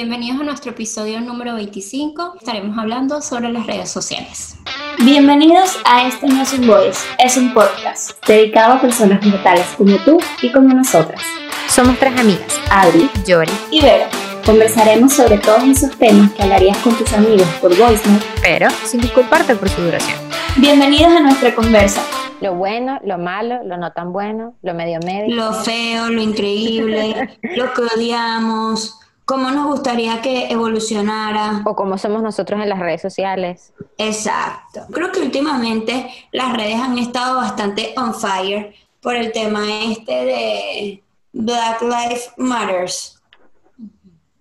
Bienvenidos 0.00 0.40
a 0.40 0.44
nuestro 0.44 0.70
episodio 0.70 1.20
número 1.20 1.56
25. 1.56 2.36
Estaremos 2.38 2.78
hablando 2.78 3.20
sobre 3.20 3.48
las 3.48 3.66
redes 3.66 3.90
sociales. 3.90 4.54
Bienvenidos 5.00 5.76
a 5.84 6.06
Este 6.06 6.28
No 6.28 6.40
es 6.40 6.52
un 6.52 6.68
Voice, 6.68 7.00
es 7.18 7.36
un 7.36 7.52
podcast 7.52 8.12
dedicado 8.24 8.74
a 8.74 8.80
personas 8.80 9.26
mortales 9.26 9.66
como 9.76 9.96
tú 10.04 10.20
y 10.40 10.52
como 10.52 10.72
nosotras. 10.72 11.20
Somos 11.68 11.98
tres 11.98 12.16
amigas, 12.16 12.60
Adri, 12.70 13.10
Yori 13.26 13.50
y 13.72 13.80
Vera. 13.80 14.08
Conversaremos 14.46 15.14
sobre 15.14 15.38
todos 15.38 15.64
esos 15.64 15.98
temas 15.98 16.30
que 16.30 16.44
hablarías 16.44 16.78
con 16.78 16.96
tus 16.96 17.12
amigos 17.12 17.48
por 17.60 17.76
VoiceNote, 17.76 18.24
pero 18.40 18.70
sin 18.84 19.00
disculparte 19.00 19.56
por 19.56 19.68
su 19.68 19.82
duración. 19.82 20.16
Bienvenidos 20.58 21.10
a 21.10 21.20
nuestra 21.22 21.52
conversa. 21.56 22.04
Lo 22.40 22.54
bueno, 22.54 23.00
lo 23.04 23.18
malo, 23.18 23.64
lo 23.64 23.76
no 23.76 23.90
tan 23.90 24.12
bueno, 24.12 24.54
lo 24.62 24.74
medio 24.74 25.00
medio. 25.04 25.34
Lo 25.34 25.52
feo, 25.54 26.08
lo 26.08 26.22
increíble, 26.22 27.36
lo 27.56 27.74
que 27.74 27.82
odiamos, 27.96 28.97
cómo 29.28 29.50
nos 29.50 29.66
gustaría 29.66 30.22
que 30.22 30.50
evolucionara. 30.50 31.60
O 31.66 31.76
cómo 31.76 31.98
somos 31.98 32.22
nosotros 32.22 32.62
en 32.62 32.68
las 32.70 32.78
redes 32.78 33.02
sociales. 33.02 33.74
Exacto. 33.98 34.86
Creo 34.90 35.12
que 35.12 35.20
últimamente 35.20 36.10
las 36.32 36.56
redes 36.56 36.80
han 36.80 36.96
estado 36.96 37.36
bastante 37.36 37.94
on 37.98 38.14
fire 38.14 38.74
por 39.02 39.14
el 39.14 39.30
tema 39.30 39.60
este 39.84 40.24
de 40.24 41.04
Black 41.34 41.82
Lives 41.82 42.32
Matters. 42.38 43.22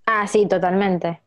Ah, 0.06 0.26
sí, 0.26 0.46
totalmente. 0.46 1.20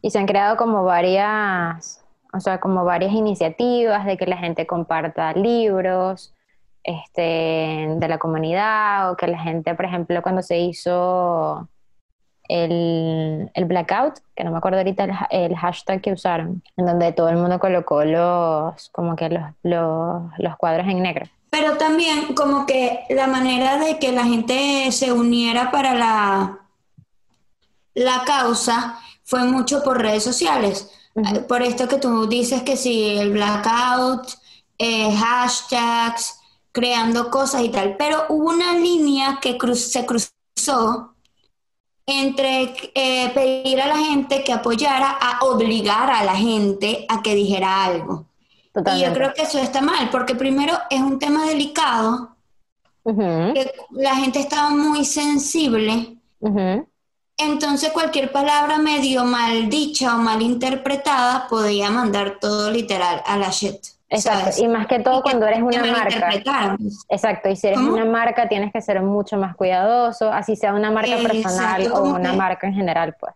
Y 0.00 0.12
se 0.12 0.20
han 0.20 0.26
creado 0.26 0.56
como 0.56 0.84
varias, 0.84 2.04
o 2.32 2.38
sea, 2.38 2.60
como 2.60 2.84
varias 2.84 3.12
iniciativas 3.12 4.06
de 4.06 4.16
que 4.16 4.26
la 4.26 4.36
gente 4.36 4.64
comparta 4.64 5.32
libros 5.32 6.32
este, 6.84 7.88
de 7.98 8.08
la 8.08 8.18
comunidad 8.18 9.10
o 9.10 9.16
que 9.16 9.26
la 9.26 9.40
gente, 9.40 9.74
por 9.74 9.86
ejemplo, 9.86 10.22
cuando 10.22 10.42
se 10.42 10.58
hizo 10.60 11.68
el, 12.48 13.50
el 13.54 13.64
blackout, 13.64 14.20
que 14.34 14.44
no 14.44 14.50
me 14.50 14.58
acuerdo 14.58 14.78
ahorita 14.78 15.04
el, 15.04 15.12
el, 15.30 15.56
hashtag 15.56 16.00
que 16.00 16.12
usaron, 16.12 16.62
en 16.76 16.86
donde 16.86 17.12
todo 17.12 17.28
el 17.28 17.36
mundo 17.36 17.58
colocó 17.58 18.04
los, 18.04 18.88
como 18.90 19.16
que 19.16 19.28
los, 19.28 19.42
los, 19.62 20.22
los 20.38 20.56
cuadros 20.56 20.86
en 20.88 21.02
negro. 21.02 21.26
Pero 21.50 21.76
también 21.76 22.34
como 22.34 22.66
que 22.66 23.04
la 23.10 23.26
manera 23.26 23.78
de 23.78 23.98
que 23.98 24.12
la 24.12 24.24
gente 24.24 24.90
se 24.92 25.12
uniera 25.12 25.70
para 25.70 25.94
la, 25.94 26.58
la 27.94 28.24
causa 28.26 28.98
fue 29.24 29.44
mucho 29.44 29.82
por 29.82 30.00
redes 30.00 30.22
sociales. 30.22 30.90
Uh-huh. 31.14 31.46
Por 31.46 31.62
esto 31.62 31.88
que 31.88 31.98
tú 31.98 32.26
dices 32.26 32.62
que 32.62 32.76
si 32.76 33.16
el 33.16 33.32
blackout, 33.32 34.28
eh, 34.78 35.14
hashtags, 35.16 36.40
creando 36.72 37.30
cosas 37.30 37.62
y 37.62 37.70
tal. 37.70 37.96
Pero 37.96 38.26
hubo 38.28 38.50
una 38.50 38.74
línea 38.74 39.38
que 39.40 39.56
cruz, 39.56 39.80
se 39.80 40.04
cruzó 40.04 41.15
entre 42.06 42.72
eh, 42.94 43.30
pedir 43.34 43.80
a 43.80 43.88
la 43.88 43.98
gente 43.98 44.44
que 44.44 44.52
apoyara 44.52 45.10
a 45.10 45.44
obligar 45.44 46.08
a 46.10 46.24
la 46.24 46.36
gente 46.36 47.04
a 47.08 47.20
que 47.20 47.34
dijera 47.34 47.84
algo. 47.84 48.26
Totalmente. 48.72 49.04
Y 49.04 49.08
yo 49.08 49.14
creo 49.14 49.34
que 49.34 49.42
eso 49.42 49.58
está 49.58 49.80
mal, 49.80 50.08
porque 50.10 50.34
primero 50.34 50.74
es 50.88 51.00
un 51.00 51.18
tema 51.18 51.46
delicado, 51.46 52.36
que 53.04 53.72
la 53.90 54.16
gente 54.16 54.40
estaba 54.40 54.70
muy 54.70 55.04
sensible, 55.04 56.16
entonces 57.38 57.90
cualquier 57.90 58.32
palabra 58.32 58.78
medio 58.78 59.24
mal 59.24 59.68
dicha 59.68 60.16
o 60.16 60.18
mal 60.18 60.42
interpretada 60.42 61.46
podía 61.48 61.90
mandar 61.90 62.38
todo 62.40 62.70
literal 62.70 63.22
a 63.26 63.36
la 63.36 63.50
shit. 63.50 63.95
Exacto, 64.08 64.62
y 64.62 64.68
más 64.68 64.86
que 64.86 65.00
todo 65.00 65.20
cuando 65.22 65.46
eres 65.46 65.62
una 65.62 65.84
marca. 65.84 66.78
Exacto, 67.08 67.48
y 67.48 67.56
si 67.56 67.66
eres 67.66 67.78
¿Cómo? 67.80 67.94
una 67.94 68.04
marca 68.04 68.48
tienes 68.48 68.72
que 68.72 68.80
ser 68.80 69.02
mucho 69.02 69.36
más 69.36 69.56
cuidadoso, 69.56 70.32
así 70.32 70.54
sea 70.54 70.74
una 70.74 70.90
marca 70.90 71.16
Exacto, 71.16 71.32
personal 71.32 71.92
o 71.92 72.02
una 72.14 72.30
que... 72.30 72.36
marca 72.36 72.66
en 72.68 72.74
general, 72.74 73.16
pues. 73.18 73.34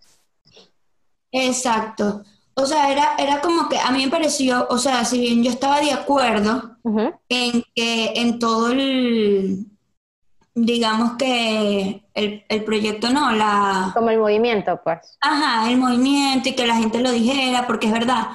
Exacto. 1.33 2.23
O 2.55 2.67
sea, 2.67 2.93
era, 2.93 3.15
era 3.19 3.41
como 3.41 3.69
que 3.69 3.79
a 3.79 3.91
mí 3.91 4.05
me 4.05 4.11
pareció, 4.11 4.67
o 4.69 4.79
sea, 4.79 5.05
si 5.05 5.19
bien 5.21 5.43
yo 5.43 5.51
estaba 5.51 5.81
de 5.81 5.93
acuerdo 5.93 6.77
uh 6.83 6.91
-huh. 6.91 7.19
en 7.29 7.65
que 7.75 8.13
en 8.17 8.39
todo 8.39 8.71
el, 8.71 9.67
digamos 10.65 11.13
que 11.19 12.03
el, 12.15 12.45
el, 12.49 12.65
proyecto 12.65 13.11
no, 13.11 13.33
la... 13.33 13.91
Como 13.95 14.11
el 14.11 14.19
movimiento, 14.19 14.81
pues. 14.83 14.99
Ajá, 15.21 15.71
el 15.71 15.79
movimiento 15.79 16.49
y 16.49 16.55
que 16.55 16.67
la 16.67 16.77
gente 16.77 17.01
lo 17.01 17.11
dijera, 17.11 17.67
porque 17.67 17.87
es 17.87 17.93
verdad, 17.93 18.29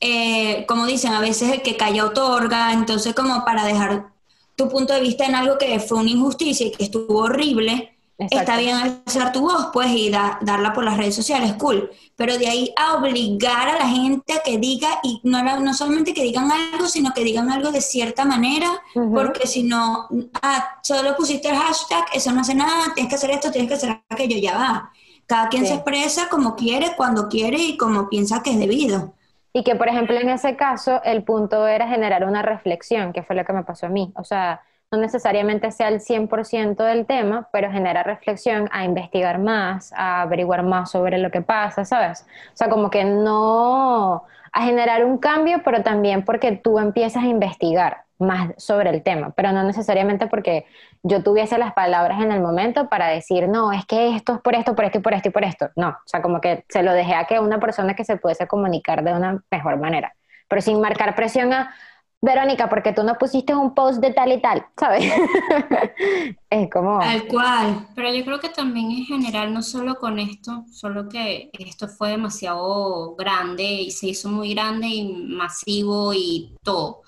eh, 0.00 0.64
como 0.66 0.86
dicen, 0.86 1.12
a 1.12 1.20
veces 1.20 1.52
el 1.52 1.62
que 1.62 1.76
calla 1.76 2.04
otorga, 2.04 2.72
entonces 2.72 3.14
como 3.14 3.44
para 3.44 3.64
dejar 3.64 4.08
tu 4.56 4.68
punto 4.68 4.92
de 4.92 5.00
vista 5.00 5.24
en 5.24 5.34
algo 5.34 5.56
que 5.56 5.78
fue 5.78 5.98
una 5.98 6.10
injusticia 6.10 6.66
y 6.66 6.72
que 6.72 6.84
estuvo 6.84 7.20
horrible. 7.20 7.97
Está 8.18 8.56
bien 8.58 8.76
alzar 8.76 9.32
tu 9.32 9.42
voz, 9.42 9.68
pues, 9.72 9.88
y 9.90 10.10
da, 10.10 10.38
darla 10.42 10.72
por 10.72 10.84
las 10.84 10.96
redes 10.96 11.14
sociales, 11.14 11.54
cool. 11.54 11.90
Pero 12.16 12.36
de 12.36 12.48
ahí 12.48 12.74
a 12.76 12.96
obligar 12.96 13.68
a 13.68 13.78
la 13.78 13.88
gente 13.88 14.32
a 14.32 14.42
que 14.42 14.58
diga, 14.58 14.88
y 15.04 15.20
no, 15.22 15.42
no 15.60 15.72
solamente 15.72 16.12
que 16.12 16.24
digan 16.24 16.50
algo, 16.50 16.86
sino 16.86 17.12
que 17.14 17.22
digan 17.22 17.50
algo 17.50 17.70
de 17.70 17.80
cierta 17.80 18.24
manera, 18.24 18.70
uh 18.94 19.00
-huh. 19.00 19.14
porque 19.14 19.46
si 19.46 19.62
no, 19.62 20.08
ah, 20.42 20.80
solo 20.82 21.16
pusiste 21.16 21.48
el 21.48 21.56
hashtag, 21.56 22.06
eso 22.12 22.32
no 22.32 22.40
hace 22.40 22.54
nada, 22.54 22.92
tienes 22.94 23.08
que 23.08 23.16
hacer 23.16 23.30
esto, 23.30 23.52
tienes 23.52 23.68
que 23.68 23.76
hacer 23.76 24.02
aquello, 24.08 24.36
ya 24.38 24.56
va. 24.56 24.92
Cada 25.26 25.48
quien 25.48 25.62
sí. 25.62 25.68
se 25.68 25.74
expresa 25.74 26.28
como 26.28 26.56
quiere, 26.56 26.96
cuando 26.96 27.28
quiere 27.28 27.58
y 27.58 27.76
como 27.76 28.08
piensa 28.08 28.42
que 28.42 28.50
es 28.50 28.58
debido. 28.58 29.14
Y 29.52 29.62
que, 29.62 29.76
por 29.76 29.88
ejemplo, 29.88 30.16
en 30.16 30.28
ese 30.28 30.56
caso, 30.56 31.02
el 31.04 31.22
punto 31.22 31.66
era 31.66 31.88
generar 31.88 32.24
una 32.24 32.42
reflexión, 32.42 33.12
que 33.12 33.22
fue 33.22 33.36
lo 33.36 33.44
que 33.44 33.52
me 33.52 33.64
pasó 33.64 33.86
a 33.86 33.88
mí. 33.88 34.12
O 34.16 34.24
sea, 34.24 34.62
no 34.90 34.98
necesariamente 34.98 35.70
sea 35.70 35.88
el 35.88 36.00
100% 36.00 36.76
del 36.82 37.06
tema, 37.06 37.48
pero 37.52 37.70
genera 37.70 38.02
reflexión 38.02 38.68
a 38.72 38.84
investigar 38.84 39.38
más, 39.38 39.92
a 39.94 40.22
averiguar 40.22 40.62
más 40.62 40.90
sobre 40.90 41.18
lo 41.18 41.30
que 41.30 41.42
pasa, 41.42 41.84
¿sabes? 41.84 42.26
O 42.54 42.56
sea, 42.56 42.70
como 42.70 42.90
que 42.90 43.04
no 43.04 44.24
a 44.52 44.62
generar 44.64 45.04
un 45.04 45.18
cambio, 45.18 45.60
pero 45.62 45.82
también 45.82 46.24
porque 46.24 46.52
tú 46.52 46.78
empiezas 46.78 47.22
a 47.22 47.26
investigar 47.26 48.04
más 48.18 48.50
sobre 48.56 48.90
el 48.90 49.02
tema, 49.02 49.32
pero 49.36 49.52
no 49.52 49.62
necesariamente 49.62 50.26
porque 50.26 50.64
yo 51.02 51.22
tuviese 51.22 51.58
las 51.58 51.72
palabras 51.74 52.20
en 52.20 52.32
el 52.32 52.40
momento 52.40 52.88
para 52.88 53.08
decir, 53.08 53.46
no, 53.48 53.72
es 53.72 53.84
que 53.86 54.16
esto 54.16 54.34
es 54.36 54.40
por 54.40 54.54
esto, 54.54 54.74
por 54.74 54.86
esto 54.86 54.98
y 54.98 55.02
por 55.02 55.14
esto 55.14 55.28
y 55.28 55.32
por 55.32 55.44
esto. 55.44 55.68
No, 55.76 55.90
o 55.90 56.02
sea, 56.06 56.22
como 56.22 56.40
que 56.40 56.64
se 56.68 56.82
lo 56.82 56.92
dejé 56.92 57.14
a 57.14 57.26
que 57.26 57.38
una 57.38 57.60
persona 57.60 57.94
que 57.94 58.04
se 58.04 58.16
pudiese 58.16 58.48
comunicar 58.48 59.04
de 59.04 59.12
una 59.12 59.42
mejor 59.50 59.78
manera, 59.78 60.14
pero 60.48 60.62
sin 60.62 60.80
marcar 60.80 61.14
presión 61.14 61.52
a, 61.52 61.74
Verónica, 62.20 62.68
porque 62.68 62.92
tú 62.92 63.04
no 63.04 63.14
pusiste 63.16 63.54
un 63.54 63.74
post 63.74 64.00
de 64.00 64.12
tal 64.12 64.32
y 64.32 64.40
tal, 64.40 64.66
¿sabes? 64.76 65.04
es 66.50 66.70
como... 66.70 66.98
Tal 66.98 67.28
cual. 67.28 67.86
Pero 67.94 68.12
yo 68.12 68.24
creo 68.24 68.40
que 68.40 68.48
también 68.48 68.90
en 68.90 69.04
general, 69.04 69.54
no 69.54 69.62
solo 69.62 69.94
con 69.94 70.18
esto, 70.18 70.64
solo 70.72 71.08
que 71.08 71.50
esto 71.52 71.86
fue 71.86 72.10
demasiado 72.10 73.14
grande 73.14 73.62
y 73.62 73.92
se 73.92 74.08
hizo 74.08 74.28
muy 74.28 74.52
grande 74.52 74.88
y 74.88 75.12
masivo 75.12 76.12
y 76.12 76.56
todo. 76.64 77.02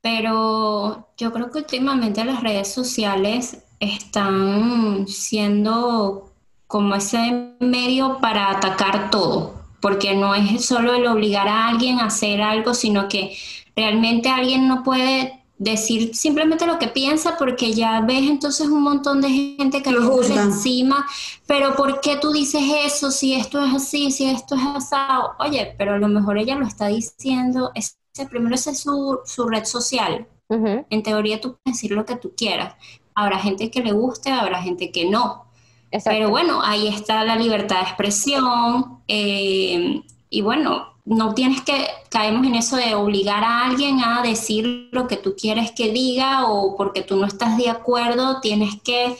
Pero 0.00 1.08
yo 1.18 1.32
creo 1.32 1.50
que 1.50 1.58
últimamente 1.58 2.24
las 2.24 2.42
redes 2.42 2.72
sociales 2.72 3.62
están 3.78 5.06
siendo 5.06 6.32
como 6.66 6.94
ese 6.94 7.54
medio 7.60 8.18
para 8.20 8.50
atacar 8.50 9.10
todo, 9.10 9.54
porque 9.80 10.14
no 10.14 10.34
es 10.34 10.64
solo 10.64 10.94
el 10.94 11.06
obligar 11.06 11.46
a 11.46 11.68
alguien 11.68 12.00
a 12.00 12.06
hacer 12.06 12.40
algo, 12.40 12.72
sino 12.72 13.08
que 13.08 13.36
realmente 13.76 14.28
alguien 14.30 14.66
no 14.66 14.82
puede 14.82 15.44
decir 15.58 16.14
simplemente 16.14 16.66
lo 16.66 16.78
que 16.78 16.88
piensa 16.88 17.36
porque 17.38 17.72
ya 17.72 18.00
ves 18.02 18.28
entonces 18.28 18.68
un 18.68 18.82
montón 18.82 19.20
de 19.20 19.30
gente 19.30 19.82
que 19.82 19.90
lo 19.90 20.10
juzga 20.10 20.42
encima, 20.42 21.06
pero 21.46 21.74
¿por 21.74 22.00
qué 22.00 22.16
tú 22.16 22.32
dices 22.32 22.62
eso? 22.84 23.10
Si 23.10 23.34
esto 23.34 23.64
es 23.64 23.74
así, 23.74 24.10
si 24.10 24.26
esto 24.26 24.54
es 24.54 24.62
asado, 24.62 25.32
oye, 25.38 25.74
pero 25.78 25.94
a 25.94 25.98
lo 25.98 26.08
mejor 26.08 26.36
ella 26.38 26.56
lo 26.56 26.66
está 26.66 26.88
diciendo, 26.88 27.70
ese, 27.74 27.94
primero 28.28 28.54
esa 28.54 28.70
es 28.70 28.80
su, 28.80 29.20
su 29.24 29.48
red 29.48 29.64
social, 29.64 30.26
uh 30.48 30.54
-huh. 30.56 30.86
en 30.90 31.02
teoría 31.02 31.40
tú 31.40 31.56
puedes 31.62 31.78
decir 31.78 31.92
lo 31.92 32.04
que 32.04 32.16
tú 32.16 32.34
quieras, 32.36 32.74
habrá 33.14 33.38
gente 33.38 33.70
que 33.70 33.82
le 33.82 33.92
guste, 33.92 34.30
habrá 34.30 34.60
gente 34.62 34.92
que 34.92 35.08
no, 35.08 35.46
Exacto. 35.90 36.18
pero 36.18 36.28
bueno, 36.28 36.60
ahí 36.62 36.88
está 36.88 37.24
la 37.24 37.36
libertad 37.36 37.76
de 37.76 37.82
expresión 37.82 39.00
eh, 39.08 40.02
y 40.28 40.42
bueno, 40.42 40.95
no 41.06 41.34
tienes 41.34 41.62
que, 41.62 41.86
caemos 42.10 42.44
en 42.46 42.56
eso 42.56 42.76
de 42.76 42.94
obligar 42.94 43.44
a 43.44 43.64
alguien 43.64 44.00
a 44.00 44.22
decir 44.22 44.88
lo 44.90 45.06
que 45.06 45.16
tú 45.16 45.34
quieres 45.36 45.70
que 45.70 45.92
diga 45.92 46.46
o 46.46 46.76
porque 46.76 47.02
tú 47.02 47.16
no 47.16 47.26
estás 47.26 47.56
de 47.56 47.70
acuerdo, 47.70 48.40
tienes 48.40 48.74
que 48.82 49.16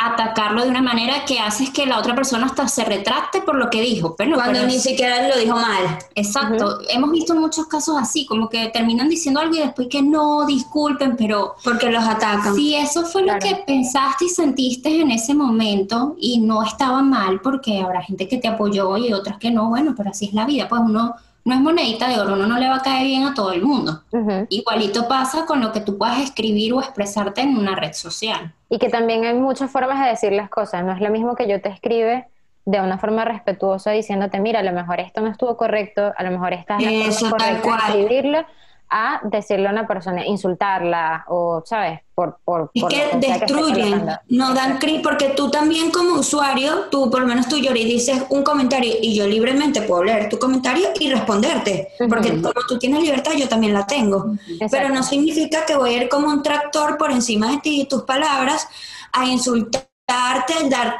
atacarlo 0.00 0.62
de 0.62 0.70
una 0.70 0.82
manera 0.82 1.24
que 1.26 1.38
haces 1.38 1.70
que 1.70 1.84
la 1.84 1.98
otra 1.98 2.14
persona 2.14 2.46
hasta 2.46 2.66
se 2.68 2.84
retracte 2.84 3.42
por 3.42 3.56
lo 3.56 3.68
que 3.68 3.82
dijo. 3.82 4.16
Pero, 4.16 4.36
Cuando 4.36 4.54
pero 4.54 4.66
ni 4.66 4.78
siquiera 4.78 5.28
lo 5.28 5.36
dijo 5.36 5.56
mal. 5.56 5.98
Exacto. 6.14 6.64
Uh 6.64 6.70
-huh. 6.70 6.86
Hemos 6.88 7.10
visto 7.10 7.34
muchos 7.34 7.66
casos 7.66 7.96
así, 7.98 8.24
como 8.24 8.48
que 8.48 8.68
terminan 8.68 9.08
diciendo 9.08 9.40
algo 9.40 9.54
y 9.54 9.58
después 9.58 9.88
que 9.88 10.02
no, 10.02 10.46
disculpen, 10.46 11.16
pero... 11.16 11.54
Porque 11.62 11.90
los 11.90 12.04
atacan. 12.04 12.54
Si 12.54 12.74
eso 12.74 13.04
fue 13.04 13.24
claro. 13.24 13.40
lo 13.40 13.46
que 13.46 13.62
pensaste 13.66 14.24
y 14.24 14.28
sentiste 14.28 15.00
en 15.00 15.10
ese 15.10 15.34
momento 15.34 16.16
y 16.18 16.38
no 16.38 16.62
estaba 16.62 17.02
mal, 17.02 17.40
porque 17.40 17.80
habrá 17.80 18.02
gente 18.02 18.26
que 18.26 18.38
te 18.38 18.48
apoyó 18.48 18.96
y 18.96 19.12
otras 19.12 19.38
que 19.38 19.50
no, 19.50 19.68
bueno, 19.68 19.94
pero 19.96 20.10
así 20.10 20.26
es 20.26 20.32
la 20.32 20.46
vida, 20.46 20.68
pues 20.68 20.80
uno 20.82 21.16
no 21.44 21.54
es 21.54 21.60
monedita 21.60 22.08
de 22.08 22.20
oro, 22.20 22.34
uno 22.34 22.46
no 22.46 22.58
le 22.58 22.68
va 22.68 22.76
a 22.76 22.82
caer 22.82 23.04
bien 23.06 23.24
a 23.24 23.34
todo 23.34 23.52
el 23.52 23.62
mundo. 23.62 24.02
Uh 24.12 24.18
-huh. 24.18 24.46
Igualito 24.50 25.08
pasa 25.08 25.46
con 25.46 25.60
lo 25.60 25.72
que 25.72 25.80
tú 25.80 25.96
puedas 25.98 26.20
escribir 26.20 26.72
o 26.74 26.80
expresarte 26.80 27.40
en 27.40 27.56
una 27.56 27.74
red 27.76 27.92
social. 27.92 28.52
Y 28.68 28.78
que 28.78 28.88
también 28.88 29.24
hay 29.24 29.34
muchas 29.34 29.70
formas 29.70 30.02
de 30.04 30.10
decir 30.10 30.32
las 30.32 30.50
cosas, 30.50 30.84
no 30.84 30.92
es 30.92 31.00
lo 31.00 31.10
mismo 31.10 31.34
que 31.34 31.48
yo 31.48 31.60
te 31.60 31.68
escribe 31.68 32.26
de 32.66 32.80
una 32.80 32.98
forma 32.98 33.24
respetuosa 33.24 33.90
diciéndote, 33.90 34.38
mira, 34.38 34.60
a 34.60 34.62
lo 34.62 34.72
mejor 34.72 35.00
esto 35.00 35.20
no 35.20 35.28
estuvo 35.28 35.56
correcto, 35.56 36.12
a 36.16 36.22
lo 36.22 36.30
mejor 36.30 36.52
esta 36.52 36.76
es 36.76 36.84
la 36.84 36.90
Eso, 36.90 37.28
forma 37.28 37.46
correcta 37.60 37.92
de 37.92 38.02
escribirlo, 38.02 38.44
a 38.90 39.20
decirle 39.22 39.68
a 39.68 39.70
una 39.70 39.86
persona, 39.86 40.26
insultarla 40.26 41.24
o, 41.28 41.62
¿sabes? 41.64 42.00
Por, 42.14 42.38
por, 42.44 42.70
Es 42.74 42.82
por 42.82 42.90
que 42.90 43.08
destruyen, 43.18 44.04
no 44.28 44.52
dan 44.52 44.78
clic, 44.78 45.02
porque 45.02 45.28
tú 45.30 45.50
también 45.50 45.90
como 45.90 46.18
usuario, 46.18 46.88
tú 46.90 47.08
por 47.08 47.20
lo 47.20 47.26
menos 47.26 47.48
tú 47.48 47.56
Yori 47.56 47.84
dices 47.84 48.24
un 48.28 48.42
comentario 48.42 48.94
y 49.00 49.14
yo 49.14 49.26
libremente 49.26 49.82
puedo 49.82 50.04
leer 50.04 50.28
tu 50.28 50.38
comentario 50.38 50.88
y 50.98 51.08
responderte, 51.08 51.88
porque 52.08 52.42
como 52.42 52.60
tú 52.68 52.78
tienes 52.78 53.02
libertad, 53.02 53.32
yo 53.38 53.48
también 53.48 53.72
la 53.72 53.86
tengo. 53.86 54.34
Exacto. 54.48 54.66
Pero 54.70 54.88
no 54.90 55.02
significa 55.02 55.64
que 55.64 55.76
voy 55.76 55.94
a 55.94 56.02
ir 56.02 56.08
como 56.08 56.28
un 56.28 56.42
tractor 56.42 56.98
por 56.98 57.12
encima 57.12 57.52
de 57.52 57.58
ti 57.58 57.82
y 57.82 57.86
tus 57.86 58.02
palabras 58.02 58.68
a 59.12 59.24
insultarte, 59.24 60.54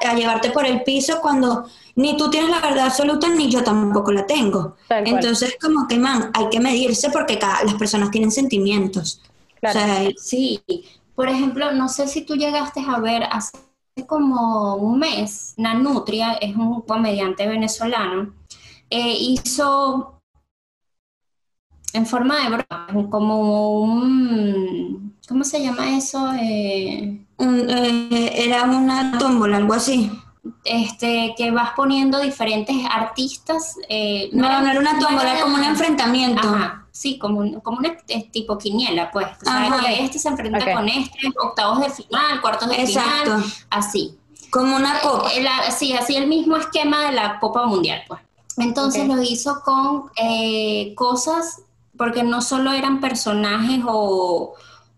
a 0.06 0.14
llevarte 0.14 0.50
por 0.52 0.64
el 0.64 0.84
piso 0.84 1.20
cuando 1.20 1.66
ni 1.96 2.16
tú 2.16 2.30
tienes 2.30 2.50
la 2.50 2.60
verdad 2.60 2.86
absoluta 2.86 3.28
ni 3.28 3.50
yo 3.50 3.62
tampoco 3.62 4.12
la 4.12 4.26
tengo. 4.26 4.76
Entonces, 4.88 5.56
como 5.60 5.86
que, 5.88 5.98
man, 5.98 6.30
hay 6.34 6.48
que 6.50 6.60
medirse 6.60 7.10
porque 7.10 7.38
cada, 7.38 7.64
las 7.64 7.74
personas 7.74 8.10
tienen 8.10 8.30
sentimientos. 8.30 9.20
Claro. 9.60 9.78
O 9.78 9.82
sea, 9.82 10.10
Sí, 10.16 10.60
por 11.14 11.28
ejemplo, 11.28 11.72
no 11.72 11.88
sé 11.88 12.06
si 12.08 12.22
tú 12.22 12.34
llegaste 12.36 12.80
a 12.86 12.98
ver 12.98 13.24
hace 13.30 13.52
como 14.06 14.76
un 14.76 14.98
mes, 14.98 15.54
Nanutria, 15.58 16.32
es 16.34 16.56
un 16.56 16.80
comediante 16.82 17.46
venezolano, 17.46 18.32
eh, 18.88 19.14
hizo 19.18 20.20
en 21.92 22.06
forma 22.06 22.36
de 22.42 22.48
broma, 22.48 23.08
como 23.10 23.80
un, 23.82 25.16
¿cómo 25.28 25.44
se 25.44 25.62
llama 25.62 25.96
eso? 25.96 26.32
Eh, 26.40 27.20
un- 27.38 27.68
eh, 27.68 28.32
era 28.46 28.62
una 28.64 29.18
tómbola, 29.18 29.56
algo 29.56 29.74
así. 29.74 30.10
Este, 30.64 31.34
que 31.36 31.50
vas 31.50 31.70
poniendo 31.76 32.20
diferentes 32.20 32.76
artistas. 32.90 33.76
eh, 33.88 34.30
No, 34.32 34.60
no 34.60 34.68
era 34.70 34.80
una 34.80 34.98
tómbola, 34.98 35.22
era- 35.22 35.32
era 35.34 35.42
como 35.42 35.54
un 35.56 35.64
enfrentamiento. 35.64 36.46
Ajá, 36.48 36.86
sí, 36.90 37.18
como, 37.18 37.40
un- 37.40 37.60
como 37.60 37.78
una 37.78 37.96
eh, 38.08 38.28
tipo 38.30 38.58
quiniela, 38.58 39.10
pues. 39.10 39.26
O 39.42 39.44
sea, 39.44 39.80
que 39.84 40.04
este 40.04 40.18
se 40.18 40.28
enfrenta 40.28 40.72
con 40.74 40.88
este, 40.88 41.18
octavos 41.42 41.80
de 41.80 41.90
final, 41.90 42.40
cuartos 42.40 42.68
de 42.68 42.82
Exacto. 42.82 43.36
final, 43.38 43.44
así. 43.70 44.16
Como 44.50 44.76
una 44.76 45.00
copa. 45.00 45.30
Eh, 45.32 45.42
la- 45.42 45.70
sí, 45.70 45.92
así 45.92 46.16
el 46.16 46.26
mismo 46.26 46.56
esquema 46.56 47.02
de 47.06 47.12
la 47.12 47.38
Copa 47.38 47.66
Mundial, 47.66 48.02
pues. 48.08 48.20
Entonces 48.56 49.06
lo 49.06 49.22
hizo 49.22 49.62
con 49.64 50.10
eh, 50.16 50.92
cosas, 50.96 51.62
porque 51.96 52.22
no 52.24 52.42
solo 52.42 52.72
eran 52.72 53.00
personajes 53.00 53.80
o, 53.86 54.54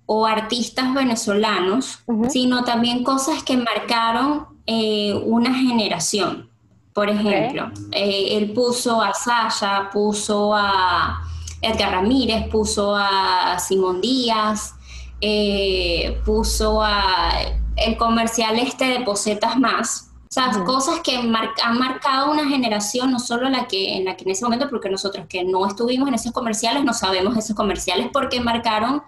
o 0.07 0.27
artistas 0.27 0.93
venezolanos, 0.95 2.01
sino 2.29 2.65
también 2.65 3.05
cosas 3.05 3.43
que 3.45 3.57
marcaron 3.57 4.47
eh, 4.67 5.15
una 5.25 5.55
generación. 5.55 6.49
Por 6.93 7.09
ejemplo, 7.09 7.71
eh, 7.93 8.37
él 8.37 8.53
puso 8.53 9.01
a 9.01 9.15
Sasha, 9.15 9.89
puso 9.93 10.55
a 10.55 11.23
Edgar 11.63 11.93
Ramírez, 11.93 12.49
puso 12.49 12.95
a 12.95 13.59
Simón 13.59 14.01
Díaz, 14.03 14.75
eh, 15.21 16.21
puso 16.27 16.83
a 16.83 17.33
el 17.77 17.97
comercial 17.97 18.59
este 18.59 18.85
de 18.85 19.01
Posetas 19.01 19.57
Más. 19.59 20.11
O 20.25 20.35
sea, 20.35 20.49
Ujú. 20.49 20.65
cosas 20.65 21.01
que 21.01 21.23
mar- 21.23 21.51
han 21.63 21.79
marcado 21.79 22.31
una 22.31 22.47
generación, 22.49 23.11
no 23.11 23.19
solo 23.19 23.49
la 23.49 23.67
que, 23.69 23.97
en 23.97 24.05
la 24.07 24.17
que 24.17 24.25
en 24.25 24.31
ese 24.31 24.45
momento, 24.45 24.69
porque 24.71 24.89
nosotros 24.91 25.27
que 25.29 25.45
no 25.45 25.67
estuvimos 25.67 26.09
en 26.09 26.15
esos 26.15 26.33
comerciales, 26.33 26.85
no 26.85 26.93
sabemos 26.95 27.37
esos 27.37 27.55
comerciales 27.57 28.09
porque 28.13 28.41
marcaron 28.41 29.03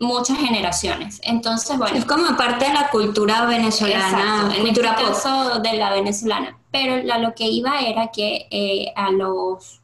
muchas 0.00 0.38
generaciones. 0.38 1.20
Entonces, 1.24 1.76
bueno. 1.78 1.96
Es 1.96 2.04
como 2.04 2.36
parte 2.36 2.66
de 2.66 2.72
la 2.74 2.88
cultura 2.90 3.46
venezolana, 3.46 4.08
Exacto, 4.08 4.54
en 4.56 4.62
cultura 4.62 4.90
este 4.90 5.02
pop. 5.04 5.12
caso 5.12 5.58
de 5.60 5.72
la 5.74 5.90
venezolana. 5.92 6.58
Pero 6.70 7.02
la- 7.02 7.18
lo 7.18 7.34
que 7.34 7.46
iba 7.48 7.80
era 7.80 8.08
que 8.12 8.46
eh, 8.50 8.92
a 8.96 9.10
los 9.10 9.80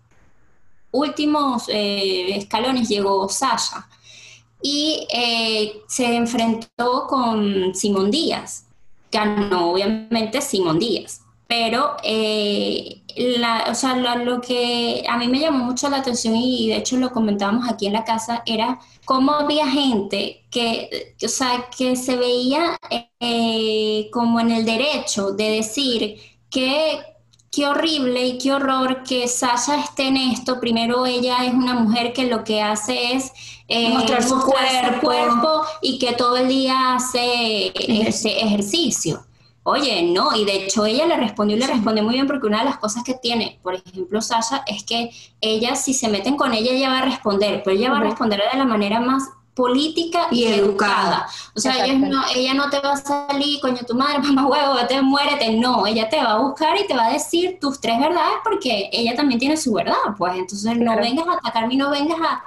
últimos 0.90 1.64
eh, 1.68 2.36
escalones 2.36 2.88
llegó 2.88 3.28
Sasha 3.28 3.88
y 4.62 5.06
eh, 5.12 5.82
se 5.86 6.16
enfrentó 6.16 7.06
con 7.06 7.74
Simón 7.74 8.10
Díaz. 8.10 8.64
Ganó 9.12 9.72
obviamente 9.72 10.40
Simón 10.40 10.78
Díaz. 10.78 11.20
Pero 11.46 11.96
eh, 12.02 13.02
la- 13.18 13.66
o 13.70 13.74
sea, 13.74 13.96
lo, 13.96 14.16
lo 14.24 14.40
que 14.40 15.04
a 15.08 15.16
mí 15.18 15.28
me 15.28 15.40
llamó 15.40 15.64
mucho 15.64 15.88
la 15.90 15.98
atención 15.98 16.36
y 16.36 16.68
de 16.68 16.76
hecho 16.76 16.96
lo 16.96 17.10
comentábamos 17.12 17.68
aquí 17.68 17.86
en 17.86 17.92
la 17.94 18.04
casa 18.04 18.42
era 18.46 18.78
cómo 19.04 19.32
había 19.32 19.66
gente 19.68 20.44
que, 20.50 21.14
o 21.24 21.28
sea, 21.28 21.66
que 21.76 21.96
se 21.96 22.16
veía 22.16 22.78
eh, 23.20 24.08
como 24.12 24.40
en 24.40 24.50
el 24.52 24.64
derecho 24.64 25.32
de 25.32 25.50
decir 25.50 26.16
que 26.50 27.00
qué 27.50 27.66
horrible 27.66 28.26
y 28.26 28.38
qué 28.38 28.52
horror 28.52 29.02
que 29.04 29.26
Sasha 29.28 29.80
esté 29.82 30.08
en 30.08 30.16
esto. 30.18 30.60
Primero 30.60 31.06
ella 31.06 31.44
es 31.44 31.54
una 31.54 31.74
mujer 31.74 32.12
que 32.12 32.26
lo 32.26 32.44
que 32.44 32.60
hace 32.62 33.12
es 33.14 33.32
eh, 33.68 33.90
Mostrar 33.90 34.22
su 34.22 34.38
cuerpo. 34.40 35.00
cuerpo 35.06 35.62
y 35.82 35.98
que 35.98 36.12
todo 36.12 36.36
el 36.36 36.48
día 36.48 36.94
hace 36.94 37.72
ese 37.74 38.40
ejercicio. 38.40 39.24
Oye, 39.70 40.02
no, 40.02 40.34
y 40.34 40.46
de 40.46 40.64
hecho 40.64 40.86
ella 40.86 41.04
le 41.06 41.18
respondió 41.18 41.54
y 41.54 41.60
le 41.60 41.66
respondió 41.66 42.02
muy 42.02 42.14
bien 42.14 42.26
porque 42.26 42.46
una 42.46 42.60
de 42.60 42.64
las 42.64 42.78
cosas 42.78 43.04
que 43.04 43.12
tiene, 43.14 43.60
por 43.62 43.74
ejemplo, 43.74 44.22
Sasha, 44.22 44.62
es 44.66 44.82
que 44.82 45.10
ella, 45.42 45.76
si 45.76 45.92
se 45.92 46.08
meten 46.08 46.36
con 46.36 46.54
ella, 46.54 46.72
ella 46.72 46.88
va 46.88 47.00
a 47.00 47.04
responder, 47.04 47.62
pero 47.62 47.76
ella 47.76 47.90
va 47.90 47.98
a 47.98 48.02
responder 48.02 48.40
de 48.50 48.56
la 48.58 48.64
manera 48.64 48.98
más 48.98 49.24
política 49.52 50.28
y, 50.30 50.44
Y 50.44 50.44
educada. 50.46 51.26
educada. 51.26 51.28
O 51.54 51.60
sea, 51.60 51.84
ella 51.84 51.98
no, 51.98 52.22
ella 52.34 52.54
no 52.54 52.70
te 52.70 52.80
va 52.80 52.92
a 52.92 52.96
salir, 52.96 53.60
coño, 53.60 53.80
tu 53.86 53.94
madre, 53.94 54.18
mamá 54.22 54.46
huevo, 54.46 54.74
vete, 54.74 55.02
muérete. 55.02 55.52
No, 55.52 55.86
ella 55.86 56.08
te 56.08 56.16
va 56.16 56.32
a 56.32 56.38
buscar 56.38 56.78
y 56.80 56.86
te 56.86 56.94
va 56.96 57.06
a 57.08 57.12
decir 57.12 57.58
tus 57.60 57.78
tres 57.78 58.00
verdades 58.00 58.38
porque 58.44 58.88
ella 58.90 59.14
también 59.16 59.38
tiene 59.38 59.58
su 59.58 59.74
verdad. 59.74 59.96
Pues 60.16 60.34
entonces 60.34 60.78
no 60.78 60.96
vengas 60.96 61.26
a 61.28 61.34
atacarme 61.34 61.74
y 61.74 61.76
no 61.76 61.90
vengas 61.90 62.18
a, 62.22 62.44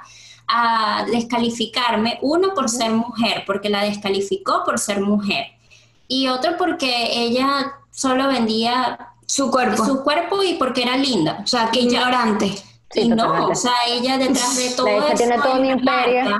a 0.48 1.04
descalificarme. 1.04 2.18
Uno, 2.22 2.52
por 2.54 2.68
ser 2.68 2.90
mujer, 2.90 3.44
porque 3.46 3.68
la 3.68 3.84
descalificó 3.84 4.64
por 4.64 4.80
ser 4.80 5.00
mujer. 5.00 5.61
Y 6.08 6.28
otro, 6.28 6.56
porque 6.58 7.08
ella 7.12 7.72
solo 7.90 8.28
vendía 8.28 9.14
Su 9.26 9.50
cuerpo. 9.50 9.84
su 9.84 10.02
cuerpo 10.02 10.42
y 10.42 10.54
porque 10.54 10.82
era 10.82 10.96
linda. 10.96 11.40
o 11.42 11.46
sea, 11.46 11.70
que 11.70 11.80
ignorante. 11.80 12.54
Sí, 12.90 13.00
y 13.02 13.08
no, 13.08 13.46
o 13.48 13.54
sea, 13.54 13.72
ella 13.88 14.18
detrás 14.18 14.54
de 14.56 14.70
todo 14.76 14.86
eso 14.88 15.14
tiene 15.16 15.38
todo 15.38 15.54
un 15.54 15.64
imperio. 15.66 16.36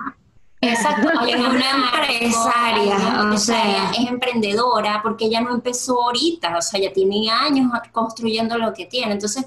Exacto, 0.60 1.08
Es 1.26 1.34
una 1.36 1.70
empresaria, 2.20 3.30
o 3.32 3.36
sea. 3.36 3.90
es 3.92 4.06
emprendedora 4.08 5.00
porque 5.02 5.24
ella 5.26 5.40
no 5.40 5.54
empezó 5.54 6.00
ahorita, 6.02 6.56
o 6.56 6.62
sea, 6.62 6.80
ya 6.80 6.92
tiene 6.92 7.28
años 7.30 7.70
construyendo 7.90 8.56
lo 8.58 8.72
que 8.72 8.86
tiene. 8.86 9.12
Entonces, 9.12 9.46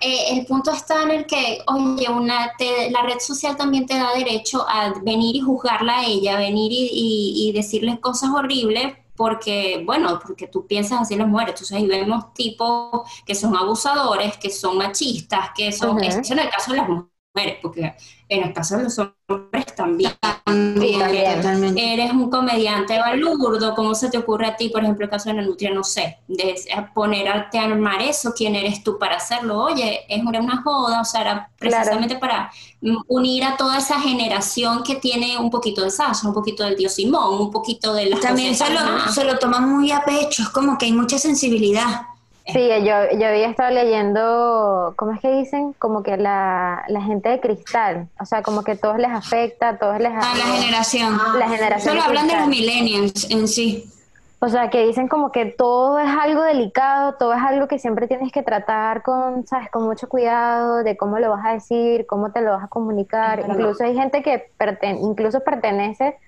eh, 0.00 0.26
el 0.38 0.46
punto 0.46 0.70
está 0.70 1.02
en 1.02 1.10
el 1.10 1.26
que, 1.26 1.60
oye, 1.66 2.08
una 2.10 2.52
te- 2.58 2.90
la 2.90 3.02
red 3.02 3.18
social 3.20 3.56
también 3.56 3.86
te 3.86 3.94
da 3.96 4.12
derecho 4.14 4.64
a 4.68 4.92
venir 5.02 5.36
y 5.36 5.40
juzgarla 5.40 6.00
a 6.00 6.04
ella, 6.04 6.36
venir 6.36 6.70
y, 6.72 6.88
y, 6.92 7.48
y 7.48 7.52
decirle 7.52 7.98
cosas 8.00 8.30
horribles 8.30 8.94
porque, 9.16 9.82
bueno, 9.86 10.18
porque 10.24 10.46
tú 10.48 10.66
piensas 10.66 11.02
así 11.02 11.16
las 11.16 11.28
mujeres. 11.28 11.54
Entonces 11.54 11.76
ahí 11.76 11.86
vemos 11.86 12.32
tipos 12.34 13.08
que 13.26 13.34
son 13.34 13.56
abusadores, 13.56 14.36
que 14.38 14.50
son 14.50 14.78
machistas, 14.78 15.50
que 15.56 15.72
son, 15.72 15.96
Ujú. 15.96 16.02
eso 16.02 16.32
en 16.32 16.40
el 16.40 16.50
caso 16.50 16.72
de 16.72 16.78
las 16.78 16.88
mujeres, 16.88 17.10
porque 17.60 17.94
en 18.28 18.44
el 18.44 18.52
caso 18.52 18.76
de 18.76 18.84
los 18.84 18.98
hombres 18.98 19.66
también. 19.74 20.12
También, 20.44 21.00
también. 21.00 21.36
totalmente. 21.36 21.94
Eres 21.94 22.12
un 22.12 22.30
comediante 22.30 22.98
balurdo, 22.98 23.74
¿cómo 23.74 23.94
se 23.94 24.08
te 24.08 24.18
ocurre 24.18 24.46
a 24.46 24.56
ti, 24.56 24.68
por 24.68 24.82
ejemplo, 24.82 25.04
el 25.04 25.10
caso 25.10 25.30
de 25.30 25.36
la 25.36 25.42
nutria, 25.42 25.72
no 25.72 25.82
sé, 25.82 26.18
de 26.28 26.54
ponerte 26.94 27.58
a 27.58 27.64
armar 27.64 28.02
eso, 28.02 28.32
quién 28.36 28.54
eres 28.54 28.84
tú 28.84 28.98
para 28.98 29.16
hacerlo? 29.16 29.62
Oye, 29.64 30.02
es 30.08 30.22
una, 30.22 30.62
joda, 30.62 31.00
o 31.00 31.04
sea, 31.04 31.22
era 31.22 31.50
precisamente 31.58 32.16
para 32.16 32.52
mm, 32.80 32.98
unir 33.08 33.44
a 33.44 33.56
toda 33.56 33.78
esa 33.78 34.00
generación 34.00 34.84
que 34.84 34.96
tiene 34.96 35.36
un 35.36 35.50
poquito 35.50 35.82
de 35.82 35.90
Sasha, 35.90 36.28
un 36.28 36.34
poquito 36.34 36.62
del 36.62 36.76
tío 36.76 36.88
Simón, 36.88 37.40
un 37.40 37.50
poquito 37.50 37.94
de 37.94 38.06
las 38.06 38.20
También 38.20 38.54
se 38.54 38.72
lo, 38.72 38.80
se 39.12 39.24
lo 39.24 39.38
toman 39.38 39.68
muy 39.68 39.90
a 39.90 40.04
pecho, 40.04 40.42
es 40.42 40.48
como 40.50 40.78
que 40.78 40.86
hay 40.86 40.92
mucha 40.92 41.18
sensibilidad. 41.18 42.13
Sí, 42.46 42.68
yo, 42.68 42.94
yo 43.18 43.26
había 43.26 43.48
estado 43.48 43.70
leyendo, 43.70 44.92
¿cómo 44.96 45.12
es 45.12 45.20
que 45.20 45.30
dicen? 45.30 45.72
Como 45.78 46.02
que 46.02 46.16
la, 46.18 46.84
la 46.88 47.00
gente 47.00 47.30
de 47.30 47.40
cristal, 47.40 48.08
o 48.20 48.26
sea, 48.26 48.42
como 48.42 48.62
que 48.62 48.76
todos 48.76 48.98
les 48.98 49.10
afecta, 49.10 49.78
todos 49.78 49.98
les 49.98 50.10
A 50.12 50.16
la 50.16 50.20
afecta. 50.20 50.46
generación. 50.58 51.18
La 51.38 51.48
generación 51.48 51.80
Solo 51.94 52.02
de 52.02 52.06
hablan 52.06 52.28
de 52.28 52.36
los 52.36 52.48
millennials 52.48 53.30
en 53.30 53.48
sí. 53.48 53.90
O 54.40 54.48
sea, 54.50 54.68
que 54.68 54.84
dicen 54.86 55.08
como 55.08 55.32
que 55.32 55.46
todo 55.46 55.98
es 55.98 56.10
algo 56.20 56.42
delicado, 56.42 57.14
todo 57.14 57.32
es 57.32 57.40
algo 57.40 57.66
que 57.66 57.78
siempre 57.78 58.06
tienes 58.08 58.30
que 58.30 58.42
tratar 58.42 59.02
con, 59.02 59.46
¿sabes? 59.46 59.70
Con 59.70 59.84
mucho 59.84 60.06
cuidado 60.06 60.82
de 60.82 60.98
cómo 60.98 61.18
lo 61.18 61.30
vas 61.30 61.46
a 61.46 61.52
decir, 61.54 62.04
cómo 62.06 62.30
te 62.30 62.42
lo 62.42 62.50
vas 62.50 62.64
a 62.64 62.68
comunicar. 62.68 63.40
Incluso 63.48 63.84
hay 63.84 63.94
gente 63.96 64.22
que 64.22 64.50
perten- 64.58 64.98
incluso 65.00 65.40
pertenece 65.40 66.18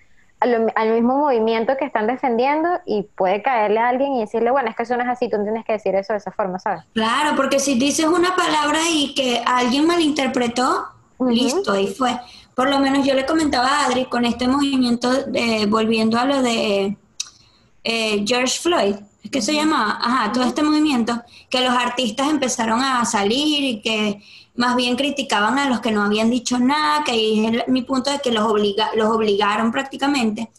a 0.40 0.46
lo- 0.46 0.66
al 0.74 0.90
mismo 0.92 1.16
movimiento 1.16 1.76
que 1.78 1.84
están 1.86 2.06
defendiendo 2.06 2.68
y 2.84 3.04
puede 3.04 3.42
caerle 3.42 3.78
a 3.80 3.88
alguien 3.88 4.12
y 4.14 4.20
decirle, 4.20 4.50
bueno, 4.50 4.68
es 4.68 4.76
que 4.76 4.82
eso 4.82 4.96
no 4.96 5.02
es 5.02 5.08
así, 5.08 5.28
tú 5.30 5.42
tienes 5.42 5.64
que 5.64 5.72
decir 5.72 5.94
eso 5.94 6.12
de 6.12 6.18
esa 6.18 6.30
forma, 6.30 6.58
¿sabes? 6.58 6.82
Claro, 6.92 7.34
porque 7.36 7.58
si 7.58 7.78
dices 7.78 8.06
una 8.06 8.36
palabra 8.36 8.78
y 8.90 9.14
que 9.14 9.42
alguien 9.46 9.86
malinterpretó, 9.86 10.86
listo, 11.20 11.72
ahí 11.72 11.88
fue. 11.88 12.18
Por 12.54 12.68
lo 12.70 12.78
menos 12.78 13.06
yo 13.06 13.14
le 13.14 13.24
comentaba 13.26 13.68
a 13.68 13.86
Adri 13.86 14.04
con 14.06 14.24
este 14.24 14.46
movimiento, 14.48 15.10
de, 15.24 15.66
volviendo 15.66 16.18
a 16.18 16.24
lo 16.26 16.42
de 16.42 16.96
eh, 17.84 18.24
George 18.26 18.58
Floyd, 18.60 18.96
es 19.26 19.30
que 19.30 19.42
se 19.42 19.54
llamaba, 19.54 19.98
ajá, 20.00 20.30
todo 20.32 20.44
este 20.44 20.62
movimiento, 20.62 21.20
que 21.50 21.60
los 21.60 21.74
artistas 21.74 22.30
empezaron 22.30 22.80
a 22.80 23.04
salir 23.04 23.64
y 23.64 23.82
que 23.82 24.22
más 24.54 24.76
bien 24.76 24.94
criticaban 24.94 25.58
a 25.58 25.68
los 25.68 25.80
que 25.80 25.90
no 25.90 26.04
habían 26.04 26.30
dicho 26.30 26.60
nada, 26.60 27.02
que 27.02 27.10
ahí 27.10 27.44
es 27.44 27.66
mi 27.66 27.82
punto 27.82 28.10
de 28.10 28.20
que 28.20 28.30
los, 28.30 28.44
obliga, 28.44 28.90
los 28.94 29.10
obligaron 29.10 29.72
prácticamente. 29.72 30.50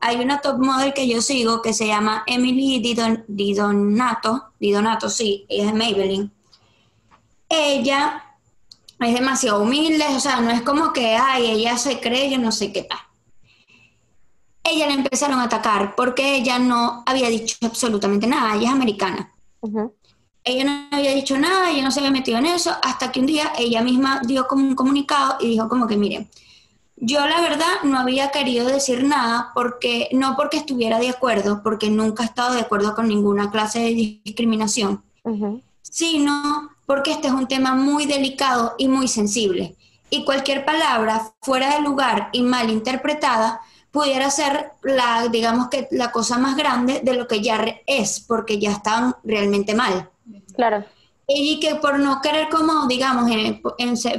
Hay 0.00 0.16
una 0.16 0.40
top 0.40 0.58
model 0.58 0.92
que 0.92 1.06
yo 1.06 1.22
sigo 1.22 1.62
que 1.62 1.72
se 1.72 1.86
llama 1.86 2.24
Emily 2.26 2.80
Didon, 2.80 3.24
Didonato, 3.28 4.46
Didonato, 4.58 5.08
sí, 5.08 5.46
ella 5.48 5.68
es 5.68 5.74
Maybelline. 5.74 6.30
Ella 7.48 8.24
es 8.98 9.14
demasiado 9.14 9.62
humilde, 9.62 10.04
o 10.16 10.18
sea, 10.20 10.40
no 10.40 10.50
es 10.50 10.62
como 10.62 10.92
que, 10.92 11.14
ay, 11.14 11.46
ella 11.46 11.78
se 11.78 12.00
cree, 12.00 12.28
yo 12.28 12.38
no 12.38 12.50
sé 12.50 12.72
qué 12.72 12.82
tal. 12.82 12.98
Ella 14.68 14.86
le 14.88 14.94
empezaron 14.94 15.38
a 15.38 15.44
atacar 15.44 15.94
porque 15.94 16.36
ella 16.36 16.58
no 16.58 17.02
había 17.06 17.28
dicho 17.28 17.56
absolutamente 17.62 18.26
nada, 18.26 18.56
ella 18.56 18.68
es 18.68 18.74
americana. 18.74 19.32
Ella 20.42 20.64
no 20.64 20.96
había 20.96 21.14
dicho 21.14 21.38
nada, 21.38 21.70
ella 21.70 21.82
no 21.82 21.90
se 21.90 22.00
había 22.00 22.10
metido 22.10 22.38
en 22.38 22.46
eso, 22.46 22.72
hasta 22.82 23.10
que 23.10 23.20
un 23.20 23.26
día 23.26 23.52
ella 23.58 23.82
misma 23.82 24.20
dio 24.24 24.46
como 24.46 24.66
un 24.66 24.74
comunicado 24.74 25.36
y 25.40 25.48
dijo 25.48 25.68
como 25.68 25.86
que, 25.86 25.96
miren, 25.96 26.28
yo 26.96 27.26
la 27.26 27.40
verdad 27.40 27.82
no 27.84 27.98
había 27.98 28.30
querido 28.30 28.66
decir 28.66 29.04
nada 29.04 29.50
porque 29.54 30.08
no 30.12 30.34
porque 30.34 30.56
estuviera 30.56 30.98
de 30.98 31.10
acuerdo, 31.10 31.62
porque 31.62 31.90
nunca 31.90 32.22
he 32.22 32.26
estado 32.26 32.54
de 32.54 32.60
acuerdo 32.60 32.94
con 32.94 33.08
ninguna 33.08 33.50
clase 33.50 33.80
de 33.80 33.94
discriminación, 34.24 35.02
sino 35.82 36.70
porque 36.86 37.12
este 37.12 37.28
es 37.28 37.34
un 37.34 37.48
tema 37.48 37.74
muy 37.74 38.06
delicado 38.06 38.74
y 38.78 38.88
muy 38.88 39.08
sensible. 39.08 39.76
Y 40.08 40.24
cualquier 40.24 40.64
palabra 40.64 41.32
fuera 41.42 41.74
de 41.74 41.82
lugar 41.82 42.30
y 42.32 42.42
mal 42.42 42.70
interpretada 42.70 43.60
pudiera 43.96 44.30
ser 44.30 44.72
la, 44.82 45.26
digamos 45.28 45.68
que 45.68 45.88
la 45.90 46.12
cosa 46.12 46.36
más 46.36 46.54
grande 46.54 47.00
de 47.02 47.14
lo 47.14 47.26
que 47.26 47.40
ya 47.40 47.64
es, 47.86 48.20
porque 48.20 48.58
ya 48.58 48.72
están 48.72 49.16
realmente 49.24 49.74
mal. 49.74 50.10
Claro. 50.54 50.84
Y 51.26 51.58
que 51.60 51.76
por 51.76 51.98
no 51.98 52.20
querer 52.20 52.50
como, 52.50 52.86
digamos, 52.88 53.30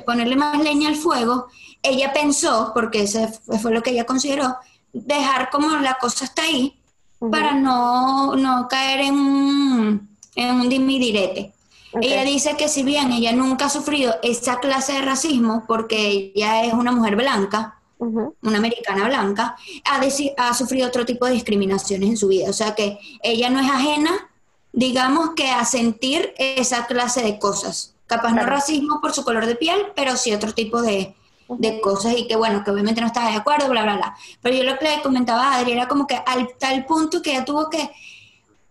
ponerle 0.04 0.36
más 0.36 0.60
leña 0.64 0.90
al 0.90 0.96
fuego, 0.96 1.46
ella 1.84 2.12
pensó, 2.12 2.72
porque 2.74 3.04
ese 3.04 3.28
fue 3.62 3.72
lo 3.72 3.84
que 3.84 3.92
ella 3.92 4.08
consideró, 4.08 4.56
dejar 4.92 5.52
como 5.52 5.70
la 5.78 5.94
cosa 6.00 6.26
está 6.26 6.42
ahí 6.42 6.82
para 7.20 7.54
no, 7.54 8.36
no 8.36 8.68
caer 8.68 9.02
en 9.02 9.14
un, 9.14 10.10
en 10.36 10.56
un 10.56 10.70
dimidirete. 10.70 11.54
Ella 12.02 12.24
dice 12.24 12.58
que 12.58 12.68
si 12.68 12.82
bien 12.82 13.12
ella 13.12 13.32
nunca 13.32 13.68
ha 13.68 13.70
sufrido 13.70 14.16
esa 14.24 14.60
clase 14.60 14.94
de 14.94 15.02
racismo, 15.04 15.66
porque 15.68 16.32
ella 16.36 16.64
es 16.64 16.74
una 16.74 16.92
mujer 16.92 17.16
blanca, 17.16 17.77
una 18.00 18.58
americana 18.58 19.08
blanca, 19.08 19.56
ha, 19.86 20.02
ha 20.38 20.54
sufrido 20.54 20.88
otro 20.88 21.06
tipo 21.06 21.26
de 21.26 21.34
discriminaciones 21.34 22.10
en 22.10 22.18
su 22.18 22.28
vida. 22.28 22.50
O 22.50 22.54
sea 22.54 22.76
que 22.76 23.00
ella 23.24 23.50
no 23.50 23.60
es 23.60 23.70
ajena, 23.70 24.30
digamos 24.72 25.32
que 25.36 25.50
a 25.50 25.66
sentir 25.66 26.34
esa 26.38 26.86
clase 26.86 27.24
de 27.24 27.40
cosas. 27.40 27.96
Capaz 28.06 28.32
no 28.32 28.46
racismo 28.46 29.02
por 29.02 29.14
su 29.14 29.24
color 29.24 29.46
de 29.46 29.56
piel, 29.56 29.88
pero 29.96 30.16
sí 30.16 30.34
otro 30.34 30.54
tipo 30.54 30.82
de, 30.82 31.16
de 31.50 31.82
cosas 31.82 32.16
y 32.18 32.28
que 32.28 32.36
bueno, 32.36 32.64
que 32.64 32.72
obviamente 32.72 33.02
no 33.02 33.08
estaba 33.08 33.32
de 33.32 33.38
acuerdo, 33.38 33.70
bla, 33.70 33.84
bla, 33.84 33.96
bla. 33.96 34.18
Pero 34.42 34.56
yo 34.56 34.64
lo 34.64 34.78
que 34.78 34.86
le 34.86 35.02
comentaba 35.02 35.50
a 35.50 35.58
Adri 35.58 35.72
era 35.74 35.88
como 35.88 36.08
que 36.08 36.16
al 36.16 36.50
tal 36.58 36.86
punto 36.86 37.22
que 37.22 37.32
ella 37.32 37.46
tuvo 37.46 37.70
que, 37.70 37.90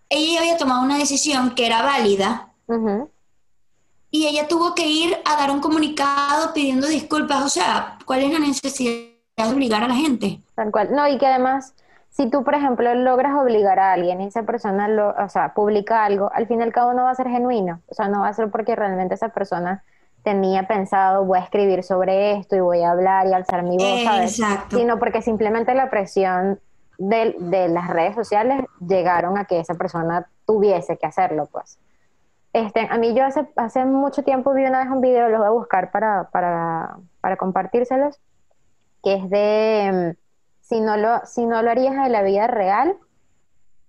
ella 0.09 0.39
había 0.39 0.57
tomado 0.57 0.81
una 0.83 0.97
decisión 0.97 1.53
que 1.53 1.65
era 1.65 1.81
válida 1.81 2.53
y 4.09 4.27
ella 4.27 4.47
tuvo 4.47 4.73
que 4.73 4.87
ir 4.87 5.17
a 5.25 5.35
dar 5.35 5.51
un 5.51 5.59
comunicado 5.59 6.53
pidiendo 6.53 6.87
disculpas, 6.87 7.43
o 7.43 7.49
sea, 7.49 7.97
¿cuál 8.05 8.23
es 8.23 8.31
la 8.31 8.39
necesidad 8.39 9.16
de 9.45 9.53
obligar 9.53 9.83
a 9.83 9.87
la 9.87 9.95
gente? 9.95 10.39
Tal 10.55 10.71
cual, 10.71 10.89
no, 10.91 11.07
y 11.07 11.17
que 11.17 11.27
además... 11.27 11.73
Si 12.09 12.31
tú, 12.31 12.43
por 12.43 12.55
ejemplo, 12.55 12.95
logras 12.95 13.35
obligar 13.35 13.77
a 13.77 13.93
alguien 13.93 14.21
y 14.21 14.25
esa 14.25 14.41
persona, 14.41 14.87
lo, 14.87 15.09
o 15.09 15.29
sea, 15.29 15.53
publica 15.53 16.03
algo, 16.03 16.31
al 16.33 16.47
fin 16.47 16.61
y 16.61 16.63
al 16.63 16.73
cabo 16.73 16.93
no 16.93 17.03
va 17.03 17.11
a 17.11 17.15
ser 17.15 17.27
genuino. 17.27 17.81
O 17.89 17.93
sea, 17.93 18.07
no 18.07 18.21
va 18.21 18.29
a 18.29 18.33
ser 18.33 18.49
porque 18.49 18.75
realmente 18.75 19.13
esa 19.13 19.29
persona 19.29 19.83
tenía 20.23 20.67
pensado, 20.67 21.25
voy 21.25 21.37
a 21.37 21.43
escribir 21.43 21.83
sobre 21.83 22.31
esto 22.31 22.55
y 22.55 22.59
voy 22.59 22.81
a 22.81 22.89
hablar 22.89 23.27
y 23.27 23.33
alzar 23.33 23.61
mi 23.61 23.77
voz, 23.77 24.03
¿sabes? 24.03 24.41
Sino 24.71 24.97
porque 24.97 25.21
simplemente 25.21 25.75
la 25.75 25.91
presión 25.91 26.59
de, 26.97 27.35
de, 27.37 27.67
las 27.67 27.87
redes 27.87 28.15
sociales 28.15 28.65
llegaron 28.79 29.37
a 29.37 29.45
que 29.45 29.59
esa 29.59 29.75
persona 29.75 30.27
tuviese 30.47 30.97
que 30.97 31.05
hacerlo, 31.05 31.47
pues. 31.51 31.77
Este, 32.51 32.87
a 32.89 32.97
mí 32.97 33.13
yo 33.13 33.25
hace, 33.25 33.47
hace 33.57 33.85
mucho 33.85 34.23
tiempo 34.23 34.53
vi 34.53 34.65
una 34.65 34.79
vez 34.79 34.89
un 34.89 35.01
video, 35.01 35.29
lo 35.29 35.37
voy 35.37 35.47
a 35.47 35.51
buscar 35.51 35.91
para, 35.91 36.29
para, 36.31 36.97
para 37.21 37.37
compartírselos, 37.37 38.19
que 39.03 39.15
es 39.15 39.29
de, 39.29 40.15
mm, 40.15 40.21
si 40.61 40.81
no, 40.81 40.97
lo, 40.97 41.25
si 41.25 41.45
no 41.45 41.61
lo 41.61 41.71
harías 41.71 41.95
en 41.95 42.11
la 42.11 42.21
vida 42.23 42.47
real, 42.47 42.95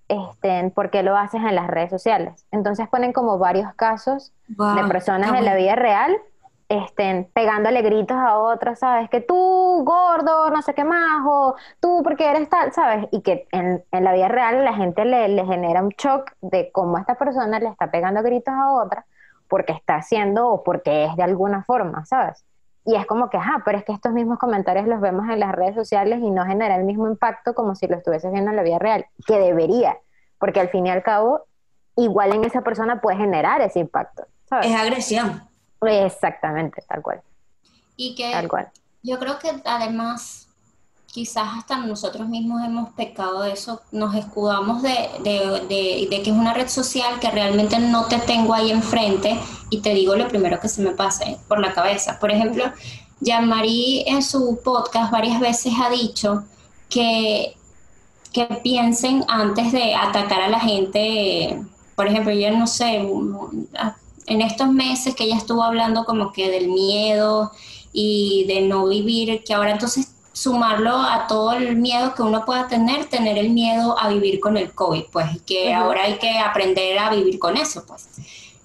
este, 0.08 0.70
¿por 0.70 0.90
qué 0.90 1.02
lo 1.02 1.16
haces 1.16 1.42
en 1.42 1.54
las 1.54 1.66
redes 1.66 1.90
sociales? 1.90 2.46
Entonces 2.50 2.88
ponen 2.88 3.12
como 3.12 3.38
varios 3.38 3.74
casos 3.74 4.32
de 4.48 4.84
personas 4.88 5.34
en 5.34 5.44
la 5.44 5.54
vida 5.54 5.74
real 5.74 6.16
estén 6.68 7.30
pegándole 7.32 7.80
gritos 7.82 8.16
a 8.16 8.38
otros, 8.38 8.78
¿sabes? 8.78 9.08
Que 9.08 9.20
tú, 9.20 9.82
gordo, 9.84 10.50
no 10.50 10.60
sé 10.62 10.74
qué 10.74 10.84
más, 10.84 11.22
o 11.26 11.54
tú 11.80 12.02
porque 12.04 12.28
eres 12.28 12.48
tal, 12.48 12.72
¿sabes? 12.72 13.08
Y 13.10 13.22
que 13.22 13.46
en, 13.52 13.82
la 13.90 14.12
vida 14.12 14.28
real 14.28 14.64
la 14.64 14.74
gente 14.74 15.04
le, 15.04 15.28
le, 15.28 15.44
genera 15.46 15.82
un 15.82 15.90
shock 15.90 16.32
de 16.42 16.70
cómo 16.70 16.98
esta 16.98 17.14
persona 17.14 17.58
le 17.58 17.68
está 17.68 17.90
pegando 17.90 18.22
gritos 18.22 18.54
a 18.54 18.72
otra 18.72 19.06
porque 19.48 19.72
está 19.72 19.96
haciendo 19.96 20.48
o 20.48 20.62
porque 20.62 21.06
es 21.06 21.16
de 21.16 21.22
alguna 21.22 21.64
forma, 21.64 22.04
¿sabes? 22.04 22.44
Y 22.88 22.94
es 22.94 23.04
como 23.04 23.28
que, 23.28 23.36
ajá, 23.36 23.60
pero 23.66 23.76
es 23.76 23.84
que 23.84 23.92
estos 23.92 24.12
mismos 24.12 24.38
comentarios 24.38 24.86
los 24.86 24.98
vemos 25.02 25.28
en 25.28 25.40
las 25.40 25.52
redes 25.52 25.74
sociales 25.74 26.20
y 26.22 26.30
no 26.30 26.46
genera 26.46 26.74
el 26.74 26.84
mismo 26.84 27.06
impacto 27.06 27.54
como 27.54 27.74
si 27.74 27.86
lo 27.86 27.98
estuvieses 27.98 28.32
viendo 28.32 28.48
en 28.48 28.56
la 28.56 28.62
vida 28.62 28.78
real, 28.78 29.04
que 29.26 29.38
debería, 29.38 29.98
porque 30.38 30.58
al 30.58 30.70
fin 30.70 30.86
y 30.86 30.90
al 30.90 31.02
cabo, 31.02 31.42
igual 31.96 32.32
en 32.32 32.44
esa 32.44 32.62
persona 32.62 33.02
puede 33.02 33.18
generar 33.18 33.60
ese 33.60 33.80
impacto. 33.80 34.26
¿sabes? 34.48 34.68
Es 34.68 34.74
agresión. 34.74 35.42
Exactamente, 35.82 36.82
tal 36.88 37.02
cual. 37.02 37.20
Y 37.94 38.14
que 38.14 38.32
tal 38.32 38.48
cual. 38.48 38.70
yo 39.02 39.18
creo 39.18 39.38
que 39.38 39.50
además, 39.66 40.47
quizás 41.12 41.48
hasta 41.56 41.78
nosotros 41.78 42.28
mismos 42.28 42.62
hemos 42.64 42.90
pecado 42.90 43.42
de 43.42 43.52
eso, 43.52 43.80
nos 43.90 44.14
escudamos 44.14 44.82
de, 44.82 45.08
de, 45.24 46.08
que 46.08 46.30
es 46.30 46.36
una 46.36 46.52
red 46.52 46.68
social 46.68 47.18
que 47.18 47.30
realmente 47.30 47.78
no 47.78 48.06
te 48.06 48.18
tengo 48.18 48.54
ahí 48.54 48.70
enfrente 48.70 49.38
y 49.70 49.78
te 49.80 49.94
digo 49.94 50.14
lo 50.16 50.28
primero 50.28 50.60
que 50.60 50.68
se 50.68 50.82
me 50.82 50.90
pase 50.90 51.38
por 51.48 51.60
la 51.60 51.72
cabeza. 51.72 52.18
Por 52.20 52.30
ejemplo, 52.30 52.64
Jean-Marie 53.20 54.04
en 54.06 54.22
su 54.22 54.60
podcast 54.62 55.10
varias 55.10 55.40
veces 55.40 55.72
ha 55.82 55.90
dicho 55.90 56.44
que, 56.90 57.56
que 58.32 58.44
piensen 58.62 59.24
antes 59.28 59.72
de 59.72 59.94
atacar 59.94 60.42
a 60.42 60.48
la 60.48 60.60
gente. 60.60 61.58
Por 61.96 62.06
ejemplo, 62.06 62.32
yo 62.32 62.50
no 62.50 62.66
sé, 62.66 62.96
en 64.26 64.42
estos 64.42 64.70
meses 64.70 65.14
que 65.14 65.24
ella 65.24 65.36
estuvo 65.36 65.62
hablando 65.62 66.04
como 66.04 66.32
que 66.32 66.50
del 66.50 66.68
miedo 66.68 67.50
y 67.92 68.44
de 68.46 68.60
no 68.60 68.86
vivir, 68.86 69.42
que 69.42 69.54
ahora 69.54 69.72
entonces 69.72 70.12
sumarlo 70.38 70.96
a 70.96 71.26
todo 71.26 71.52
el 71.52 71.74
miedo 71.76 72.14
que 72.14 72.22
uno 72.22 72.44
pueda 72.44 72.68
tener, 72.68 73.06
tener 73.06 73.38
el 73.38 73.50
miedo 73.50 73.98
a 73.98 74.08
vivir 74.08 74.38
con 74.38 74.56
el 74.56 74.72
COVID, 74.72 75.04
pues, 75.10 75.26
que 75.44 75.74
ahora 75.74 76.04
hay 76.04 76.18
que 76.18 76.38
aprender 76.38 76.96
a 76.98 77.10
vivir 77.10 77.40
con 77.40 77.56
eso, 77.56 77.84
pues. 77.86 78.08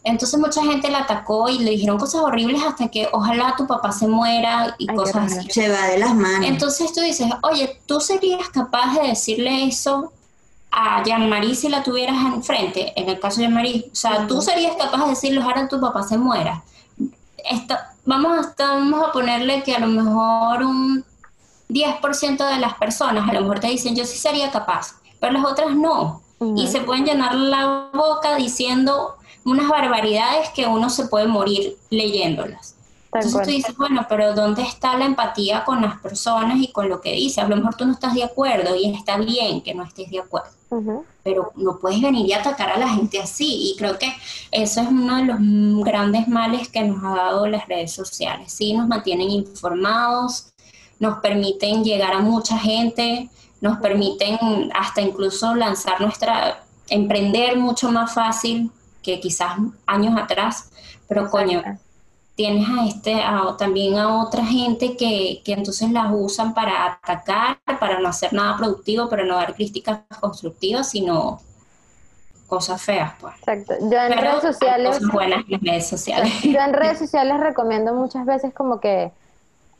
Entonces 0.03 0.37
mucha 0.37 0.61
gente 0.63 0.91
la 0.91 0.99
atacó 0.99 1.49
y 1.49 1.59
le 1.59 1.71
dijeron 1.71 1.97
cosas 1.97 2.21
horribles 2.21 2.61
hasta 2.61 2.89
que 2.89 3.07
ojalá 3.11 3.55
tu 3.57 3.65
papá 3.65 3.91
se 3.91 4.05
muera 4.05 4.75
y 4.77 4.85
cosas 4.87 5.33
así. 5.33 5.49
Se 5.49 5.69
va 5.69 5.87
de 5.87 5.97
las 5.97 6.13
manos. 6.13 6.45
Entonces 6.47 6.93
tú 6.93 6.99
dices, 7.01 7.27
oye, 7.41 7.79
¿tú 7.87 7.99
serías 8.01 8.49
capaz 8.49 8.93
de 8.99 9.07
decirle 9.07 9.63
eso 9.63 10.11
a 10.69 11.01
Jean-Marie 11.03 11.55
si 11.55 11.69
la 11.69 11.81
tuvieras 11.81 12.17
enfrente, 12.25 12.93
en 12.99 13.09
el 13.09 13.19
caso 13.19 13.37
de 13.37 13.47
Jean-Marie, 13.47 13.89
o 13.91 13.95
sea, 13.95 14.27
tú 14.27 14.41
serías 14.41 14.75
capaz 14.75 15.03
de 15.05 15.09
decirle, 15.11 15.41
ahora 15.41 15.67
tu 15.67 15.79
papá 15.79 16.03
se 16.03 16.17
muera. 16.17 16.63
vamos, 18.05 18.45
a, 18.45 18.53
vamos 18.57 19.03
a 19.07 19.11
ponerle 19.11 19.63
que 19.63 19.73
a 19.75 19.79
lo 19.79 19.87
mejor 19.87 20.63
un 20.63 21.05
10% 21.73 22.49
de 22.49 22.59
las 22.59 22.75
personas 22.75 23.27
a 23.27 23.33
lo 23.33 23.41
mejor 23.41 23.59
te 23.59 23.67
dicen, 23.67 23.95
yo 23.95 24.05
sí 24.05 24.17
sería 24.17 24.51
capaz, 24.51 24.95
pero 25.19 25.33
las 25.33 25.45
otras 25.45 25.75
no. 25.75 26.21
Y 26.55 26.67
se 26.67 26.81
pueden 26.81 27.05
llenar 27.05 27.35
la 27.35 27.89
boca 27.93 28.35
diciendo 28.35 29.15
unas 29.45 29.69
barbaridades 29.69 30.49
que 30.49 30.67
uno 30.67 30.89
se 30.89 31.05
puede 31.05 31.25
morir 31.25 31.77
leyéndolas. 31.89 32.75
Entonces 33.13 33.43
tú 33.43 33.49
dices, 33.49 33.77
bueno, 33.77 34.05
pero 34.09 34.33
¿dónde 34.33 34.63
está 34.63 34.97
la 34.97 35.05
empatía 35.05 35.63
con 35.63 35.81
las 35.81 35.99
personas 35.99 36.57
y 36.59 36.71
con 36.71 36.89
lo 36.89 36.99
que 36.99 37.13
dice? 37.13 37.41
A 37.41 37.47
lo 37.47 37.55
mejor 37.55 37.75
tú 37.75 37.85
no 37.85 37.93
estás 37.93 38.13
de 38.15 38.23
acuerdo 38.23 38.75
y 38.75 38.93
está 38.93 39.17
bien 39.17 39.61
que 39.61 39.75
no 39.75 39.83
estés 39.83 40.09
de 40.09 40.19
acuerdo, 40.19 40.49
pero 41.23 41.51
no 41.55 41.77
puedes 41.77 42.01
venir 42.01 42.25
y 42.25 42.33
atacar 42.33 42.71
a 42.71 42.77
la 42.79 42.89
gente 42.89 43.21
así. 43.21 43.71
Y 43.71 43.75
creo 43.77 43.99
que 43.99 44.11
eso 44.51 44.81
es 44.81 44.87
uno 44.87 45.17
de 45.17 45.25
los 45.25 45.37
grandes 45.85 46.27
males 46.27 46.69
que 46.69 46.81
nos 46.83 47.03
ha 47.03 47.15
dado 47.15 47.45
las 47.45 47.67
redes 47.67 47.91
sociales. 47.91 48.51
Sí, 48.51 48.73
nos 48.73 48.87
mantienen 48.87 49.29
informados, 49.29 50.52
nos 50.99 51.19
permiten 51.19 51.83
llegar 51.83 52.13
a 52.13 52.19
mucha 52.19 52.57
gente, 52.57 53.29
nos 53.61 53.77
permiten 53.79 54.37
hasta 54.73 55.01
incluso 55.01 55.55
lanzar 55.55 56.01
nuestra, 56.01 56.63
emprender 56.89 57.57
mucho 57.57 57.91
más 57.91 58.13
fácil 58.13 58.71
que 59.01 59.19
quizás 59.19 59.57
años 59.85 60.17
atrás, 60.17 60.69
pero 61.07 61.29
coño 61.29 61.61
tienes 62.35 62.67
a 62.67 62.85
este, 62.85 63.21
también 63.57 63.97
a 63.97 64.23
otra 64.23 64.43
gente 64.43 64.97
que, 64.97 65.41
que, 65.45 65.53
entonces 65.53 65.91
las 65.91 66.07
usan 66.11 66.53
para 66.53 66.85
atacar, 66.85 67.59
para 67.79 67.99
no 67.99 68.07
hacer 68.07 68.33
nada 68.33 68.57
productivo, 68.57 69.07
para 69.07 69.23
no 69.23 69.35
dar 69.35 69.53
críticas 69.53 69.99
constructivas, 70.19 70.89
sino 70.89 71.39
cosas 72.47 72.81
feas, 72.81 73.13
pues. 73.19 73.35
Exacto. 73.39 73.73
Yo 73.81 73.97
en 73.97 74.09
Pero 74.09 74.21
redes 74.21 74.41
sociales, 74.41 74.97
cosas 74.97 75.11
buenas 75.11 75.39
en 75.45 75.51
las 75.51 75.61
redes 75.61 75.87
sociales. 75.87 76.41
yo 76.41 76.59
en 76.59 76.73
redes 76.73 76.99
sociales 76.99 77.39
recomiendo 77.39 77.93
muchas 77.93 78.25
veces 78.25 78.53
como 78.53 78.79
que, 78.79 79.11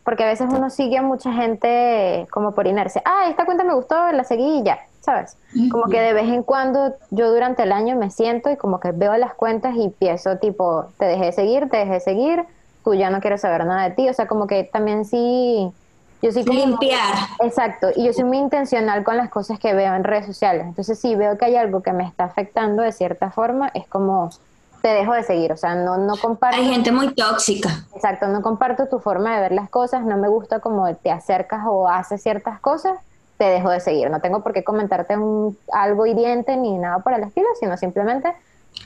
porque 0.04 0.24
a 0.24 0.28
veces 0.28 0.48
uno 0.50 0.70
sigue 0.70 0.98
a 0.98 1.02
mucha 1.02 1.32
gente 1.34 2.28
como 2.32 2.54
por 2.54 2.68
inercia. 2.68 3.02
Ah, 3.06 3.28
esta 3.30 3.46
cuenta 3.46 3.64
me 3.64 3.74
gustó, 3.74 4.12
la 4.12 4.24
seguí 4.24 4.60
y 4.60 4.64
ya, 4.64 4.80
¿sabes? 5.02 5.38
Como 5.72 5.86
que 5.86 6.00
de 6.02 6.14
vez 6.14 6.28
en 6.30 6.44
cuando 6.44 6.94
yo 7.12 7.32
durante 7.32 7.64
el 7.64 7.72
año 7.72 7.96
me 7.96 8.10
siento 8.10 8.50
y 8.50 8.58
como 8.58 8.80
que 8.80 8.92
veo 8.92 9.16
las 9.18 9.34
cuentas 9.34 9.76
y 9.78 9.90
pienso 9.90 10.38
tipo, 10.38 10.86
te 10.98 11.06
dejé 11.06 11.26
de 11.26 11.32
seguir, 11.32 11.70
te 11.70 11.78
dejé 11.78 11.94
de 11.94 12.00
seguir, 12.00 12.46
tú 12.84 12.94
ya 12.94 13.10
no 13.10 13.22
quieres 13.22 13.42
saber 13.42 13.66
nada 13.66 13.84
de 13.90 13.96
ti. 13.96 14.10
O 14.10 14.14
sea, 14.14 14.28
como 14.28 14.46
que 14.46 14.66
también 14.66 15.06
sí, 15.06 15.72
yo 16.22 16.32
sí 16.32 16.44
como... 16.44 16.60
Limpiar. 16.60 17.14
Exacto, 17.42 17.88
y 17.96 18.06
yo 18.06 18.14
soy 18.14 18.26
muy 18.26 18.38
intencional 18.38 19.04
con 19.04 19.16
las 19.16 19.30
cosas 19.30 19.58
que 19.58 19.74
veo 19.74 19.94
en 19.96 20.04
redes 20.04 20.26
sociales. 20.26 20.66
Entonces, 20.66 21.00
si 21.00 21.16
veo 21.16 21.38
que 21.38 21.46
hay 21.46 21.56
algo 21.56 21.82
que 21.82 21.94
me 21.94 22.06
está 22.06 22.26
afectando 22.26 22.84
de 22.84 22.92
cierta 22.92 23.32
forma, 23.32 23.72
es 23.74 23.88
como 23.88 24.32
te 24.84 24.90
dejo 24.90 25.14
de 25.14 25.24
seguir. 25.24 25.54
O 25.54 25.56
sea, 25.58 25.76
no, 25.76 25.98
no 25.98 26.18
comparto. 26.18 26.58
Hay 26.58 26.68
gente 26.68 26.92
muy 26.92 27.14
tóxica. 27.16 27.70
Exacto, 27.96 28.28
no 28.28 28.42
comparto 28.42 28.88
tu 28.88 29.00
forma 29.00 29.34
de 29.34 29.40
ver 29.40 29.52
las 29.54 29.70
cosas, 29.70 30.04
no 30.04 30.18
me 30.18 30.28
gusta 30.28 30.60
como 30.60 30.94
te 30.94 31.10
acercas 31.10 31.62
o 31.66 31.88
haces 31.88 32.22
ciertas 32.22 32.60
cosas, 32.60 33.00
te 33.38 33.46
dejo 33.46 33.70
de 33.70 33.80
seguir. 33.80 34.10
No 34.12 34.20
tengo 34.20 34.44
por 34.44 34.52
qué 34.52 34.66
comentarte 34.66 35.16
un, 35.16 35.58
algo 35.72 36.06
hiriente 36.06 36.58
ni 36.58 36.78
nada 36.78 37.00
por 37.00 37.14
el 37.14 37.24
estilo, 37.24 37.48
sino 37.58 37.78
simplemente 37.78 38.34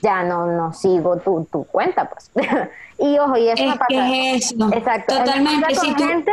ya 0.03 0.21
no, 0.21 0.45
no 0.45 0.71
sigo 0.71 1.17
tu, 1.17 1.45
tu 1.51 1.63
cuenta, 1.65 2.07
pues. 2.07 2.29
y 2.99 3.17
ojo, 3.17 3.35
y 3.35 3.49
eso 3.49 3.63
me 3.63 3.69
Es 3.71 3.77
pasa. 3.77 3.87
que 3.87 4.35
es 4.35 4.51
eso. 4.51 4.69
Exacto. 4.73 5.15
Me 5.15 5.19
Totalmente. 5.25 5.67
pasa 5.67 5.81
Si 5.81 5.95
tú- 5.95 6.03
gente 6.03 6.31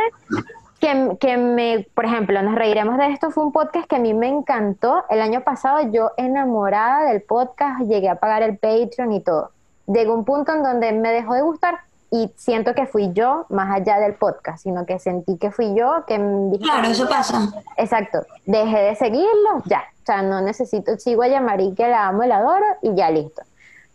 que, 0.79 1.17
que 1.19 1.37
me, 1.37 1.87
por 1.95 2.05
ejemplo, 2.05 2.39
nos 2.43 2.53
reiremos 2.53 2.99
de 2.99 3.07
esto, 3.13 3.31
fue 3.31 3.43
un 3.45 3.51
podcast 3.51 3.87
que 3.87 3.95
a 3.95 3.99
mí 3.99 4.13
me 4.13 4.27
encantó. 4.27 5.05
El 5.09 5.21
año 5.21 5.41
pasado 5.41 5.79
yo 5.91 6.11
enamorada 6.17 7.05
del 7.05 7.23
podcast, 7.23 7.81
llegué 7.87 8.09
a 8.09 8.15
pagar 8.19 8.43
el 8.43 8.59
Patreon 8.59 9.11
y 9.11 9.21
todo. 9.21 9.49
Llegó 9.87 10.13
un 10.13 10.25
punto 10.25 10.53
en 10.53 10.63
donde 10.63 10.91
me 10.91 11.11
dejó 11.11 11.33
de 11.33 11.41
gustar 11.41 11.79
y 12.11 12.31
siento 12.37 12.73
que 12.73 12.85
fui 12.85 13.11
yo 13.13 13.45
más 13.49 13.75
allá 13.75 13.99
del 13.99 14.13
podcast, 14.13 14.63
sino 14.63 14.85
que 14.85 14.99
sentí 14.99 15.37
que 15.37 15.51
fui 15.51 15.75
yo 15.75 16.05
que 16.07 16.17
dije, 16.17 16.63
Claro, 16.63 16.87
eso 16.87 17.07
pasa. 17.09 17.51
Exacto, 17.77 18.19
dejé 18.45 18.77
de 18.77 18.95
seguirlo, 18.95 19.63
ya, 19.65 19.83
o 20.01 20.05
sea, 20.05 20.21
no 20.21 20.41
necesito, 20.41 20.97
sigo 20.97 21.23
a 21.23 21.27
Yamari 21.27 21.73
que 21.73 21.87
la 21.87 22.07
amo 22.07 22.23
y 22.23 22.27
la 22.27 22.37
adoro 22.37 22.65
y 22.81 22.95
ya 22.95 23.09
listo. 23.09 23.41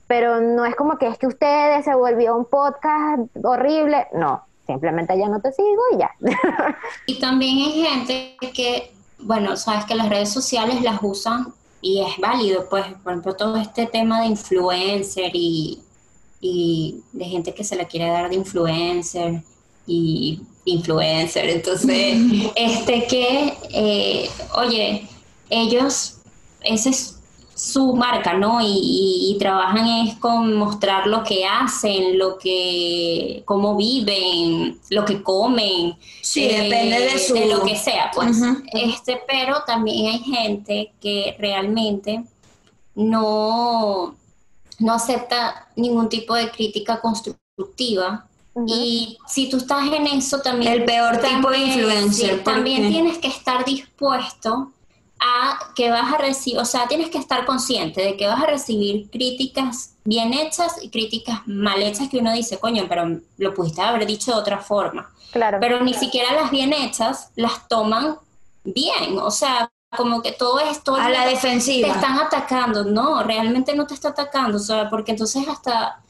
Pero 0.06 0.40
no 0.40 0.64
es 0.64 0.74
como 0.74 0.98
que 0.98 1.06
es 1.06 1.18
que 1.18 1.28
ustedes 1.28 1.84
se 1.84 1.94
volvió 1.94 2.36
un 2.36 2.44
podcast 2.44 3.22
horrible, 3.42 4.08
no, 4.12 4.42
simplemente 4.66 5.16
ya 5.16 5.28
no 5.28 5.40
te 5.40 5.52
sigo 5.52 5.82
y 5.92 5.98
ya. 5.98 6.10
Y 7.06 7.20
también 7.20 7.56
hay 7.58 7.84
gente 7.84 8.36
que, 8.52 8.92
bueno, 9.20 9.56
sabes 9.56 9.84
que 9.84 9.94
las 9.94 10.08
redes 10.08 10.32
sociales 10.32 10.82
las 10.82 10.98
usan 11.02 11.54
y 11.82 12.00
es 12.00 12.18
válido, 12.18 12.68
pues, 12.68 12.84
por 13.02 13.12
ejemplo, 13.12 13.34
todo 13.34 13.56
este 13.56 13.86
tema 13.86 14.22
de 14.22 14.28
influencer 14.28 15.30
y, 15.34 15.80
y 16.40 17.00
de 17.12 17.24
gente 17.24 17.54
que 17.54 17.64
se 17.64 17.76
le 17.76 17.86
quiere 17.86 18.10
dar 18.10 18.28
de 18.28 18.36
influencer 18.36 19.42
y 19.86 20.40
influencer, 20.64 21.48
entonces, 21.48 22.18
este 22.56 23.06
que, 23.06 23.54
eh, 23.70 24.30
oye, 24.54 25.08
ellos, 25.48 26.18
ese 26.62 26.90
es 26.90 27.19
su 27.62 27.94
marca, 27.94 28.32
¿no? 28.34 28.60
Y, 28.62 28.66
y- 28.72 29.32
y 29.34 29.38
trabajan 29.38 29.86
es 29.86 30.14
con 30.16 30.54
mostrar 30.54 31.06
lo 31.06 31.22
que 31.22 31.44
hacen, 31.44 32.18
lo 32.18 32.38
que, 32.38 33.42
cómo 33.44 33.76
viven, 33.76 34.78
lo 34.88 35.04
que 35.04 35.22
comen, 35.22 35.94
Sí, 36.22 36.44
eh, 36.44 36.62
depende 36.62 37.00
de 37.00 37.18
su... 37.18 37.34
lo 37.34 37.62
que 37.62 37.76
sea, 37.76 38.10
pues. 38.14 38.38
Este, 38.72 39.20
pero 39.28 39.62
también 39.66 40.06
hay 40.06 40.18
gente 40.20 40.92
que 41.02 41.36
realmente 41.38 42.24
no, 42.94 44.14
no 44.78 44.92
acepta 44.92 45.68
ningún 45.76 46.08
tipo 46.08 46.34
de 46.34 46.50
crítica 46.50 47.00
constructiva. 47.00 48.26
Y 48.66 49.16
si 49.28 49.48
tú 49.50 49.58
estás 49.58 49.86
en 49.92 50.06
eso 50.06 50.40
también... 50.40 50.72
El 50.72 50.84
peor 50.84 51.18
tipo 51.20 51.50
de 51.50 51.58
influencer, 51.58 52.36
sí, 52.38 52.42
también 52.44 52.90
tienes 52.90 53.18
que 53.18 53.28
estar 53.28 53.64
dispuesto 53.64 54.72
a 55.20 55.58
que 55.74 55.90
vas 55.90 56.12
a 56.14 56.18
recibir, 56.18 56.58
o 56.58 56.64
sea, 56.64 56.88
tienes 56.88 57.10
que 57.10 57.18
estar 57.18 57.44
consciente 57.44 58.00
de 58.02 58.16
que 58.16 58.26
vas 58.26 58.42
a 58.42 58.46
recibir 58.46 59.10
críticas 59.10 59.94
bien 60.04 60.32
hechas 60.32 60.82
y 60.82 60.88
críticas 60.88 61.40
mal 61.46 61.82
hechas 61.82 62.08
que 62.08 62.18
uno 62.18 62.32
dice, 62.32 62.58
coño, 62.58 62.86
pero 62.88 63.20
lo 63.38 63.54
pudiste 63.54 63.82
haber 63.82 64.06
dicho 64.06 64.32
de 64.32 64.38
otra 64.38 64.58
forma 64.58 65.10
Claro. 65.32 65.58
pero 65.60 65.80
ni 65.80 65.94
siquiera 65.94 66.32
las 66.34 66.50
bien 66.50 66.72
hechas 66.72 67.30
las 67.36 67.68
toman 67.68 68.16
bien, 68.64 69.18
o 69.18 69.30
sea, 69.30 69.70
como 69.96 70.22
que 70.22 70.32
todo 70.32 70.58
esto 70.60 70.94
A 70.96 71.08
la 71.08 71.24
te 71.24 71.30
defensiva. 71.30 71.88
están 71.88 72.18
atacando, 72.18 72.84
no, 72.84 73.22
realmente 73.22 73.74
no 73.74 73.86
te 73.86 73.94
está 73.94 74.08
atacando, 74.10 74.56
o 74.56 74.60
sea, 74.60 74.88
porque 74.90 75.12
entonces 75.12 75.46
hasta 75.48 76.00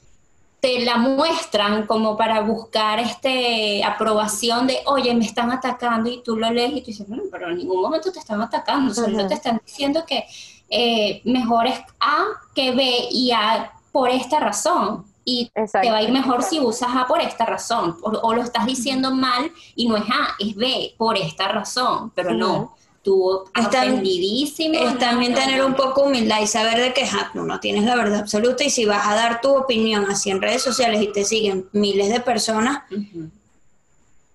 te 0.60 0.80
la 0.80 0.98
muestran 0.98 1.86
como 1.86 2.16
para 2.16 2.40
buscar 2.40 2.98
este 2.98 3.82
aprobación 3.82 4.66
de, 4.66 4.78
oye, 4.86 5.14
me 5.14 5.24
están 5.24 5.50
atacando 5.50 6.10
y 6.10 6.22
tú 6.22 6.36
lo 6.36 6.50
lees 6.50 6.72
y 6.72 6.80
tú 6.80 6.86
dices, 6.88 7.08
bueno, 7.08 7.24
pero 7.30 7.50
en 7.50 7.58
ningún 7.58 7.80
momento 7.80 8.12
te 8.12 8.18
están 8.18 8.40
atacando, 8.42 8.92
solo 8.94 9.26
te 9.26 9.34
están 9.34 9.60
diciendo 9.64 10.04
que 10.06 10.24
eh, 10.68 11.22
mejor 11.24 11.66
es 11.66 11.80
A 12.00 12.24
que 12.54 12.72
B 12.72 13.08
y 13.10 13.32
A 13.32 13.72
por 13.90 14.10
esta 14.10 14.38
razón. 14.40 15.04
Y 15.22 15.50
Exacto. 15.54 15.86
te 15.86 15.92
va 15.92 15.98
a 15.98 16.02
ir 16.02 16.10
mejor 16.10 16.42
si 16.42 16.58
usas 16.58 16.88
A 16.96 17.06
por 17.06 17.20
esta 17.20 17.44
razón, 17.44 17.96
o, 18.02 18.08
o 18.10 18.34
lo 18.34 18.42
estás 18.42 18.66
diciendo 18.66 19.14
mal 19.14 19.52
y 19.76 19.86
no 19.86 19.96
es 19.96 20.04
A, 20.04 20.34
es 20.38 20.56
B 20.56 20.94
por 20.96 21.16
esta 21.16 21.48
razón, 21.48 22.10
pero 22.14 22.32
no, 22.32 22.74
tú 23.02 23.44
ofendidísimo. 23.58 24.74
Es 24.74 24.98
también 24.98 25.32
no, 25.32 25.38
tener 25.38 25.64
un 25.64 25.74
poco 25.74 26.02
humildad 26.02 26.40
y 26.42 26.46
saber 26.46 26.80
de 26.80 26.92
que 26.92 27.06
ja, 27.06 27.30
no 27.34 27.58
tienes 27.60 27.84
la 27.84 27.96
verdad 27.96 28.20
absoluta 28.20 28.64
y 28.64 28.70
si 28.70 28.84
vas 28.84 29.06
a 29.06 29.14
dar 29.14 29.40
tu 29.40 29.54
opinión 29.54 30.04
así 30.10 30.30
en 30.30 30.42
redes 30.42 30.62
sociales 30.62 31.02
y 31.02 31.12
te 31.12 31.24
siguen 31.24 31.66
miles 31.72 32.10
de 32.10 32.20
personas, 32.20 32.82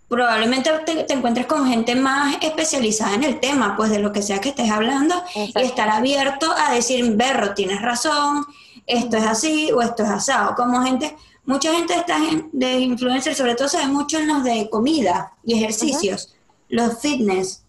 probablemente 0.07 0.71
te, 0.85 1.03
te 1.03 1.13
encuentres 1.13 1.45
con 1.45 1.67
gente 1.67 1.95
más 1.95 2.37
especializada 2.41 3.15
en 3.15 3.23
el 3.23 3.39
tema, 3.39 3.75
pues 3.75 3.89
de 3.89 3.99
lo 3.99 4.11
que 4.11 4.21
sea 4.21 4.39
que 4.39 4.49
estés 4.49 4.69
hablando 4.69 5.15
Exacto. 5.35 5.59
y 5.59 5.63
estar 5.63 5.89
abierto 5.89 6.51
a 6.55 6.73
decir, 6.73 7.15
Berro, 7.15 7.53
tienes 7.53 7.81
razón, 7.81 8.45
esto 8.85 9.17
es 9.17 9.25
así 9.25 9.71
o 9.71 9.81
esto 9.81 10.03
es 10.03 10.09
asado. 10.09 10.55
Como 10.55 10.81
gente, 10.83 11.15
mucha 11.45 11.73
gente 11.73 11.95
gen- 12.07 12.49
de 12.51 12.79
influencers, 12.79 13.37
sobre 13.37 13.55
todo 13.55 13.67
se 13.67 13.77
ve 13.77 13.87
mucho 13.87 14.19
en 14.19 14.27
los 14.27 14.43
de 14.43 14.69
comida 14.69 15.33
y 15.43 15.55
ejercicios, 15.55 16.35
los 16.69 16.99
fitness, 16.99 17.63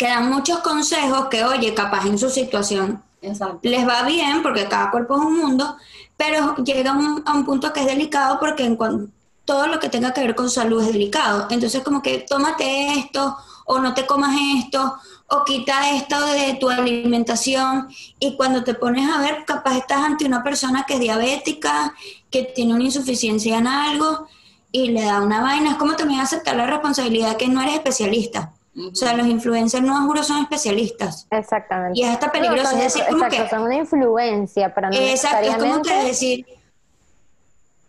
que 0.00 0.06
dan 0.08 0.30
muchos 0.30 0.60
consejos 0.60 1.26
que, 1.30 1.44
oye, 1.44 1.74
capaz 1.74 2.06
en 2.06 2.16
su 2.18 2.30
situación 2.30 3.02
Exacto. 3.20 3.58
les 3.62 3.86
va 3.86 4.02
bien 4.04 4.42
porque 4.42 4.64
cada 4.66 4.90
cuerpo 4.90 5.14
es 5.16 5.20
un 5.20 5.36
mundo, 5.38 5.76
pero 6.16 6.56
llega 6.56 6.92
a 6.92 6.94
un, 6.94 7.22
a 7.26 7.34
un 7.34 7.44
punto 7.44 7.70
que 7.70 7.80
es 7.80 7.86
delicado 7.86 8.38
porque 8.40 8.64
en 8.64 8.76
cuan- 8.76 9.12
todo 9.44 9.66
lo 9.66 9.78
que 9.78 9.90
tenga 9.90 10.14
que 10.14 10.22
ver 10.22 10.34
con 10.34 10.48
salud 10.48 10.80
es 10.82 10.90
delicado. 10.94 11.48
Entonces 11.50 11.82
como 11.82 12.00
que 12.00 12.24
tómate 12.26 12.94
esto 12.94 13.36
o 13.66 13.78
no 13.78 13.92
te 13.92 14.06
comas 14.06 14.34
esto 14.64 14.94
o 15.26 15.44
quita 15.44 15.90
esto 15.90 16.18
de 16.32 16.54
tu 16.54 16.70
alimentación 16.70 17.88
y 18.18 18.36
cuando 18.38 18.64
te 18.64 18.72
pones 18.72 19.06
a 19.10 19.20
ver 19.20 19.44
capaz 19.44 19.76
estás 19.76 19.98
ante 20.02 20.24
una 20.24 20.42
persona 20.42 20.84
que 20.88 20.94
es 20.94 21.00
diabética, 21.00 21.94
que 22.30 22.44
tiene 22.44 22.72
una 22.72 22.84
insuficiencia 22.84 23.58
en 23.58 23.66
algo 23.66 24.26
y 24.72 24.88
le 24.92 25.02
da 25.04 25.20
una 25.20 25.42
vaina. 25.42 25.72
Es 25.72 25.76
como 25.76 25.94
también 25.94 26.20
aceptar 26.20 26.56
la 26.56 26.64
responsabilidad 26.66 27.36
que 27.36 27.48
no 27.48 27.60
eres 27.60 27.74
especialista. 27.74 28.52
O 28.76 28.94
sea, 28.94 29.14
los 29.14 29.26
influencers 29.26 29.82
no 29.84 30.06
juro 30.06 30.22
son 30.22 30.42
especialistas. 30.42 31.26
Exactamente. 31.30 31.98
Y 31.98 32.04
es 32.04 32.10
hasta 32.10 32.30
peligroso, 32.30 32.70
No, 32.72 32.78
es 32.78 32.84
decir, 32.84 33.02
como 33.10 33.24
exacto, 33.24 33.44
que- 33.44 33.50
son 33.50 33.62
una 33.62 33.74
influencia, 33.76 34.74
pero 34.74 34.90
no 34.90 34.96
Exacto, 34.96 35.38
es 35.48 35.56
como 35.56 35.76
necesariamente 35.78 35.88
que 35.90 36.04
decir. 36.06 36.46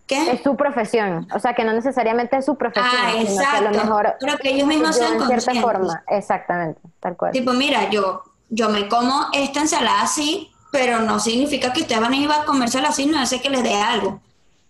¿Qué? 0.08 0.32
es 0.32 0.42
su 0.44 0.58
profesión. 0.58 1.28
O 1.34 1.40
sea, 1.40 1.54
que 1.54 1.64
no 1.64 1.72
necesariamente 1.72 2.36
es 2.36 2.46
su 2.46 2.58
profesión, 2.58 2.86
Ah, 2.94 3.12
sino 3.14 3.40
que 3.40 3.46
a 3.46 3.62
lo 3.62 3.68
exacto. 3.70 3.86
mejor 3.86 4.16
Pero 4.20 4.38
que 4.40 4.50
ellos 4.50 4.68
mismos 4.68 4.96
sean 4.98 5.14
en 5.22 5.28
cierta 5.28 5.62
forma. 5.62 6.04
Exactamente, 6.10 6.82
tal 7.00 7.16
cual. 7.16 7.32
Tipo, 7.32 7.54
mira, 7.54 7.90
yo, 7.90 8.24
yo 8.50 8.68
me 8.70 8.90
como 8.90 9.28
esta 9.32 9.62
ensalada 9.62 10.02
así, 10.02 10.52
pero 10.72 11.00
no 11.00 11.20
significa 11.20 11.72
que 11.72 11.82
ustedes 11.82 12.02
van 12.02 12.12
a 12.12 12.18
ir 12.18 12.30
a 12.30 12.44
comérsela 12.44 12.90
así, 12.90 13.06
no 13.06 13.20
hace 13.20 13.40
que 13.42 13.50
les 13.50 13.64
dé 13.64 13.76
algo. 13.76 14.20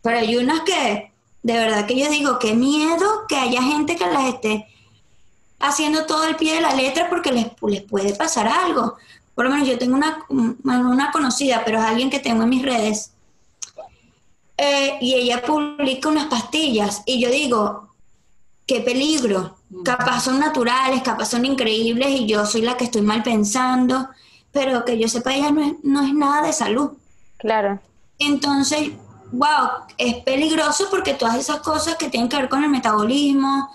Pero 0.03 0.19
hay 0.19 0.35
unas 0.37 0.59
que, 0.61 1.11
de 1.41 1.53
verdad 1.53 1.85
que 1.87 1.97
yo 1.97 2.07
digo, 2.09 2.37
qué 2.37 2.53
miedo 2.53 3.25
que 3.27 3.37
haya 3.37 3.63
gente 3.63 3.95
que 3.95 4.05
las 4.05 4.25
esté 4.25 4.67
haciendo 5.61 6.05
todo 6.05 6.25
el 6.25 6.35
pie 6.35 6.55
de 6.55 6.61
la 6.61 6.73
letra 6.75 7.09
porque 7.09 7.31
les, 7.31 7.47
les 7.67 7.81
puede 7.83 8.13
pasar 8.15 8.47
algo. 8.47 8.97
Por 9.35 9.45
lo 9.45 9.51
menos 9.51 9.67
yo 9.67 9.77
tengo 9.77 9.95
una, 9.95 10.23
bueno, 10.29 10.89
una 10.89 11.11
conocida, 11.11 11.63
pero 11.65 11.79
es 11.79 11.85
alguien 11.85 12.09
que 12.09 12.19
tengo 12.19 12.43
en 12.43 12.49
mis 12.49 12.63
redes, 12.63 13.11
eh, 14.57 14.97
y 15.01 15.15
ella 15.15 15.41
publica 15.41 16.09
unas 16.09 16.27
pastillas, 16.27 17.01
y 17.05 17.19
yo 17.19 17.31
digo, 17.31 17.89
qué 18.67 18.81
peligro. 18.81 19.57
Capaz 19.83 20.25
son 20.25 20.39
naturales, 20.39 21.01
capaz 21.01 21.25
son 21.25 21.45
increíbles 21.45 22.09
y 22.11 22.27
yo 22.27 22.45
soy 22.45 22.61
la 22.61 22.77
que 22.77 22.83
estoy 22.83 23.01
mal 23.01 23.23
pensando, 23.23 24.09
pero 24.51 24.85
que 24.85 24.99
yo 24.99 25.07
sepa, 25.07 25.33
ella 25.33 25.51
no 25.51 25.61
es, 25.61 25.73
no 25.83 26.05
es 26.05 26.13
nada 26.13 26.45
de 26.45 26.53
salud. 26.53 26.91
Claro. 27.37 27.79
Entonces, 28.19 28.91
wow, 29.31 29.85
es 29.97 30.15
peligroso 30.23 30.87
porque 30.91 31.15
todas 31.15 31.37
esas 31.37 31.61
cosas 31.61 31.95
que 31.95 32.09
tienen 32.09 32.29
que 32.29 32.37
ver 32.37 32.49
con 32.49 32.63
el 32.63 32.69
metabolismo 32.69 33.71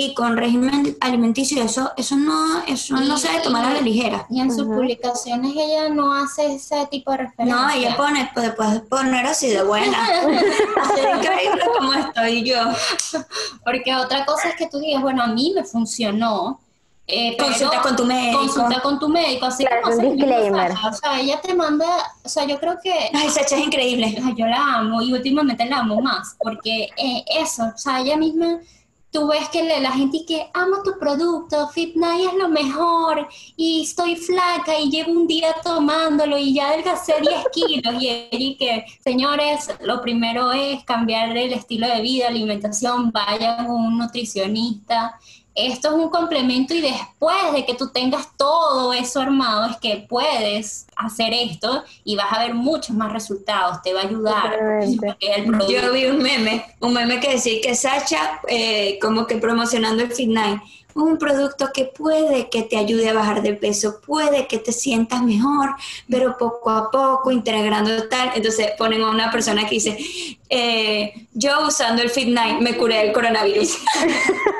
y 0.00 0.14
con 0.14 0.36
régimen 0.36 0.96
alimenticio, 1.00 1.60
eso, 1.60 1.90
eso 1.96 2.14
no, 2.14 2.62
eso 2.68 2.94
no 2.94 3.18
se 3.18 3.26
debe 3.26 3.42
tomar 3.42 3.64
a 3.64 3.74
la 3.74 3.80
ligera. 3.80 4.24
Y 4.30 4.40
en 4.40 4.54
sus 4.54 4.64
publicaciones 4.64 5.56
ella 5.56 5.88
no 5.88 6.14
hace 6.14 6.54
ese 6.54 6.86
tipo 6.86 7.10
de 7.10 7.16
referencia. 7.16 7.56
No, 7.56 7.68
ella 7.68 7.96
pone, 7.96 8.30
pues 8.32 8.52
puedes 8.52 8.82
poner 8.82 9.26
así 9.26 9.48
de 9.48 9.64
buena. 9.64 10.00
así 10.84 11.00
de 11.00 11.10
increíble 11.16 11.62
como 11.76 11.94
estoy 11.94 12.44
yo. 12.44 12.60
Porque 13.64 13.92
otra 13.96 14.24
cosa 14.24 14.50
es 14.50 14.54
que 14.54 14.68
tú 14.68 14.78
digas, 14.78 15.02
bueno, 15.02 15.20
a 15.24 15.26
mí 15.26 15.50
me 15.52 15.64
funcionó. 15.64 16.60
Eh, 17.08 17.34
pero 17.36 17.48
Consulta 17.48 17.82
con 17.82 17.96
tu 17.96 18.04
médico. 18.04 18.38
Consulta 18.38 18.80
con 18.80 18.98
tu 19.00 19.08
médico, 19.08 19.46
así 19.46 19.64
Claro, 19.64 19.82
como 19.82 19.96
un 19.96 20.16
disclaimer. 20.16 20.72
O 20.72 20.92
sea, 20.92 21.18
ella 21.18 21.40
te 21.40 21.54
manda, 21.54 21.88
o 22.22 22.28
sea, 22.28 22.44
yo 22.44 22.60
creo 22.60 22.78
que 22.80 22.92
Ay, 23.12 23.30
Sacha 23.30 23.56
es 23.56 23.64
increíble. 23.64 24.16
Ay, 24.24 24.34
yo 24.36 24.46
la 24.46 24.76
amo 24.76 25.02
y 25.02 25.12
últimamente 25.12 25.64
la 25.64 25.78
amo 25.78 26.00
más, 26.00 26.36
porque 26.38 26.88
eh, 26.96 27.24
eso, 27.36 27.64
o 27.74 27.76
sea, 27.76 27.98
ella 27.98 28.16
misma, 28.16 28.60
tú 29.10 29.26
ves 29.28 29.48
que 29.48 29.62
la 29.80 29.92
gente 29.92 30.24
que 30.26 30.50
ama 30.54 30.82
tu 30.84 30.98
producto, 30.98 31.68
Fit 31.68 31.96
Night 31.96 32.28
es 32.28 32.34
lo 32.34 32.48
mejor, 32.48 33.28
y 33.56 33.82
estoy 33.82 34.16
flaca 34.16 34.78
y 34.78 34.90
llevo 34.90 35.12
un 35.12 35.26
día 35.26 35.54
tomándolo 35.62 36.36
y 36.38 36.54
ya 36.54 36.68
adelgacé 36.68 37.14
10 37.20 37.44
kilos, 37.52 37.94
y 38.02 38.28
y 38.30 38.56
que, 38.56 38.84
señores, 39.02 39.70
lo 39.80 40.00
primero 40.00 40.52
es 40.52 40.84
cambiar 40.84 41.36
el 41.36 41.52
estilo 41.52 41.86
de 41.88 42.00
vida, 42.00 42.28
alimentación, 42.28 43.10
vayan 43.10 43.66
a 43.66 43.72
un 43.72 43.98
nutricionista. 43.98 45.18
Esto 45.58 45.88
es 45.88 45.94
un 45.94 46.08
complemento 46.08 46.72
y 46.72 46.80
después 46.80 47.52
de 47.52 47.66
que 47.66 47.74
tú 47.74 47.88
tengas 47.88 48.28
todo 48.36 48.92
eso 48.92 49.20
armado 49.20 49.68
es 49.68 49.76
que 49.78 50.06
puedes 50.08 50.86
hacer 50.94 51.32
esto 51.32 51.82
y 52.04 52.14
vas 52.14 52.32
a 52.32 52.38
ver 52.38 52.54
muchos 52.54 52.94
más 52.94 53.12
resultados, 53.12 53.82
te 53.82 53.92
va 53.92 54.02
a 54.02 54.04
ayudar. 54.04 54.56
Yo 55.68 55.92
vi 55.92 56.06
un 56.06 56.22
meme, 56.22 56.64
un 56.78 56.92
meme 56.92 57.18
que 57.18 57.32
decía 57.32 57.60
que 57.60 57.74
Sacha, 57.74 58.40
eh, 58.46 59.00
como 59.02 59.26
que 59.26 59.38
promocionando 59.38 60.04
el 60.04 60.12
Fit 60.12 60.28
Night, 60.28 60.60
un 60.94 61.18
producto 61.18 61.70
que 61.72 61.84
puede 61.86 62.48
que 62.50 62.62
te 62.62 62.76
ayude 62.76 63.08
a 63.08 63.14
bajar 63.14 63.42
de 63.42 63.54
peso, 63.54 64.00
puede 64.00 64.46
que 64.46 64.58
te 64.58 64.72
sientas 64.72 65.22
mejor, 65.22 65.74
pero 66.08 66.36
poco 66.36 66.70
a 66.70 66.90
poco, 66.90 67.30
integrando 67.30 68.08
tal. 68.08 68.32
Entonces 68.34 68.72
ponen 68.76 69.02
a 69.02 69.10
una 69.10 69.30
persona 69.30 69.64
que 69.64 69.76
dice, 69.76 69.98
eh, 70.48 71.26
yo 71.32 71.66
usando 71.66 72.02
el 72.02 72.10
Fit 72.10 72.28
Night 72.28 72.60
me 72.60 72.76
curé 72.76 73.04
del 73.04 73.12
coronavirus. 73.12 73.78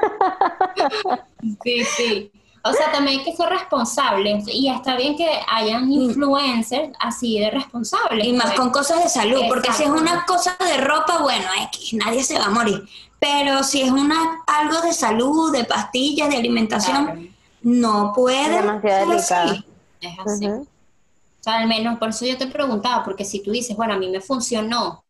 Sí, 1.62 1.85
sí. 1.85 2.33
O 2.64 2.72
sea, 2.72 2.90
también 2.92 3.20
hay 3.20 3.24
que 3.24 3.37
ser 3.37 3.48
responsables 3.48 4.44
y 4.48 4.68
está 4.68 4.96
bien 4.96 5.16
que 5.16 5.28
hayan 5.48 5.90
influencers 5.90 6.90
así 6.98 7.38
de 7.38 7.50
responsables. 7.50 8.26
Y 8.26 8.33
más 8.33 8.46
pues. 8.46 8.57
con 8.57 8.70
cosas 8.70 9.02
de 9.02 9.09
salud, 9.09 9.42
porque 9.48 9.72
si 9.72 9.85
es 9.85 9.90
una 9.90 10.24
cosa 10.26 10.57
de 10.59 10.76
ropa, 10.78 11.18
bueno, 11.22 11.46
X, 11.68 11.94
nadie 11.94 12.22
se 12.24 12.38
va 12.38 12.46
a 12.46 12.50
morir. 12.50 12.83
Pero 13.20 13.62
si 13.64 13.83
es 13.83 13.90
una 13.90 14.42
algo 14.46 14.81
de 14.81 14.92
salud, 14.92 15.52
de 15.52 15.64
pastillas, 15.64 16.28
de 16.28 16.37
alimentación, 16.37 17.07
Claro, 17.07 17.20
no 17.62 18.12
puede. 18.14 18.57
Demasiado 18.57 19.18
ser 19.18 19.38
así. 19.38 19.38
delicado. 19.38 19.64
es 20.00 20.18
así. 20.18 20.46
O 20.46 21.42
sea, 21.42 21.59
al 21.59 21.68
menos 21.68 21.98
por 21.98 22.11
eso 22.11 22.26
yo 22.26 22.37
te 22.37 22.46
preguntaba, 22.48 23.04
porque 23.04 23.24
si 23.24 23.42
tú 23.42 23.52
dices, 23.52 23.76
bueno, 23.76 23.94
a 23.94 23.98
mí 23.98 24.09
me 24.11 24.20
funcionó 24.20 25.04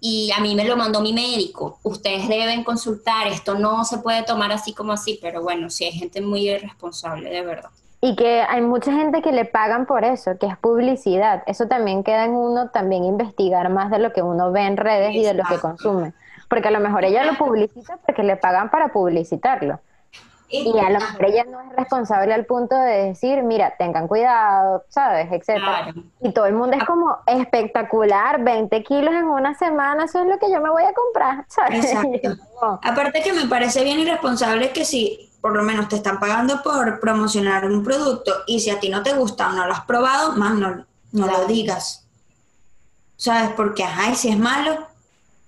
y 0.00 0.30
a 0.36 0.40
mí 0.40 0.54
me 0.54 0.64
lo 0.64 0.76
mandó 0.76 1.00
mi 1.00 1.12
médico, 1.12 1.78
ustedes 1.82 2.28
deben 2.28 2.64
consultar, 2.64 3.26
esto 3.26 3.54
no 3.58 3.84
se 3.84 3.98
puede 3.98 4.22
tomar 4.22 4.52
así 4.52 4.74
como 4.74 4.92
así, 4.92 5.18
pero 5.22 5.42
bueno, 5.42 5.70
si 5.70 5.84
hay 5.84 5.92
gente 5.92 6.20
muy 6.20 6.48
irresponsable, 6.48 7.30
de 7.30 7.42
verdad. 7.42 7.70
Y 8.00 8.14
que 8.14 8.42
hay 8.42 8.60
mucha 8.60 8.92
gente 8.92 9.22
que 9.22 9.32
le 9.32 9.46
pagan 9.46 9.86
por 9.86 10.04
eso, 10.04 10.38
que 10.38 10.46
es 10.46 10.56
publicidad. 10.58 11.42
Eso 11.46 11.66
también 11.66 12.04
queda 12.04 12.26
en 12.26 12.32
uno 12.32 12.68
también 12.68 13.04
investigar 13.04 13.70
más 13.70 13.90
de 13.90 13.98
lo 13.98 14.12
que 14.12 14.22
uno 14.22 14.52
ve 14.52 14.62
en 14.62 14.76
redes 14.76 15.14
y 15.14 15.22
de 15.22 15.34
lo 15.34 15.44
que 15.44 15.58
consume. 15.58 16.12
Porque 16.48 16.68
a 16.68 16.70
lo 16.70 16.78
mejor 16.78 17.04
ella 17.04 17.24
lo 17.24 17.34
publicita 17.34 17.98
porque 18.04 18.22
le 18.22 18.36
pagan 18.36 18.70
para 18.70 18.92
publicitarlo. 18.92 19.80
Y 20.48 20.78
a 20.78 20.90
lo 20.90 21.00
mejor 21.00 21.24
ella 21.24 21.44
no 21.44 21.60
es 21.60 21.76
responsable 21.76 22.32
al 22.32 22.46
punto 22.46 22.76
de 22.76 23.06
decir, 23.06 23.42
mira, 23.42 23.74
tengan 23.76 24.06
cuidado, 24.06 24.84
¿sabes? 24.88 25.26
Etcétera. 25.32 25.82
Claro. 25.84 26.02
Y 26.20 26.32
todo 26.32 26.46
el 26.46 26.54
mundo 26.54 26.76
es 26.76 26.84
como 26.84 27.18
espectacular, 27.26 28.42
20 28.42 28.82
kilos 28.84 29.14
en 29.14 29.24
una 29.24 29.54
semana, 29.54 30.04
eso 30.04 30.20
es 30.20 30.26
lo 30.26 30.38
que 30.38 30.50
yo 30.50 30.60
me 30.60 30.70
voy 30.70 30.84
a 30.84 30.92
comprar, 30.92 31.44
¿sabes? 31.48 31.84
Exacto. 31.92 32.80
Aparte 32.82 33.22
que 33.22 33.32
me 33.32 33.46
parece 33.46 33.82
bien 33.82 33.98
irresponsable 33.98 34.70
que 34.72 34.84
si 34.84 35.30
por 35.40 35.54
lo 35.54 35.62
menos 35.62 35.88
te 35.88 35.96
están 35.96 36.18
pagando 36.18 36.62
por 36.62 36.98
promocionar 37.00 37.64
un 37.66 37.82
producto 37.84 38.32
y 38.46 38.60
si 38.60 38.70
a 38.70 38.80
ti 38.80 38.88
no 38.88 39.02
te 39.02 39.12
gusta 39.14 39.48
o 39.48 39.52
no 39.52 39.66
lo 39.66 39.72
has 39.72 39.84
probado, 39.84 40.32
más 40.32 40.54
no, 40.54 40.84
no 41.12 41.26
lo 41.26 41.44
digas. 41.46 42.04
¿Sabes? 43.16 43.50
Porque, 43.56 43.82
ajá, 43.84 44.10
y 44.10 44.14
si 44.14 44.28
es 44.28 44.38
malo, 44.38 44.86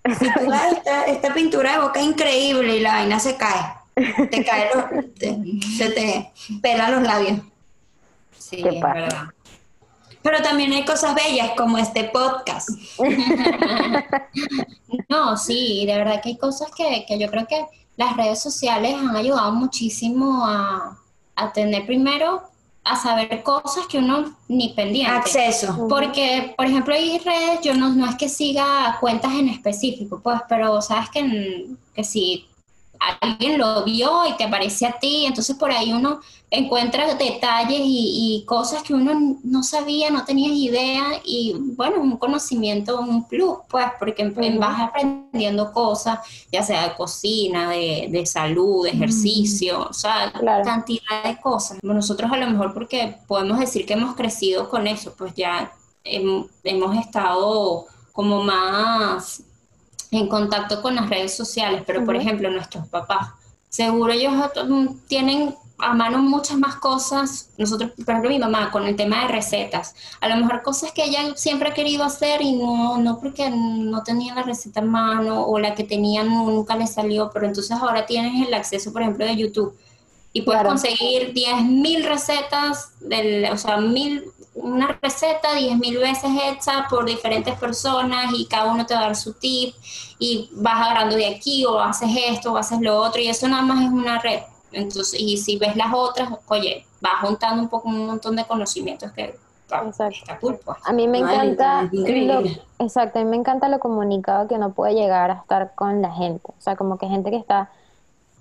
y 0.04 0.14
tú, 0.14 0.26
"Ay, 0.52 0.72
esta, 0.76 1.04
esta 1.04 1.34
pintura 1.34 1.72
de 1.72 1.78
boca 1.80 2.00
es 2.00 2.06
increíble 2.06 2.76
y 2.76 2.80
la 2.80 2.92
vaina 2.92 3.18
se 3.20 3.37
cae. 3.37 3.77
Te 4.30 4.44
cae 4.44 4.70
los, 4.74 5.14
te- 5.14 5.38
se 5.76 5.90
te 5.90 6.30
pelan 6.61 6.92
los 6.92 7.02
labios. 7.02 7.40
Sí, 8.38 8.62
¿Qué 8.62 8.68
es 8.70 8.80
verdad. 8.80 9.24
Pero 10.22 10.42
también 10.42 10.72
hay 10.72 10.84
cosas 10.84 11.14
bellas 11.14 11.50
como 11.56 11.78
este 11.78 12.04
podcast. 12.04 12.68
No, 15.08 15.37
sí, 15.37 15.84
de 15.87 15.96
verdad 15.96 16.20
que 16.22 16.30
hay 16.30 16.37
cosas 16.37 16.70
que, 16.76 17.04
que 17.06 17.18
yo 17.18 17.30
creo 17.30 17.46
que 17.46 17.64
las 17.96 18.16
redes 18.16 18.40
sociales 18.42 18.94
han 18.94 19.16
ayudado 19.16 19.52
muchísimo 19.52 20.44
a, 20.46 20.98
a 21.34 21.52
tener 21.52 21.87
primero, 21.87 22.42
a 22.84 22.96
saber 22.96 23.42
cosas 23.42 23.87
que 23.87 23.98
uno 23.98 24.34
ni 24.48 24.70
pendiente. 24.70 25.12
Acceso. 25.12 25.87
Porque, 25.88 26.54
por 26.56 26.66
ejemplo, 26.66 26.94
hay 26.94 27.18
redes, 27.18 27.61
yo 27.62 27.74
no, 27.74 27.90
no 27.90 28.06
es 28.08 28.16
que 28.16 28.28
siga 28.28 28.96
cuentas 29.00 29.32
en 29.34 29.48
específico, 29.48 30.20
pues, 30.22 30.40
pero 30.48 30.80
sabes 30.82 31.11
que, 31.11 31.66
que 31.94 32.04
si 32.04 32.47
alguien 33.20 33.58
lo 33.58 33.84
vio 33.84 34.26
y 34.28 34.37
te 34.37 34.44
aparece 34.44 34.87
a 34.87 34.92
ti, 34.98 35.24
entonces 35.26 35.56
por 35.56 35.70
ahí 35.70 35.92
uno 35.92 36.20
encuentra 36.50 37.14
detalles 37.14 37.80
y, 37.80 38.40
y 38.40 38.44
cosas 38.46 38.82
que 38.82 38.94
uno 38.94 39.38
no 39.44 39.62
sabía, 39.62 40.11
no 40.11 40.24
tenías 40.24 40.52
idea, 40.52 41.04
y 41.24 41.54
bueno, 41.76 42.00
un 42.00 42.16
conocimiento, 42.16 43.00
un 43.00 43.28
plus, 43.28 43.58
pues, 43.68 43.87
porque 43.98 44.24
vas 44.58 44.80
aprendiendo 44.80 45.72
cosas, 45.72 46.20
ya 46.50 46.62
sea 46.62 46.88
de 46.88 46.94
cocina, 46.94 47.70
de, 47.70 48.08
de 48.11 48.24
salud, 48.26 48.84
de 48.84 48.90
ejercicio, 48.90 49.87
o 49.90 49.92
sea, 49.92 50.32
Claro. 50.32 50.64
cantidad 50.64 51.22
de 51.24 51.38
cosas. 51.40 51.78
Nosotros 51.82 52.30
a 52.32 52.37
lo 52.38 52.46
mejor 52.48 52.72
porque 52.72 53.16
podemos 53.26 53.58
decir 53.58 53.84
que 53.87 53.94
hemos 53.94 54.14
crecido 54.16 54.68
con 54.70 54.87
eso, 54.87 55.14
pues 55.16 55.34
ya 55.34 55.70
hem- 56.04 56.48
hemos 56.64 56.96
estado 56.96 57.87
como 58.12 58.42
más 58.42 59.42
en 60.10 60.28
contacto 60.28 60.80
con 60.82 60.94
las 60.94 61.08
redes 61.10 61.36
sociales, 61.36 61.82
pero 61.86 62.04
por 62.04 62.16
ejemplo 62.16 62.50
nuestros 62.50 62.86
papás, 62.88 63.28
seguro 63.68 64.12
ellos 64.12 64.32
mm, 64.68 64.86
tienen 65.06 65.54
a 65.80 65.94
mano 65.94 66.18
muchas 66.18 66.58
más 66.58 66.76
cosas, 66.76 67.50
nosotros, 67.56 67.92
por 67.92 68.08
ejemplo 68.10 68.30
mi 68.30 68.38
mamá 68.40 68.70
con 68.72 68.84
el 68.84 68.96
tema 68.96 69.22
de 69.22 69.28
recetas, 69.28 69.94
a 70.20 70.28
lo 70.28 70.36
mejor 70.36 70.62
cosas 70.62 70.90
que 70.92 71.04
ella 71.04 71.34
siempre 71.36 71.68
ha 71.68 71.74
querido 71.74 72.02
hacer 72.04 72.42
y 72.42 72.52
no, 72.56 72.98
no 72.98 73.20
porque 73.20 73.48
no 73.50 74.02
tenía 74.02 74.34
la 74.34 74.42
receta 74.42 74.80
en 74.80 74.88
mano 74.88 75.44
o 75.46 75.58
la 75.60 75.74
que 75.76 75.84
tenían 75.84 76.28
nunca 76.28 76.74
le 76.76 76.86
salió, 76.88 77.30
pero 77.32 77.46
entonces 77.46 77.76
ahora 77.80 78.06
tienes 78.06 78.44
el 78.46 78.54
acceso, 78.54 78.92
por 78.92 79.02
ejemplo, 79.02 79.24
de 79.24 79.36
YouTube. 79.36 79.78
Y 80.32 80.42
puedes 80.42 80.60
Claro. 80.62 80.70
conseguir 80.70 81.32
10.000 81.32 82.04
recetas, 82.04 82.90
del, 83.00 83.46
o 83.50 83.56
sea, 83.56 83.78
mil, 83.78 84.24
una 84.62 84.98
receta 85.02 85.54
10.000 85.54 85.98
veces 85.98 86.30
hecha 86.44 86.86
por 86.88 87.04
diferentes 87.04 87.54
personas 87.58 88.32
y 88.34 88.46
cada 88.46 88.70
uno 88.72 88.86
te 88.86 88.94
va 88.94 89.00
a 89.00 89.02
dar 89.04 89.16
su 89.16 89.32
tip 89.34 89.74
y 90.18 90.50
vas 90.52 90.80
agarrando 90.80 91.16
de 91.16 91.26
aquí 91.26 91.64
o 91.64 91.78
haces 91.80 92.10
esto 92.28 92.52
o 92.52 92.56
haces 92.56 92.80
lo 92.80 92.98
otro 93.00 93.20
y 93.20 93.28
eso 93.28 93.48
nada 93.48 93.62
más 93.62 93.84
es 93.84 93.90
una 93.90 94.18
red. 94.18 94.40
Entonces, 94.72 95.18
y 95.18 95.36
si 95.38 95.56
ves 95.56 95.76
las 95.76 95.92
otras, 95.94 96.28
oye, 96.48 96.84
vas 97.00 97.20
juntando 97.22 97.62
un 97.62 97.68
poco 97.68 97.88
un 97.88 98.06
montón 98.06 98.36
de 98.36 98.44
conocimientos 98.44 99.12
que 99.12 99.34
Exacto. 99.70 100.18
cool, 100.40 100.58
pues. 100.64 100.78
A 100.84 100.92
mí 100.92 101.06
me 101.08 101.18
encanta, 101.18 101.88
lo- 101.92 102.42
exacto, 102.78 103.18
a 103.18 103.22
mí 103.24 103.28
me 103.28 103.36
encanta 103.36 103.68
lo 103.68 103.78
comunicado 103.78 104.48
que 104.48 104.54
uno 104.54 104.72
puede 104.72 104.94
llegar 104.94 105.30
a 105.30 105.34
estar 105.34 105.74
con 105.74 106.00
la 106.00 106.10
gente. 106.12 106.42
O 106.46 106.60
sea, 106.60 106.76
como 106.76 106.96
que 106.98 107.06
gente 107.06 107.30
que 107.30 107.36
está, 107.36 107.70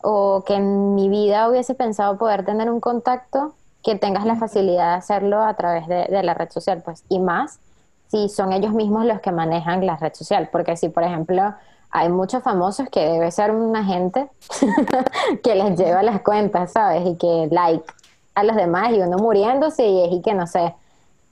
o 0.03 0.43
que 0.45 0.55
en 0.55 0.95
mi 0.95 1.09
vida 1.09 1.49
hubiese 1.49 1.75
pensado 1.75 2.17
poder 2.17 2.45
tener 2.45 2.69
un 2.71 2.79
contacto, 2.79 3.55
que 3.87 3.95
tengas 3.95 4.25
la 4.25 4.35
facilidad 4.35 4.89
de 4.91 4.95
hacerlo 4.97 5.41
a 5.45 5.53
través 5.53 5.87
de, 5.87 6.21
la 6.21 6.33
red 6.33 6.49
social, 6.51 6.81
pues, 6.83 7.05
y 7.07 7.19
más 7.19 7.57
si 8.11 8.27
son 8.27 8.51
ellos 8.51 8.73
mismos 8.73 9.05
los 9.05 9.21
que 9.21 9.31
manejan 9.31 9.85
la 9.85 9.95
red 9.95 10.13
social. 10.13 10.49
Porque 10.51 10.75
si, 10.75 10.89
por 10.89 11.03
ejemplo, 11.03 11.53
hay 11.89 12.09
muchos 12.09 12.43
famosos 12.43 12.89
que 12.89 12.99
debe 12.99 13.31
ser 13.31 13.51
una 13.51 13.85
gente 13.85 14.27
que 15.41 15.55
les 15.55 15.79
lleva 15.79 16.03
las 16.03 16.19
cuentas, 16.19 16.73
¿sabes? 16.73 17.07
Y 17.07 17.15
que 17.15 17.47
like 17.49 17.85
a 18.35 18.43
los 18.43 18.57
demás 18.57 18.91
y 18.91 18.99
uno 18.99 19.19
muriéndose 19.19 19.87
y 19.87 20.03
es 20.03 20.11
y 20.11 20.21
que 20.21 20.33
no 20.33 20.47
sé, 20.47 20.75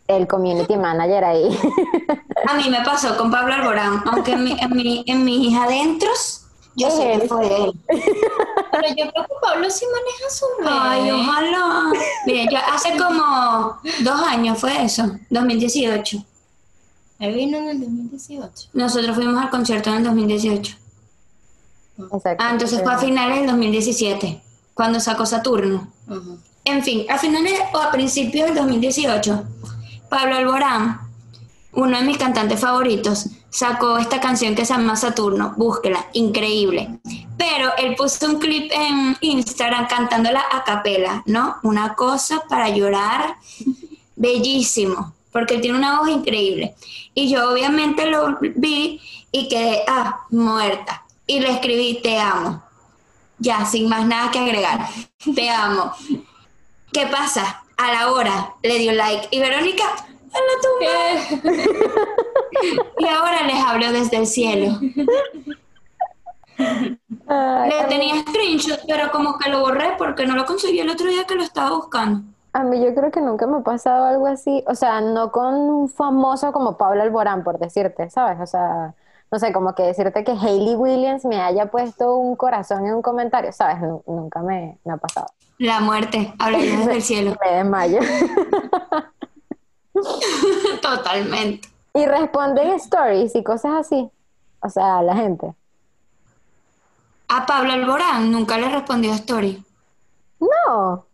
el 0.07 0.25
community 0.25 0.77
manager 0.77 1.25
ahí. 1.25 1.59
A 2.49 2.53
mí 2.53 2.69
me 2.69 2.85
pasó 2.85 3.17
con 3.17 3.31
Pablo 3.31 3.53
Alborán, 3.53 4.01
aunque 4.05 4.31
en, 4.31 4.45
mi, 4.45 4.57
en, 4.61 4.75
mi- 4.77 5.03
en 5.07 5.25
mis 5.25 5.57
adentros, 5.57 6.44
yo 6.75 6.91
sé 6.91 7.19
que 7.19 7.27
fue 7.27 7.45
él. 7.45 7.73
Pero 7.88 8.88
yo 8.89 9.11
creo 9.11 9.23
que 9.23 9.33
Pablo 9.41 9.69
sí 9.69 9.85
maneja 9.85 10.29
su 10.29 10.45
red. 10.59 10.67
Ay, 10.69 11.11
ojalá. 11.11 11.91
Mire, 12.25 12.47
yo 12.51 12.57
hace 12.73 12.97
como 12.97 13.77
dos 14.03 14.21
años 14.21 14.59
fue 14.59 14.83
eso, 14.83 15.03
2018. 15.29 16.23
Él 17.19 17.33
vino 17.33 17.57
en 17.57 17.69
el 17.69 17.79
2018. 17.79 18.69
Nosotros 18.73 19.15
fuimos 19.15 19.41
al 19.41 19.49
concierto 19.49 19.89
en 19.89 19.97
el 19.97 20.03
2018. 20.03 20.75
Exacto. 21.97 22.43
Ah, 22.43 22.51
entonces 22.51 22.81
fue 22.83 22.93
a 22.93 22.97
finales 22.97 23.38
del 23.38 23.47
2017, 23.47 24.41
cuando 24.73 24.99
sacó 24.99 25.25
Saturno. 25.25 25.88
En 26.65 26.83
fin, 26.83 27.05
a 27.09 27.17
finales 27.17 27.53
o 27.73 27.77
a 27.77 27.91
principios 27.91 28.47
del 28.47 28.55
2018, 28.55 29.43
Pablo 30.09 30.35
Alborán, 30.35 30.99
uno 31.71 31.97
de 31.97 32.03
mis 32.03 32.17
cantantes 32.17 32.59
favoritos, 32.59 33.27
sacó 33.55 33.97
esta 33.97 34.19
canción 34.19 34.53
que 34.53 34.65
se 34.65 34.73
llama 34.73 34.97
Saturno, 34.97 35.53
búsquela, 35.55 36.07
increíble. 36.11 36.99
Pero 37.37 37.71
él 37.77 37.95
puso 37.95 38.25
un 38.25 38.37
clip 38.37 38.69
en 38.73 39.15
Instagram 39.21 39.87
cantándola 39.87 40.43
a 40.51 40.65
capela, 40.65 41.23
¿no? 41.25 41.55
Una 41.63 41.95
cosa 41.95 42.43
para 42.49 42.67
llorar, 42.67 43.37
bellísimo, 44.17 45.13
porque 45.31 45.55
él 45.55 45.61
tiene 45.61 45.77
una 45.77 45.99
voz 45.99 46.09
increíble. 46.09 46.75
Y 47.13 47.31
yo 47.31 47.49
obviamente 47.49 48.07
lo 48.07 48.37
vi 48.41 48.99
y 49.31 49.47
quedé, 49.47 49.83
ah, 49.87 50.25
muerta. 50.31 51.05
Y 51.25 51.39
le 51.39 51.51
escribí, 51.51 52.01
te 52.03 52.19
amo. 52.19 52.61
Ya, 53.39 53.65
sin 53.65 53.87
más 53.87 54.05
nada 54.05 54.31
que 54.31 54.39
agregar. 54.39 54.89
Te 55.33 55.49
amo. 55.49 55.93
¿Qué 56.91 57.07
pasa? 57.07 57.63
A 57.77 57.93
la 57.93 58.11
hora 58.11 58.53
le 58.63 58.79
dio 58.79 58.91
like. 58.91 59.29
Y 59.31 59.39
Verónica, 59.39 59.85
a 59.85 60.39
la 60.41 61.41
tumba. 61.41 61.53
Y 62.97 63.07
ahora 63.07 63.43
les 63.43 63.55
hablo 63.63 63.91
desde 63.91 64.17
el 64.17 64.27
cielo. 64.27 64.79
Ay, 67.27 67.69
Le 67.69 67.83
tenía 67.87 68.21
screenshot, 68.21 68.79
pero 68.87 69.11
como 69.11 69.37
que 69.37 69.49
lo 69.49 69.59
borré 69.61 69.95
porque 69.97 70.25
no 70.25 70.35
lo 70.35 70.45
conseguí 70.45 70.79
el 70.79 70.89
otro 70.89 71.07
día 71.07 71.25
que 71.25 71.35
lo 71.35 71.43
estaba 71.43 71.71
buscando. 71.75 72.21
a 72.53 72.63
mí 72.63 72.81
yo 72.83 72.93
creo 72.95 73.11
que 73.11 73.19
nunca 73.21 73.45
me 73.47 73.57
ha 73.57 73.61
pasado 73.61 74.05
algo 74.05 74.27
así, 74.27 74.63
o 74.67 74.75
sea, 74.75 75.01
no 75.01 75.31
con 75.31 75.53
un 75.55 75.89
famoso 75.89 76.51
como 76.53 76.77
Pablo 76.77 77.01
Alborán, 77.03 77.43
por 77.43 77.59
decirte, 77.59 78.09
¿sabes? 78.09 78.39
O 78.39 78.45
sea, 78.45 78.93
no 79.31 79.39
sé, 79.39 79.51
como 79.51 79.75
que 79.75 79.83
decirte 79.83 80.23
que 80.23 80.31
Hayley 80.31 80.75
Williams 80.75 81.25
me 81.25 81.41
haya 81.41 81.65
puesto 81.65 82.15
un 82.15 82.35
corazón 82.37 82.85
en 82.85 82.93
un 82.93 83.01
comentario, 83.01 83.51
¿sabes? 83.51 83.81
Nu- 83.81 84.03
nunca 84.07 84.39
me, 84.41 84.77
me 84.85 84.93
ha 84.93 84.97
pasado. 84.97 85.27
La 85.57 85.81
muerte, 85.81 86.33
hablé 86.39 86.59
desde 86.77 86.93
el 86.93 87.01
cielo. 87.09 87.35
Me 87.43 87.51
desmayo. 87.57 87.99
Totalmente. 90.81 91.67
Y 91.95 92.05
responden 92.05 92.73
stories 92.73 93.34
y 93.36 93.43
cosas 93.43 93.71
así, 93.79 94.12
o 94.60 94.69
sea, 94.69 94.99
a 94.99 95.01
la 95.01 95.15
gente. 95.15 95.53
A 97.29 97.45
Pablo 97.45 97.73
Alborán 97.73 98.31
nunca 98.31 98.58
le 98.58 98.69
respondió 98.69 99.13
story. 99.13 99.63
No, 100.39 101.05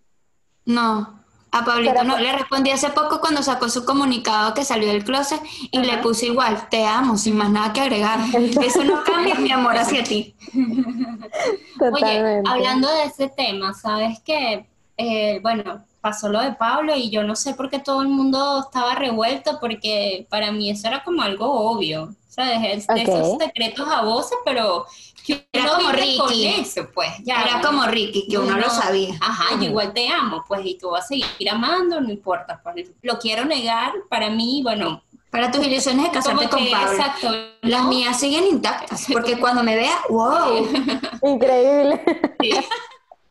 No. 0.65 1.21
A 1.53 1.65
Pablito 1.65 1.93
Pero 1.93 2.05
no, 2.05 2.17
le 2.17 2.31
respondí 2.31 2.71
hace 2.71 2.91
poco 2.91 3.19
cuando 3.19 3.43
sacó 3.43 3.67
su 3.67 3.83
comunicado 3.83 4.53
que 4.53 4.63
salió 4.63 4.87
del 4.87 5.03
closet 5.03 5.41
y 5.69 5.79
le 5.79 5.97
puse 5.97 6.27
igual, 6.27 6.69
te 6.69 6.85
amo, 6.85 7.17
sin 7.17 7.35
más 7.35 7.49
nada 7.49 7.73
que 7.73 7.81
agregar. 7.81 8.19
Eso 8.33 8.85
no 8.85 9.03
cambia 9.03 9.35
mi 9.35 9.51
amor 9.51 9.75
hacia 9.75 10.01
ti. 10.01 10.33
Oye, 10.53 11.77
totalmente. 11.77 12.49
hablando 12.49 12.89
de 12.89 13.03
ese 13.03 13.27
tema, 13.27 13.73
sabes 13.73 14.21
que, 14.21 14.65
eh, 14.95 15.39
bueno, 15.41 15.83
pasó 16.01 16.29
lo 16.29 16.39
de 16.41 16.53
Pablo 16.53 16.95
y 16.95 17.09
yo 17.11 17.23
no 17.23 17.35
sé 17.35 17.53
por 17.53 17.69
qué 17.69 17.79
todo 17.79 18.01
el 18.01 18.07
mundo 18.09 18.59
estaba 18.65 18.95
revuelto, 18.95 19.57
porque 19.59 20.25
para 20.29 20.51
mí 20.51 20.69
eso 20.69 20.87
era 20.87 21.03
como 21.03 21.21
algo 21.21 21.45
obvio, 21.71 22.13
¿sabes? 22.27 22.59
Es 22.63 22.87
de 22.87 22.93
Ok. 22.93 22.99
esos 23.07 23.37
secretos 23.37 23.87
a 23.87 24.01
voces, 24.01 24.37
pero 24.43 24.85
que 25.25 25.47
Era 25.53 25.65
uno 25.65 25.73
como 25.75 25.91
Ricky. 25.91 26.17
con 26.17 26.33
eso, 26.33 26.87
pues. 26.93 27.09
Ya, 27.23 27.43
Era 27.43 27.53
bueno. 27.59 27.67
como 27.67 27.85
Ricky, 27.85 28.27
que 28.27 28.37
uno 28.39 28.57
lo 28.57 28.69
sabía. 28.69 29.13
Ajá, 29.21 29.55
yo 29.59 29.65
igual 29.69 29.93
te 29.93 30.07
amo, 30.09 30.43
pues, 30.47 30.61
y 30.65 30.77
tú 30.79 30.89
vas 30.89 31.05
a 31.05 31.07
seguir 31.09 31.49
amando, 31.51 32.01
no 32.01 32.09
importa. 32.09 32.59
pues, 32.63 32.89
lo 33.03 33.19
quiero 33.19 33.45
negar, 33.45 33.93
para 34.09 34.29
mí, 34.31 34.61
bueno, 34.63 35.03
Para 35.29 35.49
tus 35.51 35.65
ilusiones 35.65 36.05
de 36.05 36.11
casarte 36.11 36.49
con 36.49 36.67
Pablo. 36.69 36.91
exacto. 36.91 37.29
Las 37.61 37.83
¿no? 37.83 37.89
mías 37.89 38.19
siguen 38.19 38.45
intactas, 38.47 39.05
porque 39.13 39.37
cuando 39.39 39.63
me 39.63 39.75
vea, 39.75 39.97
wow. 40.09 40.67
Increíble. 41.23 42.03
Sí. 42.41 42.51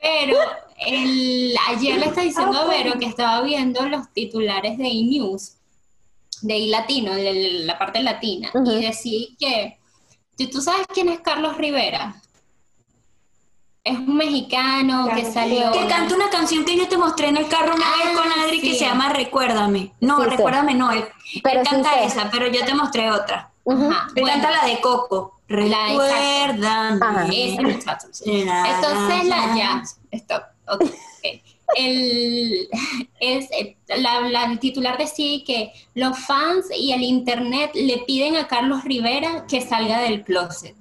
Pero 0.00 0.38
el, 0.86 1.54
ayer 1.68 1.98
le 1.98 2.06
estaba 2.06 2.22
diciendo 2.26 2.58
a 2.58 2.64
Vero 2.66 2.98
que 2.98 3.06
estaba 3.06 3.42
viendo 3.42 3.86
los 3.88 4.10
titulares 4.12 4.78
de 4.78 4.86
E-News, 4.86 5.54
de 6.42 6.56
iLatino, 6.58 7.14
de 7.14 7.62
la 7.64 7.78
parte 7.78 8.02
latina, 8.02 8.50
y 8.64 8.82
decía 8.82 9.26
que, 9.38 9.78
¿tú, 10.36 10.48
tú 10.48 10.60
sabes 10.60 10.86
quién 10.92 11.08
es 11.10 11.20
Carlos 11.20 11.56
Rivera? 11.58 12.16
Es 13.82 13.98
un 13.98 14.16
mexicano 14.16 15.08
que 15.14 15.24
salió... 15.24 15.72
Que 15.72 15.86
canta 15.86 16.14
una 16.14 16.28
canción 16.28 16.64
que 16.66 16.76
yo 16.76 16.86
te 16.86 16.98
mostré 16.98 17.28
en 17.28 17.38
el 17.38 17.48
carro 17.48 17.74
una 17.74 17.86
vez 17.96 18.08
Ah, 18.08 18.12
con 18.14 18.40
Adri 18.44 18.60
que 18.60 18.74
se 18.74 18.84
llama 18.84 19.08
Recuérdame. 19.10 19.92
No, 20.00 20.22
Sí. 20.22 20.28
Recuérdame 20.28 20.74
no, 20.74 20.92
él, 20.92 21.04
Pero 21.42 21.60
él 21.60 21.66
sí 21.66 21.70
canta 21.74 22.02
esa, 22.02 22.30
pero 22.30 22.46
yo 22.48 22.62
te 22.64 22.74
mostré 22.74 23.10
otra. 23.10 23.50
Ujú. 23.64 23.90
Ajá, 23.90 24.08
Él 24.14 24.22
bueno, 24.22 24.42
canta 24.42 24.50
la 24.50 24.66
de 24.70 24.80
Coco. 24.82 25.40
Recuérdame. 25.48 27.04
Ajá. 27.04 27.26
ese 27.32 27.62
muchacho. 27.62 28.06
sí. 28.12 28.42
Entonces, 28.42 29.24
la, 29.28 29.56
ya, 29.56 29.82
stop, 30.12 30.42
ok, 30.74 30.82
ok. 30.82 31.42
El, 31.76 32.68
es, 33.20 33.48
eh, 33.52 33.76
la, 33.88 34.58
titular 34.58 34.98
decía 34.98 35.44
que 35.44 35.72
los 35.94 36.18
fans 36.18 36.66
y 36.76 36.92
el 36.92 37.02
internet 37.02 37.70
le 37.74 37.98
piden 37.98 38.36
a 38.36 38.48
Carlos 38.48 38.82
Rivera 38.84 39.46
que 39.46 39.60
salga 39.60 40.00
del 40.00 40.24
closet. 40.24 40.74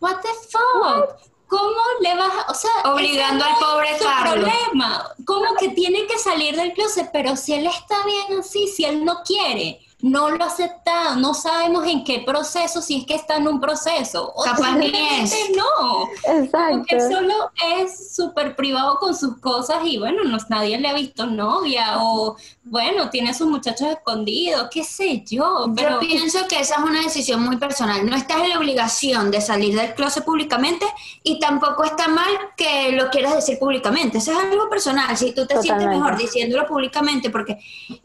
What 0.00 0.16
the 0.22 0.28
fuck? 0.50 1.32
¿Cómo 1.46 1.80
le 2.00 2.14
vas 2.16 2.32
a, 2.32 2.50
o 2.50 2.54
sea, 2.54 2.70
Obligando 2.92 3.44
al 3.44 3.56
pobre 3.58 3.88
Carlos. 4.02 4.48
problema? 4.48 5.06
¿Cómo 5.26 5.54
que 5.60 5.68
tiene 5.68 6.06
que 6.06 6.18
salir 6.18 6.56
del 6.56 6.72
closet? 6.72 7.10
Pero 7.12 7.36
si 7.36 7.52
él 7.52 7.66
está 7.66 7.96
bien 8.06 8.40
así, 8.40 8.68
si 8.68 8.86
él 8.86 9.04
no 9.04 9.22
quiere, 9.22 9.80
no 10.02 10.30
lo 10.30 10.42
ha 10.42 10.48
aceptado, 10.48 11.16
no 11.16 11.32
sabemos 11.32 11.86
en 11.86 12.02
qué 12.02 12.24
proceso, 12.26 12.82
si 12.82 12.98
es 12.98 13.06
que 13.06 13.14
está 13.14 13.36
en 13.36 13.46
un 13.46 13.60
proceso. 13.60 14.32
O 14.34 14.42
Capaz 14.42 14.72
ni 14.76 14.86
es. 14.88 15.32
no. 15.56 16.08
Porque 16.24 16.38
él 16.38 16.44
Exacto. 16.44 16.96
solo 17.08 17.34
es 17.76 18.14
súper 18.14 18.56
privado 18.56 18.98
con 18.98 19.16
sus 19.16 19.38
cosas 19.38 19.78
y 19.84 19.98
bueno, 19.98 20.24
no, 20.24 20.38
nadie 20.48 20.76
le 20.78 20.88
ha 20.88 20.94
visto 20.94 21.26
novia 21.26 21.98
o 22.00 22.36
bueno, 22.64 23.10
tiene 23.10 23.32
sus 23.32 23.46
muchachos 23.46 23.88
escondidos, 23.88 24.68
qué 24.72 24.82
sé 24.82 25.22
yo. 25.24 25.66
Pero 25.76 25.92
Yo 25.92 26.00
pienso 26.00 26.48
que 26.48 26.58
esa 26.58 26.76
es 26.76 26.82
una 26.82 27.02
decisión 27.02 27.40
muy 27.40 27.56
personal. 27.56 28.04
No 28.04 28.16
estás 28.16 28.38
en 28.38 28.50
la 28.50 28.58
obligación 28.58 29.30
de 29.30 29.40
salir 29.40 29.76
del 29.78 29.94
closet 29.94 30.24
públicamente 30.24 30.84
y 31.22 31.38
tampoco 31.38 31.84
está 31.84 32.08
mal 32.08 32.30
que 32.56 32.90
lo 32.92 33.08
quieras 33.10 33.36
decir 33.36 33.58
públicamente. 33.58 34.18
Eso 34.18 34.32
es 34.32 34.38
algo 34.38 34.68
personal. 34.68 35.16
Si 35.16 35.32
tú 35.32 35.46
te 35.46 35.60
sientes 35.62 35.86
mejor 35.86 36.16
diciéndolo 36.16 36.66
públicamente 36.66 37.30
porque 37.30 37.58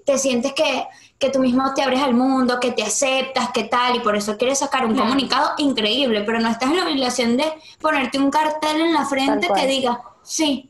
te 0.06 0.18
sientes 0.20 0.54
que, 0.54 0.86
que 1.20 1.30
tú 1.30 1.40
mismo 1.40 1.74
te 1.74 1.82
abres 1.82 2.02
al 2.02 2.14
mundo, 2.14 2.60
que 2.60 2.72
te 2.72 2.84
aceptas, 2.84 3.50
que 3.52 3.64
tal, 3.64 3.96
y 3.96 4.00
por 4.02 4.16
eso 4.16 4.38
quieres 4.38 4.60
sacar 4.60 4.86
un 4.86 4.94
Claro. 4.94 5.08
comunicado 5.10 5.52
increíble, 5.58 6.22
pero 6.22 6.40
no 6.40 6.50
estás 6.50 6.70
en 6.70 6.78
la 6.78 6.84
obligación 6.84 7.38
de 7.38 7.52
ponerte 7.82 8.20
un 8.20 8.30
cartel 8.30 8.82
en 8.82 8.94
la 8.94 9.06
frente 9.06 9.48
que 9.54 9.66
diga, 9.66 10.02
sí, 10.22 10.70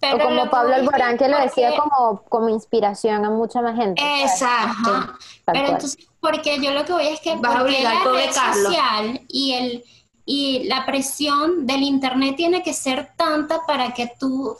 pero 0.00 0.16
o 0.16 0.28
como 0.28 0.50
Pablo 0.50 0.74
Alborán 0.74 1.16
que 1.16 1.28
lo 1.28 1.38
decía 1.38 1.70
porque- 1.76 1.90
como, 1.90 2.22
como 2.28 2.48
inspiración 2.48 3.24
a 3.24 3.30
mucha 3.30 3.62
más 3.62 3.76
gente. 3.76 4.02
exacto. 4.22 5.14
Pero 5.46 5.58
cual. 5.60 5.66
entonces, 5.74 5.96
porque 6.20 6.58
yo 6.60 6.72
lo 6.72 6.84
que 6.84 6.92
voy 6.92 7.06
es 7.06 7.20
que 7.20 7.36
Vas 7.36 7.54
a 7.54 7.58
porque 7.60 7.74
obligar 7.76 7.94
la 8.04 8.12
red 8.12 8.32
social 8.32 9.20
y 9.28 9.52
el 9.52 9.84
y 10.26 10.64
la 10.64 10.86
presión 10.86 11.66
del 11.66 11.82
internet 11.82 12.34
tiene 12.36 12.62
que 12.62 12.72
ser 12.72 13.10
tanta 13.14 13.60
para 13.66 13.92
que 13.92 14.10
tú 14.18 14.56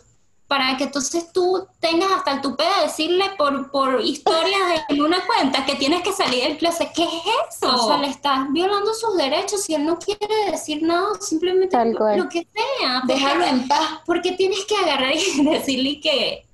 para 0.46 0.76
que 0.76 0.84
entonces 0.84 1.32
tú 1.32 1.66
tengas 1.80 2.10
hasta 2.12 2.32
el 2.32 2.40
tupe 2.40 2.62
de 2.62 2.82
decirle 2.84 3.30
por, 3.36 3.70
por 3.70 4.00
historias 4.00 4.82
en 4.88 5.02
una 5.02 5.24
cuenta 5.26 5.64
que 5.64 5.74
tienes 5.76 6.02
que 6.02 6.12
salir 6.12 6.44
del 6.44 6.58
closet. 6.58 6.92
¿Qué 6.94 7.04
es 7.04 7.56
eso? 7.56 7.74
O 7.74 7.86
sea, 7.86 7.96
le 7.98 8.08
estás 8.08 8.52
violando 8.52 8.92
sus 8.94 9.16
derechos. 9.16 9.62
Si 9.62 9.74
él 9.74 9.84
no 9.84 9.98
quiere 9.98 10.50
decir 10.50 10.82
nada, 10.82 11.08
simplemente 11.20 11.76
lo, 11.86 12.28
que 12.28 12.46
sea. 12.52 13.02
Déjalo 13.04 13.44
en 13.44 13.66
paz. 13.66 14.00
porque 14.04 14.32
tienes 14.32 14.64
que 14.66 14.76
agarrar 14.76 15.14
y 15.14 15.44
decirle 15.44 16.00
que 16.00 16.44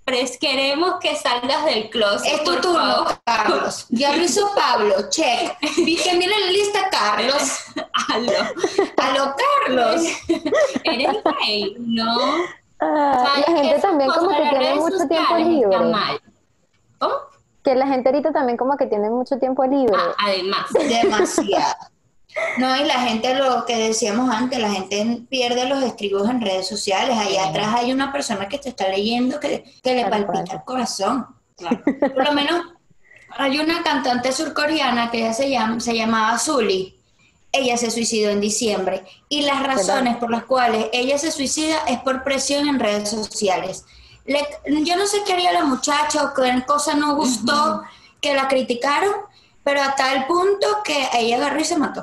queremos 0.41 0.95
que 1.01 1.15
salgas 1.17 1.65
del 1.65 1.89
closet. 1.91 2.35
Es 2.35 2.45
tu 2.45 2.57
turno. 2.57 3.07
Carlos. 3.25 3.87
Ya 3.91 4.17
lo 4.17 4.23
hizo 4.23 4.51
Pablo, 4.55 4.95
check. 5.11 5.59
Que 5.61 6.15
mira 6.15 6.39
la 6.39 6.51
lista, 6.51 6.89
Carlos. 6.91 7.43
Aló. 8.09 8.33
Aló, 8.97 9.35
Carlos. 9.67 10.03
Eres 10.85 11.17
gay, 11.41 11.75
¿no? 11.79 12.17
Ah, 12.81 13.43
la 13.47 13.57
gente 13.57 13.79
también 13.81 14.11
como 14.11 14.29
que 14.31 14.49
tiene 14.51 14.75
mucho 14.75 15.09
tiempo 15.09 15.37
libre. 15.37 15.77
¿Cómo? 16.99 17.15
Que 17.63 17.75
la 17.75 17.87
gente 17.87 18.09
ahorita 18.09 18.33
también 18.33 18.57
como 18.57 18.77
que 18.77 18.87
tiene 18.87 19.11
mucho 19.11 19.39
tiempo 19.39 19.65
libre. 19.65 19.97
Ah, 19.97 20.15
además. 20.27 20.67
Demasiado. 20.73 21.75
No, 22.59 22.77
y 22.77 22.85
la 22.85 23.01
gente, 23.01 23.35
lo 23.35 23.65
que 23.67 23.77
decíamos 23.77 24.31
antes, 24.33 24.59
la 24.59 24.71
gente 24.71 25.23
pierde 25.29 25.69
los 25.69 25.83
estribos 25.83 26.29
en 26.29 26.41
redes 26.41 26.69
sociales. 26.69 27.17
Allá 27.19 27.49
atrás 27.49 27.75
hay 27.75 27.93
una 27.93 28.13
persona 28.13 28.49
que 28.49 28.59
te 28.59 28.69
está 28.69 28.89
leyendo 28.89 29.41
que, 29.41 29.65
que 29.83 29.95
le 29.95 30.07
palpita 30.07 30.55
el 30.55 30.65
corazón. 30.65 31.27
Claro. 31.57 31.83
Por 31.85 32.25
lo 32.25 32.33
menos 32.33 32.61
hay 33.37 33.59
una 33.59 33.83
cantante 33.83 34.33
surcoreana 34.33 35.11
que 35.11 35.19
ella 35.19 35.33
se, 35.33 35.51
llama, 35.51 35.81
se 35.81 35.95
llamaba 35.95 36.39
Zully. 36.39 37.00
Ella 37.53 37.77
se 37.77 37.91
suicidó 37.91 38.31
en 38.31 38.41
diciembre 38.41 39.05
y 39.29 39.43
las 39.43 39.63
razones 39.63 40.17
por 40.19 40.31
las 40.31 40.45
cuales 40.45 40.87
ella 40.93 41.19
se 41.19 41.33
suicida 41.33 41.79
es 41.89 41.99
por 42.01 42.23
presión 42.23 42.69
en 42.69 42.79
redes 42.79 43.11
sociales. 43.11 43.85
Le- 44.25 44.47
yo 44.85 44.97
no 44.97 45.07
sé 45.07 45.19
qué 45.27 45.33
haría 45.33 45.53
la 45.53 45.65
muchacha 45.65 46.25
o 46.25 46.35
qué 46.35 46.63
cosa 46.67 46.95
no 46.95 47.17
gustó 47.17 47.83
que 48.21 48.35
la 48.35 48.47
criticaron, 48.47 49.13
pero 49.65 49.83
a 49.83 49.97
tal 49.97 50.27
punto 50.27 50.67
que 50.85 51.09
ella 51.15 51.37
agarró 51.37 51.59
y 51.61 51.65
se 51.65 51.77
mató. 51.77 52.03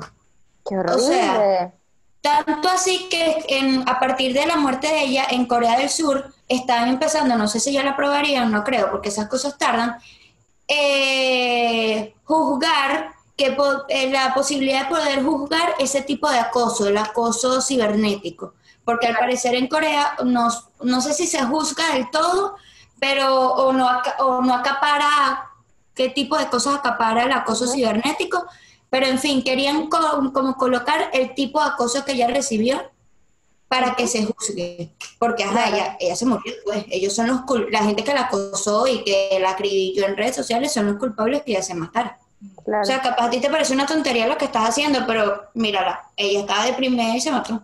Qué 0.68 0.76
horrible. 0.76 1.02
o 1.02 1.06
sea, 1.06 1.72
Tanto 2.20 2.68
así 2.68 3.06
que 3.08 3.44
en- 3.48 3.88
a 3.88 4.00
partir 4.00 4.34
de 4.34 4.44
la 4.44 4.56
muerte 4.56 4.88
de 4.88 5.02
ella 5.04 5.24
en 5.30 5.46
Corea 5.46 5.78
del 5.78 5.88
Sur 5.88 6.34
estaban 6.48 6.88
empezando, 6.88 7.36
no 7.36 7.46
sé 7.46 7.60
si 7.60 7.72
ya 7.72 7.84
la 7.84 7.92
aprobarían, 7.92 8.50
no 8.50 8.64
creo, 8.64 8.90
porque 8.90 9.08
esas 9.08 9.28
cosas 9.28 9.56
tardan, 9.56 9.96
eh, 10.66 12.14
juzgar 12.24 13.12
que 13.38 13.52
po- 13.52 13.84
eh, 13.88 14.10
la 14.10 14.34
posibilidad 14.34 14.82
de 14.82 14.94
poder 14.94 15.22
juzgar 15.24 15.74
ese 15.78 16.02
tipo 16.02 16.28
de 16.28 16.38
acoso, 16.40 16.88
el 16.88 16.98
acoso 16.98 17.62
cibernético, 17.62 18.54
porque 18.84 19.06
al 19.06 19.16
parecer 19.16 19.54
en 19.54 19.68
Corea 19.68 20.16
no, 20.24 20.48
no 20.82 21.00
sé 21.00 21.14
si 21.14 21.26
se 21.26 21.42
juzga 21.44 21.94
del 21.94 22.10
todo, 22.10 22.56
pero 23.00 23.52
o 23.52 23.72
no, 23.72 23.88
o 24.18 24.42
no 24.42 24.54
acapara 24.54 25.48
qué 25.94 26.08
tipo 26.10 26.36
de 26.36 26.48
cosas 26.48 26.74
acapara 26.76 27.22
el 27.24 27.32
acoso 27.32 27.66
cibernético, 27.68 28.44
pero 28.90 29.06
en 29.06 29.18
fin, 29.18 29.42
querían 29.42 29.88
co- 29.88 30.32
como 30.32 30.56
colocar 30.56 31.10
el 31.12 31.34
tipo 31.34 31.60
de 31.62 31.70
acoso 31.70 32.04
que 32.04 32.12
ella 32.12 32.26
recibió 32.26 32.82
para 33.68 33.94
que 33.94 34.08
se 34.08 34.24
juzgue, 34.24 34.90
porque 35.18 35.44
ajá, 35.44 35.68
ella, 35.68 35.96
ella 36.00 36.16
se 36.16 36.24
murió, 36.26 36.52
pues. 36.64 36.86
Ellos 36.90 37.14
son 37.14 37.26
los 37.28 37.40
la 37.70 37.84
gente 37.84 38.02
que 38.02 38.14
la 38.14 38.22
acosó 38.22 38.86
y 38.86 39.04
que 39.04 39.38
la 39.40 39.50
acribilló 39.50 40.06
en 40.06 40.16
redes 40.16 40.34
sociales 40.34 40.72
son 40.72 40.86
los 40.86 40.96
culpables 40.96 41.42
que 41.42 41.52
ella 41.52 41.62
se 41.62 41.74
matara. 41.74 42.18
Claro. 42.68 42.82
O 42.82 42.84
sea, 42.84 43.00
capaz 43.00 43.24
a 43.24 43.30
ti 43.30 43.40
te 43.40 43.48
parece 43.48 43.72
una 43.72 43.86
tontería 43.86 44.26
lo 44.26 44.36
que 44.36 44.44
estás 44.44 44.68
haciendo, 44.68 45.06
pero 45.06 45.44
mírala, 45.54 46.02
ella 46.14 46.40
estaba 46.40 46.66
deprimida 46.66 47.16
y 47.16 47.20
se 47.20 47.30
mató. 47.30 47.62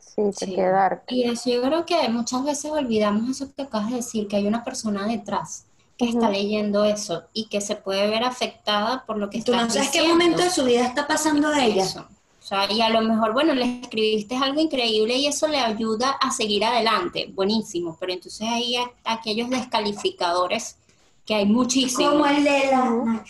sí, 0.00 0.22
Sí. 0.36 0.54
quedar. 0.56 1.04
Y 1.08 1.24
eso 1.30 1.48
yo 1.48 1.62
creo 1.62 1.86
que 1.86 2.08
muchas 2.08 2.42
veces 2.44 2.72
olvidamos 2.72 3.30
eso 3.30 3.54
que 3.54 3.62
acabas 3.62 3.90
de 3.90 3.96
decir, 3.96 4.26
que 4.26 4.34
hay 4.34 4.48
una 4.48 4.64
persona 4.64 5.06
detrás 5.06 5.66
que 5.96 6.08
está 6.08 6.28
leyendo 6.28 6.82
eso 6.82 7.22
y 7.32 7.46
que 7.46 7.60
se 7.60 7.76
puede 7.76 8.08
ver 8.08 8.24
afectada 8.24 9.04
por 9.06 9.16
lo 9.16 9.30
que 9.30 9.42
Tú 9.42 9.52
está 9.52 9.64
no 9.64 9.70
sabes 9.70 9.90
qué 9.90 10.02
momento 10.02 10.42
de 10.42 10.50
su 10.50 10.64
vida 10.64 10.84
está 10.84 11.06
pasando 11.06 11.48
a 11.48 11.64
ella. 11.64 11.84
Eso. 11.84 12.00
O 12.00 12.46
sea, 12.46 12.70
y 12.70 12.80
a 12.80 12.90
lo 12.90 13.00
mejor, 13.00 13.32
bueno, 13.32 13.54
le 13.54 13.80
escribiste 13.80 14.36
algo 14.36 14.60
increíble 14.60 15.14
y 15.14 15.28
eso 15.28 15.46
le 15.46 15.58
ayuda 15.58 16.10
a 16.20 16.32
seguir 16.32 16.64
adelante. 16.64 17.30
Buenísimo. 17.32 17.96
Pero 18.00 18.12
entonces 18.12 18.48
hay 18.48 18.76
aquellos 19.04 19.50
descalificadores 19.50 20.76
que 21.24 21.36
hay 21.36 21.46
muchísimos. 21.46 22.12
Como 22.12 22.26
el 22.26 22.42
de 22.42 22.70
la. 22.72 23.24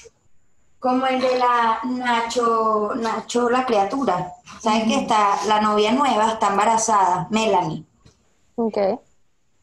Como 0.84 1.06
el 1.06 1.18
de 1.18 1.38
la 1.38 1.78
Nacho, 1.84 2.90
Nacho 2.96 3.48
la 3.48 3.64
criatura. 3.64 4.34
¿Sabes 4.60 4.84
que 4.84 4.96
está 4.96 5.38
la 5.46 5.58
novia 5.62 5.92
nueva 5.92 6.32
está 6.32 6.48
embarazada, 6.48 7.26
Melanie? 7.30 7.84
Ok. 8.56 8.76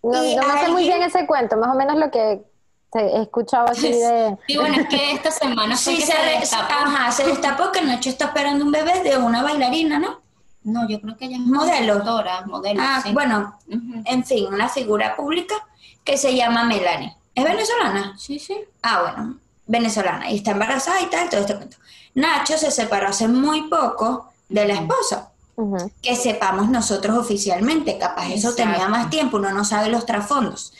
No, 0.01 0.11
no 0.13 0.47
me 0.47 0.59
sé 0.59 0.69
muy 0.71 0.83
bien 0.85 1.03
ese 1.03 1.27
cuento, 1.27 1.57
más 1.57 1.75
o 1.75 1.77
menos 1.77 1.95
lo 1.97 2.09
que 2.09 2.41
he 2.95 3.21
escuchado 3.21 3.67
así 3.69 3.91
de... 3.91 4.35
Y 4.47 4.57
bueno, 4.57 4.77
es 4.81 4.87
que 4.87 5.11
esta 5.11 5.29
semana 5.29 5.77
Sí, 5.77 5.97
que 5.97 6.07
se, 6.07 6.11
se 6.11 6.39
destapó. 6.39 6.73
ajá, 6.73 7.11
se 7.11 7.23
destapó 7.27 7.71
que 7.71 7.83
Nacho 7.83 8.09
está 8.09 8.25
esperando 8.25 8.65
un 8.65 8.71
bebé 8.71 9.01
de 9.03 9.15
una 9.19 9.43
bailarina, 9.43 9.99
¿no? 9.99 10.21
No, 10.63 10.87
yo 10.89 10.99
creo 11.01 11.15
que 11.17 11.25
ella 11.25 11.35
es 11.37 11.43
Modelo. 11.43 11.99
conductora, 11.99 12.45
modelo, 12.47 12.81
Ah, 12.83 12.99
sí. 13.03 13.13
bueno, 13.13 13.59
Ujú. 13.67 14.01
en 14.05 14.25
fin, 14.25 14.51
una 14.51 14.67
figura 14.69 15.15
pública 15.15 15.53
que 16.03 16.17
se 16.17 16.35
llama 16.35 16.63
Melanie. 16.63 17.15
¿Es 17.35 17.43
venezolana? 17.43 18.15
Sí, 18.17 18.39
sí. 18.39 18.57
Ah, 18.81 19.01
bueno, 19.03 19.37
venezolana. 19.71 20.29
Y 20.29 20.37
está 20.37 20.51
embarazada 20.51 21.01
y 21.01 21.05
tal, 21.07 21.29
todo 21.29 21.41
este 21.41 21.55
cuento. 21.55 21.77
Nacho 22.13 22.57
se 22.57 22.69
separó 22.71 23.07
hace 23.07 23.27
muy 23.27 23.63
poco 23.69 24.29
de 24.49 24.65
la 24.67 24.73
esposa. 24.75 25.27
Que 26.01 26.15
sepamos 26.15 26.69
nosotros 26.69 27.15
oficialmente, 27.17 27.99
capaz 27.99 28.29
eso 28.31 28.49
Exacto. 28.49 28.55
tenía 28.71 28.87
más 28.87 29.11
tiempo, 29.11 29.37
uno 29.37 29.51
no 29.51 29.63
sabe 29.63 29.89
los 29.89 30.07
trasfondos. 30.07 30.73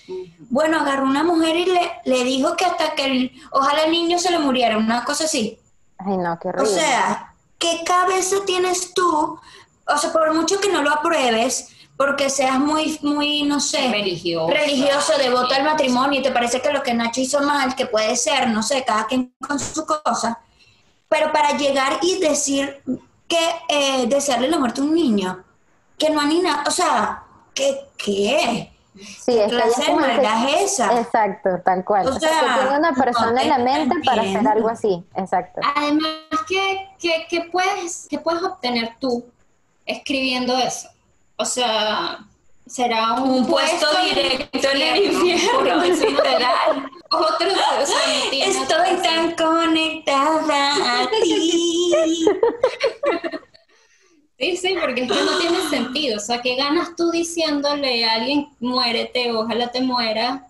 Bueno, 0.50 0.80
agarró 0.80 1.06
una 1.06 1.24
mujer 1.24 1.56
y 1.56 1.66
le, 1.66 1.92
le 2.06 2.24
dijo 2.24 2.56
que 2.56 2.66
hasta 2.66 2.96
que 2.96 3.06
el, 3.06 3.32
ojalá 3.52 3.84
el 3.84 3.92
niño 3.92 4.18
se 4.18 4.32
le 4.32 4.40
muriera, 4.40 4.78
una 4.80 5.04
cosa 5.06 5.26
así. 5.26 5.60
Ay, 6.00 6.18
no, 6.18 6.38
qué 6.42 6.48
O 6.48 6.52
horrible. 6.52 6.72
sea, 6.74 7.34
¿qué 7.60 7.84
cabeza 7.86 8.38
tienes 8.48 8.94
tú? 8.96 9.40
O 9.86 9.98
sea, 9.98 10.12
por 10.12 10.34
mucho 10.34 10.60
que 10.60 10.72
no 10.72 10.82
lo 10.82 10.90
apruebes, 10.92 11.70
porque 12.04 12.32
seas 12.32 12.58
muy, 12.60 12.98
muy, 13.04 13.44
no 13.44 13.60
sé, 13.60 13.92
Religioso. 13.92 14.50
religioso, 14.52 15.14
devoto 15.20 15.54
al 15.54 15.64
matrimonio, 15.64 16.20
y 16.20 16.24
te 16.24 16.32
parece 16.32 16.60
que 16.60 16.72
lo 16.74 16.82
que 16.82 16.96
Nacho 16.96 17.22
hizo 17.22 17.40
mal, 17.42 17.76
que 17.76 17.86
puede 17.86 18.16
ser, 18.16 18.50
no 18.50 18.64
sé, 18.64 18.84
cada 18.84 19.06
quien 19.06 19.32
con 19.48 19.60
su 19.60 19.86
cosa, 19.86 20.40
pero 21.08 21.32
para 21.32 21.56
llegar 21.58 22.00
y 22.02 22.18
decir 22.20 22.82
que 23.28 23.38
eh, 23.70 24.08
desearle 24.08 24.48
la 24.48 24.58
muerte 24.58 24.82
a 24.82 24.84
un 24.84 24.96
niño, 24.96 25.44
que 26.00 26.10
no 26.10 26.24
ni 26.24 26.40
nada, 26.40 26.64
o 26.66 26.72
sea, 26.72 27.24
¿qué? 27.54 27.82
¿Qué? 27.98 28.72
sí, 28.96 29.38
es 29.38 29.52
que 29.52 29.58
clase 29.58 29.82
de 29.82 29.86
que- 29.86 29.94
maldad 29.94 30.50
es 30.50 30.72
esa? 30.74 31.00
Exacto, 31.02 31.50
tal 31.64 31.86
cual. 31.86 32.08
O 32.08 32.16
O 32.16 32.20
sea, 32.20 32.30
sea, 32.30 32.40
que 32.40 32.62
tiene 32.62 32.78
una 32.80 32.92
no 32.92 32.98
persona 32.98 33.42
en 33.44 33.50
la 33.50 33.58
te 33.58 33.64
mente 33.64 33.96
para 34.04 34.24
hacer 34.24 34.48
algo 34.48 34.70
así. 34.70 35.04
Exacto. 35.16 35.62
Además, 35.76 36.10
¿qué, 36.48 36.90
qué, 37.00 37.28
qué 37.30 37.42
puedes, 37.52 38.08
qué 38.10 38.18
puedes 38.18 38.42
obtener 38.42 38.96
tú 39.00 39.24
escribiendo 39.86 40.58
eso? 40.58 40.90
O 41.42 41.46
sea, 41.46 42.20
será 42.68 43.14
un, 43.14 43.32
Un 43.32 43.48
puesto 43.48 43.88
directo 44.04 44.70
en 44.74 44.82
el 44.82 45.06
infierno. 45.12 45.84
literal. 45.84 46.90
Otro, 47.10 47.48
o 47.50 47.86
sea, 47.86 48.48
Estoy 48.48 49.02
tan 49.02 49.36
conectada 49.36 51.02
a 51.02 51.10
ti. 51.10 52.26
Sí, 54.38 54.58
sí, 54.58 54.76
porque 54.80 55.04
es 55.04 55.12
que 55.12 55.24
no 55.24 55.38
tiene 55.40 55.70
sentido. 55.70 56.18
O 56.18 56.20
sea, 56.20 56.42
¿qué 56.42 56.56
ganas 56.56 56.96
tú 56.96 57.12
diciéndole 57.12 58.06
a 58.06 58.14
alguien, 58.14 58.50
muérete, 58.60 59.32
ojalá 59.32 59.72
te 59.72 59.82
muera, 59.82 60.48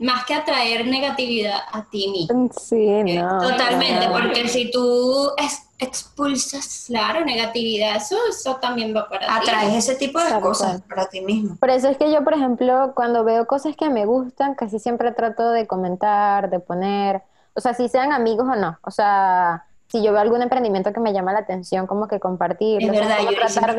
más 0.00 0.24
que 0.24 0.34
atraer 0.34 0.86
negatividad 0.86 1.60
a 1.72 1.84
ti 1.84 2.08
mismo? 2.08 2.50
Sí, 2.58 2.76
no. 3.14 3.38
Totalmente, 3.40 4.06
no. 4.06 4.12
porque 4.12 4.48
si 4.48 4.70
tú 4.70 5.30
es- 5.36 5.66
expulsas, 5.78 6.84
Claro, 6.88 7.24
negatividad, 7.24 7.96
eso, 7.96 8.16
eso 8.28 8.56
también 8.56 8.94
va 8.94 9.08
para 9.08 9.26
ti. 9.26 9.32
atraes 9.50 9.74
ese 9.76 9.94
tipo 9.94 10.18
de 10.20 10.40
cosas 10.40 10.82
para 10.82 11.06
ti 11.08 11.20
mismo. 11.20 11.56
Por 11.56 11.70
eso 11.70 11.88
es 11.88 11.96
que 11.96 12.12
yo, 12.12 12.22
por 12.24 12.34
ejemplo, 12.34 12.92
cuando 12.94 13.24
veo 13.24 13.46
cosas 13.46 13.76
que 13.76 13.88
me 13.88 14.04
gustan, 14.06 14.54
casi 14.54 14.78
siempre 14.78 15.12
trato 15.12 15.50
de 15.50 15.66
comentar, 15.66 16.50
de 16.50 16.58
poner, 16.60 17.22
o 17.54 17.60
sea, 17.60 17.72
si 17.74 17.88
sean 17.88 18.12
amigos 18.12 18.46
o 18.50 18.56
no. 18.56 18.78
O 18.82 18.90
sea, 18.90 19.64
si 19.88 20.02
yo 20.02 20.12
veo 20.12 20.20
algún 20.20 20.42
emprendimiento 20.42 20.92
que 20.92 21.00
me 21.00 21.12
llama 21.12 21.32
la 21.32 21.40
atención, 21.40 21.86
como 21.86 22.08
que 22.08 22.20
compartirlo. 22.20 22.92
Es 22.92 22.98
verdad, 23.00 23.18
yo 23.22 23.30
tratar. 23.34 23.76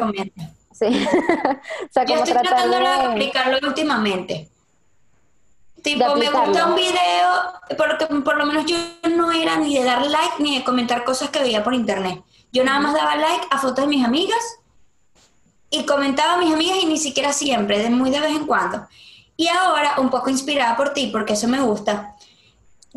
Sí. 0.72 0.86
o 1.06 1.92
sea, 1.92 2.04
Yo 2.06 2.16
como 2.16 2.24
estoy 2.24 2.34
tratar 2.34 2.64
tratando 2.64 2.78
de 2.78 2.84
de... 2.84 3.12
aplicarlo 3.12 3.58
últimamente. 3.68 4.50
Tipo, 5.82 6.16
me 6.16 6.30
gusta 6.30 6.68
un 6.68 6.76
video, 6.76 7.30
porque 7.78 8.06
por 8.06 8.38
lo 8.38 8.46
menos 8.46 8.66
yo 8.66 8.78
no 9.16 9.32
era 9.32 9.58
ni 9.58 9.76
de 9.76 9.84
dar 9.84 10.06
like 10.06 10.36
ni 10.40 10.58
de 10.58 10.64
comentar 10.64 11.04
cosas 11.04 11.30
que 11.30 11.40
veía 11.40 11.64
por 11.64 11.74
internet. 11.74 12.22
Yo 12.52 12.64
nada 12.64 12.80
más 12.80 12.94
daba 12.94 13.16
like 13.16 13.48
a 13.50 13.58
fotos 13.58 13.86
de 13.86 13.88
mis 13.88 14.06
amigas 14.06 14.60
y 15.70 15.86
comentaba 15.86 16.34
a 16.34 16.38
mis 16.38 16.54
amigas 16.54 16.78
y 16.82 16.86
ni 16.86 16.98
siquiera 16.98 17.34
siempre, 17.34 17.80
de 17.80 17.90
muy 17.90 18.10
de 18.12 18.20
vez 18.20 18.32
en 18.32 18.46
cuando. 18.46 18.88
Y 19.38 19.48
ahora, 19.48 19.96
un 19.98 20.10
poco 20.10 20.30
inspirada 20.30 20.76
por 20.76 20.94
ti, 20.94 21.08
porque 21.08 21.34
eso 21.34 21.48
me 21.48 21.62
gusta. 21.62 22.16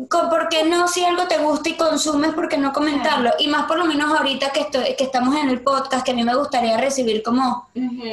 ¿Por 0.09 0.49
qué 0.49 0.65
no 0.65 0.89
si 0.89 1.05
algo 1.05 1.25
te 1.25 1.37
gusta 1.37 1.69
y 1.69 1.73
consumes, 1.73 2.33
por 2.33 2.49
qué 2.49 2.57
no 2.57 2.73
comentarlo? 2.73 3.31
Y 3.39 3.47
más 3.47 3.63
por 3.65 3.77
lo 3.77 3.85
menos 3.85 4.11
ahorita 4.15 4.51
que, 4.51 4.59
estoy, 4.59 4.95
que 4.95 5.05
estamos 5.05 5.35
en 5.37 5.49
el 5.49 5.61
podcast, 5.61 6.05
que 6.05 6.11
a 6.11 6.13
mí 6.13 6.23
me 6.23 6.35
gustaría 6.35 6.77
recibir 6.77 7.23
como 7.23 7.69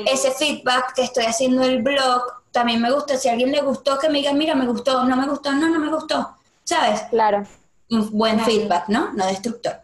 ese 0.07 0.31
feedback 0.31 0.95
que 0.95 1.03
estoy 1.03 1.25
haciendo 1.25 1.63
el 1.65 1.83
blog, 1.83 2.23
también 2.53 2.81
me 2.81 2.91
gusta, 2.93 3.17
si 3.17 3.29
a 3.29 3.33
alguien 3.33 3.51
le 3.53 3.63
gustó, 3.63 3.99
que 3.99 4.09
me 4.09 4.19
diga, 4.19 4.33
mira, 4.33 4.55
me 4.55 4.67
gustó, 4.67 5.05
no 5.05 5.17
me 5.17 5.27
gustó, 5.27 5.53
no, 5.53 5.69
no 5.69 5.79
me 5.79 5.89
gustó, 5.91 6.37
¿sabes? 6.65 7.03
Claro. 7.11 7.45
Un 7.91 8.11
buen 8.11 8.37
Claro. 8.37 8.51
feedback, 8.51 8.89
¿no? 8.89 9.13
No 9.15 9.27
destructor. 9.27 9.81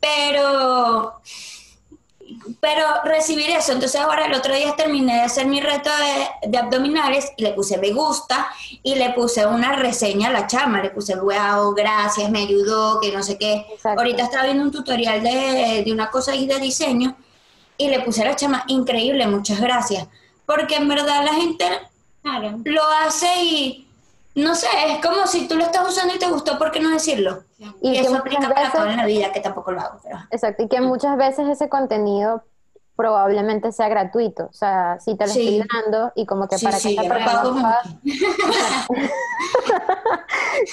Pero, 0.00 1.20
pero 2.60 2.84
recibir 3.04 3.50
eso, 3.50 3.72
entonces 3.72 4.00
ahora 4.00 4.26
el 4.26 4.34
otro 4.34 4.54
día 4.54 4.74
terminé 4.74 5.14
de 5.16 5.20
hacer 5.22 5.46
mi 5.46 5.60
reto 5.60 5.90
de, 6.42 6.48
de 6.48 6.58
abdominales 6.58 7.32
y 7.36 7.42
le 7.42 7.52
puse 7.52 7.78
me 7.78 7.92
gusta 7.92 8.46
y 8.82 8.94
le 8.94 9.10
puse 9.10 9.46
una 9.46 9.72
reseña 9.76 10.28
a 10.28 10.32
la 10.32 10.46
chama, 10.46 10.82
le 10.82 10.90
puse 10.90 11.14
wow, 11.16 11.74
gracias, 11.74 12.30
me 12.30 12.40
ayudó, 12.40 13.00
que 13.00 13.12
no 13.12 13.22
sé 13.22 13.38
qué. 13.38 13.66
Exacto. 13.74 14.00
Ahorita 14.00 14.24
estaba 14.24 14.44
viendo 14.44 14.64
un 14.64 14.70
tutorial 14.72 15.22
de, 15.22 15.82
de 15.84 15.92
una 15.92 16.10
cosa 16.10 16.32
ahí 16.32 16.46
de 16.46 16.58
diseño 16.58 17.16
y 17.76 17.88
le 17.88 18.00
puse 18.00 18.22
a 18.22 18.26
la 18.26 18.36
chama, 18.36 18.64
increíble, 18.68 19.26
muchas 19.26 19.60
gracias. 19.60 20.06
Porque 20.46 20.76
en 20.76 20.88
verdad 20.88 21.24
la 21.24 21.34
gente 21.34 21.64
Claro. 22.22 22.60
lo 22.64 22.82
hace 23.04 23.26
y 23.42 23.88
no 24.34 24.54
sé, 24.54 24.66
es 24.88 25.04
como 25.04 25.26
si 25.26 25.46
tú 25.48 25.56
lo 25.56 25.64
estás 25.64 25.86
usando 25.88 26.14
y 26.14 26.18
te 26.18 26.28
gustó, 26.28 26.56
¿por 26.58 26.70
qué 26.72 26.80
no 26.80 26.90
decirlo? 26.90 27.44
Y 27.58 27.90
Y, 27.90 27.92
que 27.92 28.00
eso 28.00 28.16
aplica 28.16 28.48
para 28.48 28.70
veces- 28.70 28.80
en 28.92 28.96
la 28.96 29.06
vida, 29.06 29.32
que 29.32 29.40
tampoco 29.40 29.72
lo 29.72 29.80
hago, 29.80 29.98
pero... 30.02 30.18
Exacto, 30.30 30.62
y 30.62 30.68
que 30.68 30.80
muchas 30.80 31.16
veces 31.16 31.48
ese 31.48 31.68
contenido 31.68 32.42
probablemente 32.96 33.72
sea 33.72 33.88
gratuito, 33.88 34.44
o 34.44 34.52
sea, 34.52 34.98
si 35.00 35.16
te 35.16 35.26
lo 35.26 35.32
Sí. 35.32 35.58
estoy 35.58 35.68
dando 35.82 36.12
y 36.14 36.26
como 36.26 36.46
que 36.46 36.58
Sí, 36.58 36.64
para 36.66 36.78
sí, 36.78 36.94
que 36.94 37.00
esa 37.06 37.14
persona 37.14 37.78
pueda, 37.82 37.82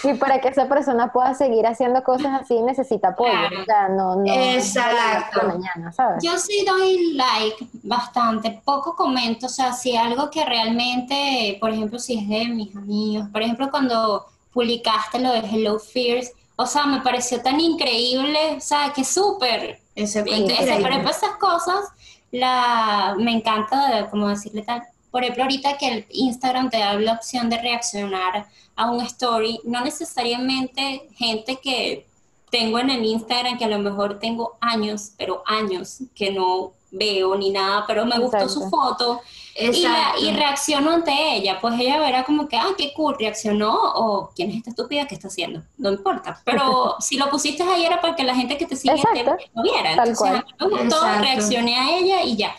y 0.04 0.14
para 0.20 0.42
que 0.42 0.48
esa 0.50 0.68
persona 0.68 1.12
pueda 1.12 1.34
seguir 1.34 1.66
haciendo 1.66 2.04
cosas 2.04 2.42
así 2.42 2.60
necesita 2.62 3.10
apoyo, 3.10 3.32
Claro. 3.32 3.62
o 3.62 3.66
sea, 3.66 3.90
no, 3.90 4.16
no 4.18 4.34
Exacto. 4.34 5.42
mañana, 5.48 5.92
¿sabes? 5.94 6.24
Yo 6.24 6.38
sí 6.38 6.66
doy 6.68 7.14
like 7.14 7.68
bastante, 7.84 8.62
poco 8.66 8.96
comento, 8.96 9.46
o 9.46 9.50
sea, 9.50 9.74
si 9.74 9.96
algo 9.96 10.30
que 10.30 10.46
realmente, 10.46 11.58
por 11.60 11.72
ejemplo, 11.72 12.00
si 12.00 12.20
es 12.20 12.28
de 12.28 12.48
mis 12.50 12.76
amigos, 12.76 13.28
por 13.32 13.42
ejemplo, 13.42 13.70
cuando 13.72 14.26
publicaste 14.54 15.20
lo 15.20 15.32
de 15.32 15.40
Hello 15.40 15.80
Fears, 15.80 16.32
o 16.56 16.66
sea, 16.66 16.86
me 16.86 17.00
pareció 17.02 17.42
tan 17.42 17.60
increíble, 17.60 18.56
o 18.58 18.62
sea, 18.62 18.92
que 18.94 19.04
súper 19.06 19.80
Ese 19.96 20.20
Entonces, 20.20 20.80
pero 20.82 21.10
esas 21.10 21.32
cosas, 21.40 21.86
la, 22.32 23.16
me 23.18 23.32
encanta, 23.32 24.08
como 24.10 24.28
decirle 24.28 24.62
tal, 24.62 24.84
por 25.12 25.24
ejemplo, 25.24 25.44
ahorita 25.44 25.78
que 25.78 25.88
el 25.88 26.06
Instagram 26.10 26.70
te 26.70 26.78
da 26.78 26.94
la 26.94 27.14
opción 27.14 27.50
de 27.50 27.62
reaccionar 27.62 28.48
a 28.76 28.92
un 28.92 29.02
story, 29.02 29.60
no 29.64 29.84
necesariamente 29.84 31.10
gente 31.16 31.60
que 31.62 32.06
tengo 32.52 32.80
en 32.80 32.90
el 32.90 33.06
Instagram, 33.06 33.58
que 33.58 33.66
a 33.66 33.70
lo 33.70 33.80
mejor 33.80 34.20
tengo 34.20 34.58
años, 34.62 35.12
pero 35.18 35.44
años 35.46 36.00
que 36.16 36.32
no 36.32 36.74
veo 36.92 37.36
ni 37.36 37.52
nada, 37.52 37.86
pero 37.88 38.06
me 38.06 38.20
gustó 38.20 38.48
su 38.50 38.70
foto 38.70 39.22
y, 39.60 39.86
y, 40.26 40.32
reaccionó 40.32 40.92
ante 40.92 41.12
ella, 41.36 41.60
pues 41.60 41.80
ella 41.80 42.00
verá 42.00 42.24
como 42.24 42.48
que, 42.48 42.58
ah, 42.58 42.70
qué 42.78 42.94
cool, 42.94 43.16
reaccionó, 43.20 43.74
o 43.96 44.32
quién 44.36 44.50
es 44.50 44.58
esta 44.58 44.70
estúpida 44.70 45.06
que 45.06 45.16
está 45.16 45.28
haciendo, 45.28 45.62
no 45.78 45.92
importa, 45.92 46.42
pero 46.46 46.96
si 47.00 47.18
lo 47.18 47.30
pusiste 47.30 47.64
ahí 47.64 47.86
era 47.86 48.00
porque 48.00 48.24
la 48.24 48.36
gente 48.36 48.58
que 48.58 48.66
te 48.66 48.76
sigue 48.76 48.96
te, 49.14 49.24
lo 49.24 49.64
viera, 49.64 49.92
entonces 49.92 50.44
me 50.60 50.68
gustó, 50.68 51.02
reaccioné 51.20 51.78
a 51.78 51.98
ella 51.98 52.24
y 52.24 52.38
ya. 52.38 52.56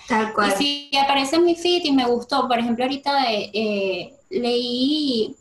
Y 0.48 0.50
si 0.58 0.90
aparece 0.96 1.36
en 1.36 1.44
mi 1.44 1.54
feed 1.54 1.84
y 1.84 1.92
me 1.92 2.04
gustó, 2.04 2.46
por 2.46 2.58
ejemplo, 2.58 2.84
ahorita 2.84 3.32
eh, 3.32 4.14
leí 4.28 5.34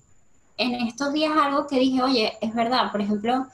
en 0.57 0.75
estos 0.75 1.13
días 1.13 1.31
algo 1.35 1.67
que 1.67 1.79
dije, 1.79 2.01
oye, 2.01 2.37
es 2.41 2.53
verdad, 2.53 2.91
por 2.91 3.01
ejemplo, 3.01 3.47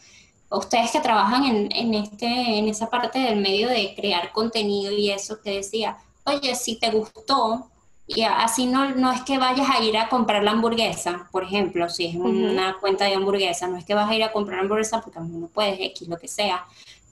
ustedes 0.49 0.91
que 0.91 0.99
trabajan 0.99 1.45
en, 1.45 1.71
en, 1.71 1.93
este, 1.93 2.25
en 2.25 2.67
esa 2.67 2.89
parte 2.89 3.19
del 3.19 3.37
medio 3.37 3.67
de 3.69 3.93
crear 3.95 4.31
contenido 4.31 4.91
y 4.91 5.11
eso, 5.11 5.39
que 5.41 5.57
decía, 5.57 5.97
oye, 6.25 6.55
si 6.55 6.77
te 6.77 6.89
gustó, 6.91 7.69
y 8.07 8.21
así 8.21 8.67
no, 8.67 8.91
no 8.91 9.11
es 9.11 9.21
que 9.23 9.39
vayas 9.39 9.67
a 9.69 9.81
ir 9.83 9.97
a 9.97 10.09
comprar 10.09 10.43
la 10.43 10.51
hamburguesa, 10.51 11.27
por 11.31 11.43
ejemplo, 11.43 11.89
si 11.89 12.05
es 12.05 12.15
una 12.15 12.77
cuenta 12.79 13.05
de 13.05 13.15
hamburguesa, 13.15 13.67
no 13.67 13.77
es 13.77 13.85
que 13.85 13.95
vas 13.95 14.09
a 14.09 14.15
ir 14.15 14.23
a 14.23 14.31
comprar 14.31 14.59
hamburguesa 14.59 15.01
porque 15.01 15.19
no 15.19 15.47
puedes, 15.47 15.79
X, 15.79 16.07
lo 16.07 16.17
que 16.17 16.27
sea. 16.27 16.65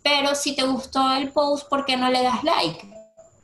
Pero 0.04 0.36
si 0.36 0.56
te 0.56 0.64
gustó 0.64 1.12
el 1.14 1.32
post, 1.32 1.68
¿por 1.68 1.86
qué 1.86 1.98
no 1.98 2.10
le 2.10 2.22
das 2.22 2.44
like? 2.44 2.88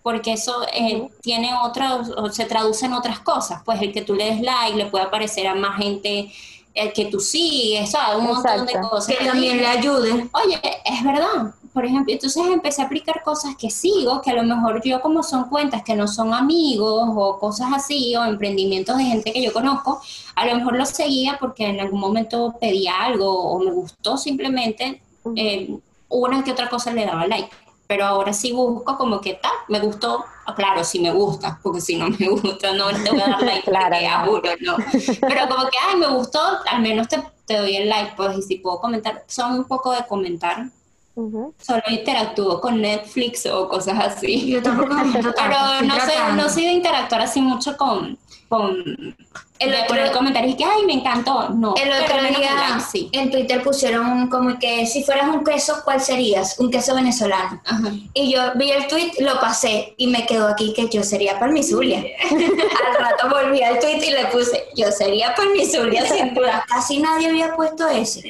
Porque 0.04 0.34
eso 0.34 0.66
eh, 0.74 1.10
tiene 1.22 1.52
otros, 1.64 2.10
o 2.16 2.30
se 2.30 2.46
traduce 2.46 2.86
en 2.86 2.94
otras 2.94 3.20
cosas. 3.20 3.64
Pues 3.66 3.82
el 3.82 3.92
que 3.92 4.02
tú 4.02 4.14
le 4.14 4.26
des 4.26 4.42
like 4.42 4.78
le 4.78 4.86
puede 4.86 5.06
aparecer 5.06 5.48
a 5.48 5.56
más 5.56 5.78
gente 5.78 6.32
el 6.74 6.94
que 6.94 7.06
tú 7.06 7.20
sigues, 7.20 7.92
¿sabes? 7.92 8.18
Un 8.18 8.28
montón 8.28 8.66
de 8.66 8.74
cosas. 8.74 9.08
Que 9.08 9.26
también 9.26 9.58
le 9.58 9.68
ayude. 9.68 10.30
Oye, 10.32 10.62
es 10.86 11.04
verdad. 11.04 11.54
Por 11.74 11.86
ejemplo, 11.86 12.14
entonces 12.14 12.44
empecé 12.48 12.82
a 12.82 12.86
aplicar 12.86 13.22
cosas 13.24 13.56
que 13.56 13.70
sigo, 13.70 14.22
que 14.22 14.32
a 14.32 14.36
lo 14.36 14.44
mejor 14.44 14.82
yo 14.84 15.02
como 15.02 15.24
son 15.24 15.50
cuentas 15.50 15.84
que 15.84 15.96
no 15.96 16.08
son 16.08 16.34
amigos 16.34 17.10
o 17.16 17.40
cosas 17.40 17.70
así, 17.74 18.16
o 18.16 18.26
emprendimientos 18.26 18.98
de 18.98 19.04
gente 19.04 19.34
que 19.34 19.44
yo 19.44 19.54
conozco, 19.54 20.02
a 20.36 20.46
lo 20.46 20.56
mejor 20.56 20.76
los 20.76 20.90
seguía 20.90 21.38
porque 21.40 21.68
en 21.68 21.80
algún 21.80 22.00
momento 22.00 22.56
pedía 22.60 22.94
algo 23.02 23.28
o 23.28 23.60
me 23.60 23.72
gustó 23.72 24.18
simplemente, 24.18 25.02
eh, 25.36 25.78
una 26.10 26.44
que 26.44 26.52
otra 26.52 26.70
cosa 26.70 26.92
le 26.92 27.06
daba 27.06 27.28
like 27.28 27.50
pero 27.90 28.06
ahora 28.06 28.34
sí 28.34 28.52
busco 28.52 28.96
como 29.00 29.20
que 29.20 29.34
tal, 29.34 29.52
me 29.68 29.80
gustó, 29.80 30.24
ah, 30.46 30.54
claro, 30.54 30.84
si 30.84 31.00
me 31.00 31.12
gusta, 31.12 31.60
porque 31.64 31.82
si 31.82 31.96
no 31.96 32.08
me 32.08 32.30
gusta, 32.30 32.72
no 32.72 32.90
te 32.90 33.10
voy 33.10 33.20
a 33.20 33.30
dar 33.30 33.42
like, 33.42 33.64
claro, 33.66 33.96
juro, 34.28 34.52
no. 34.60 34.76
Pero 35.22 35.48
como 35.50 35.64
que, 35.64 35.78
ay, 35.90 35.98
me 35.98 36.06
gustó, 36.06 36.40
al 36.70 36.84
menos 36.84 37.08
te, 37.08 37.20
te, 37.48 37.58
doy 37.58 37.78
el 37.78 37.90
like, 37.90 38.14
pues, 38.16 38.38
y 38.38 38.42
si 38.44 38.56
puedo 38.58 38.80
comentar, 38.80 39.24
son 39.26 39.54
un 39.54 39.64
poco 39.64 39.92
de 39.92 40.06
comentar. 40.06 40.70
Solo 41.58 41.84
interactúo 41.90 42.62
con 42.62 42.82
Netflix 42.82 43.46
o 43.46 43.68
cosas 43.68 44.00
así. 44.00 44.52
Yo 44.52 44.62
tampoco 44.62 44.96
Pero 45.14 45.82
no 45.84 45.96
sé, 46.00 46.14
no 46.36 46.50
soy 46.50 46.66
de 46.66 46.72
interactuar 46.72 47.22
así 47.22 47.42
mucho 47.42 47.76
con, 47.78 48.18
con 48.50 49.16
el 49.60 49.74
otro, 49.74 49.88
poner 49.88 50.12
comentarios 50.12 50.54
y 50.54 50.58
que, 50.58 50.64
ay, 50.64 50.86
me 50.86 50.94
encantó. 50.94 51.50
No, 51.50 51.76
el 51.76 51.92
otro 51.92 52.18
día 52.24 52.80
en 53.12 53.30
Twitter 53.30 53.62
pusieron 53.62 54.28
como 54.28 54.58
que 54.58 54.86
si 54.88 55.04
fueras 55.04 55.28
un 55.28 55.44
queso, 55.44 55.82
¿cuál 55.84 56.02
serías? 56.02 56.58
Un 56.60 56.72
queso 56.72 56.96
venezolano. 56.96 57.62
Y 58.14 58.34
yo 58.34 58.42
vi 58.56 58.72
el 58.72 58.88
tweet, 58.88 59.12
lo 59.20 59.40
pasé 59.40 59.94
y 59.98 60.08
me 60.08 60.26
quedó 60.26 60.48
aquí 60.48 60.74
que 60.74 60.90
yo 60.90 61.04
sería 61.04 61.40
palmizulia. 61.40 62.00
Al 62.30 62.96
rato 63.00 63.30
volví 63.30 63.62
al 63.62 63.80
tweet 63.80 64.02
y 64.02 64.12
le 64.12 64.26
puse, 64.28 64.64
yo 64.76 64.92
sería 64.92 65.36
palmizulia 65.36 66.06
sin 66.06 66.34
duda. 66.34 66.66
Casi 66.68 67.00
nadie 67.00 67.30
había 67.30 67.56
puesto 67.56 67.88
ese. 67.88 68.24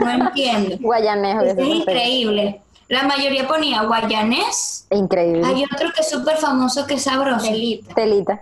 No 0.00 0.10
entiendo. 0.10 0.76
Guayanejo. 0.80 1.42
Es 1.42 1.58
increíble. 1.58 2.60
La 2.88 3.04
mayoría 3.04 3.46
ponía 3.46 3.82
guayanés. 3.82 4.86
Increíble. 4.90 5.42
Hay 5.46 5.64
otro 5.64 5.90
que 5.94 6.00
es 6.02 6.10
súper 6.10 6.36
famoso 6.36 6.86
que 6.86 6.94
es 6.94 7.02
sabroso. 7.02 7.46
Telita. 7.46 7.94
Telita. 7.94 8.40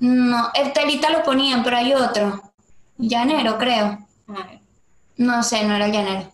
No, 0.00 0.50
el 0.54 0.72
telita 0.72 1.10
lo 1.10 1.22
ponían, 1.22 1.62
pero 1.62 1.76
hay 1.76 1.94
otro. 1.94 2.42
Llanero, 2.98 3.58
creo. 3.58 3.98
No 5.16 5.42
sé, 5.42 5.64
no 5.64 5.74
era 5.74 5.86
el 5.86 5.92
llanero. 5.92 6.32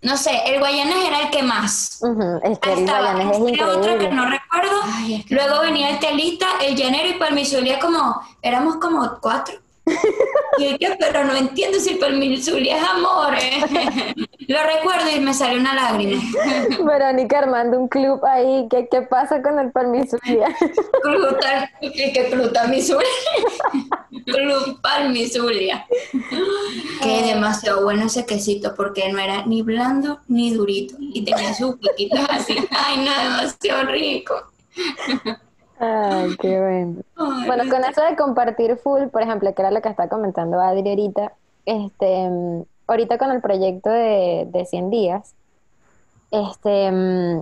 No 0.00 0.16
sé, 0.16 0.32
el 0.46 0.58
guayanés 0.58 1.04
era 1.06 1.20
el 1.20 1.30
que 1.30 1.42
más. 1.42 2.02
Es 2.42 2.58
que 2.58 2.72
el 2.72 2.84
guayanés 2.84 3.30
es 3.30 3.38
increíble. 3.38 3.64
otro 3.64 3.98
que 3.98 4.08
no 4.08 4.26
recuerdo. 4.26 4.80
Luego 5.28 5.60
venía 5.60 5.90
el 5.90 5.98
telita, 6.00 6.46
el 6.60 6.74
llanero 6.74 7.08
y 7.08 7.14
Palmizulia 7.14 7.78
como, 7.78 8.20
éramos 8.42 8.76
como 8.76 9.18
cuatro. 9.20 9.61
Y 10.58 10.76
yo, 10.78 10.90
pero 10.98 11.24
no 11.24 11.34
entiendo 11.34 11.80
si 11.80 11.94
Palmizulia 11.94 12.76
es 12.76 12.84
amor. 12.84 13.34
Lo 14.48 14.62
recuerdo 14.62 15.10
y 15.14 15.20
me 15.20 15.32
salió 15.32 15.58
una 15.58 15.74
lágrima. 15.74 16.22
Verónica 16.84 17.38
armando 17.38 17.78
un 17.78 17.88
club 17.88 18.22
ahí. 18.24 18.66
¿Qué, 18.70 18.86
qué 18.90 19.02
pasa 19.02 19.40
con 19.42 19.58
el 19.58 19.72
Palmizulia? 19.72 20.54
Club, 21.02 21.38
¿qué 21.80 22.28
Club 22.30 22.52
Palmizulia? 22.52 23.08
Club 24.26 24.80
Palmizulia. 24.82 25.86
Que 27.02 27.22
demasiado 27.22 27.82
bueno 27.82 28.06
ese 28.06 28.26
quesito 28.26 28.74
porque 28.76 29.10
no 29.10 29.18
era 29.18 29.46
ni 29.46 29.62
blando 29.62 30.20
ni 30.28 30.52
durito. 30.52 30.96
Y 30.98 31.24
tenía 31.24 31.54
su 31.54 31.78
piquito 31.78 32.16
así. 32.28 32.56
Ay, 32.70 32.98
no, 32.98 33.22
demasiado 33.22 33.90
rico. 33.90 34.34
Ay, 35.84 36.36
qué 36.36 36.60
bueno. 36.60 37.02
bueno, 37.44 37.64
con 37.68 37.82
eso 37.82 38.02
de 38.02 38.14
compartir 38.14 38.76
full, 38.76 39.08
por 39.08 39.20
ejemplo, 39.20 39.52
que 39.52 39.62
era 39.62 39.72
lo 39.72 39.82
que 39.82 39.88
está 39.88 40.08
comentando 40.08 40.60
Adri 40.60 40.88
ahorita, 40.88 41.32
este, 41.66 42.30
ahorita 42.86 43.18
con 43.18 43.32
el 43.32 43.40
proyecto 43.40 43.90
de, 43.90 44.46
de 44.48 44.64
100 44.64 44.90
días, 44.90 45.34
este, 46.30 46.88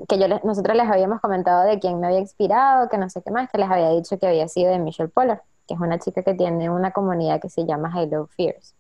que 0.09 0.19
yo 0.19 0.27
nosotros 0.43 0.75
les 0.75 0.89
habíamos 0.89 1.21
comentado 1.21 1.65
de 1.65 1.79
quién 1.81 2.01
me 2.01 2.07
había 2.07 2.21
inspirado, 2.21 2.89
que 2.89 2.97
no 2.97 3.11
sé 3.11 3.21
qué 3.21 3.31
más, 3.31 3.51
que 3.51 3.59
les 3.59 3.71
había 3.71 3.91
dicho 3.91 4.19
que 4.19 4.27
había 4.27 4.49
sido 4.49 4.71
de 4.71 4.79
Michelle 4.79 5.11
Poller, 5.11 5.43
que 5.69 5.75
es 5.75 5.81
una 5.81 5.99
chica 5.99 6.23
que 6.23 6.33
tiene 6.33 6.71
una 6.71 6.93
comunidad 6.93 7.43
que 7.43 7.51
se 7.51 7.67
llama 7.67 7.93
Halo 7.95 8.27
Fears. 8.29 8.75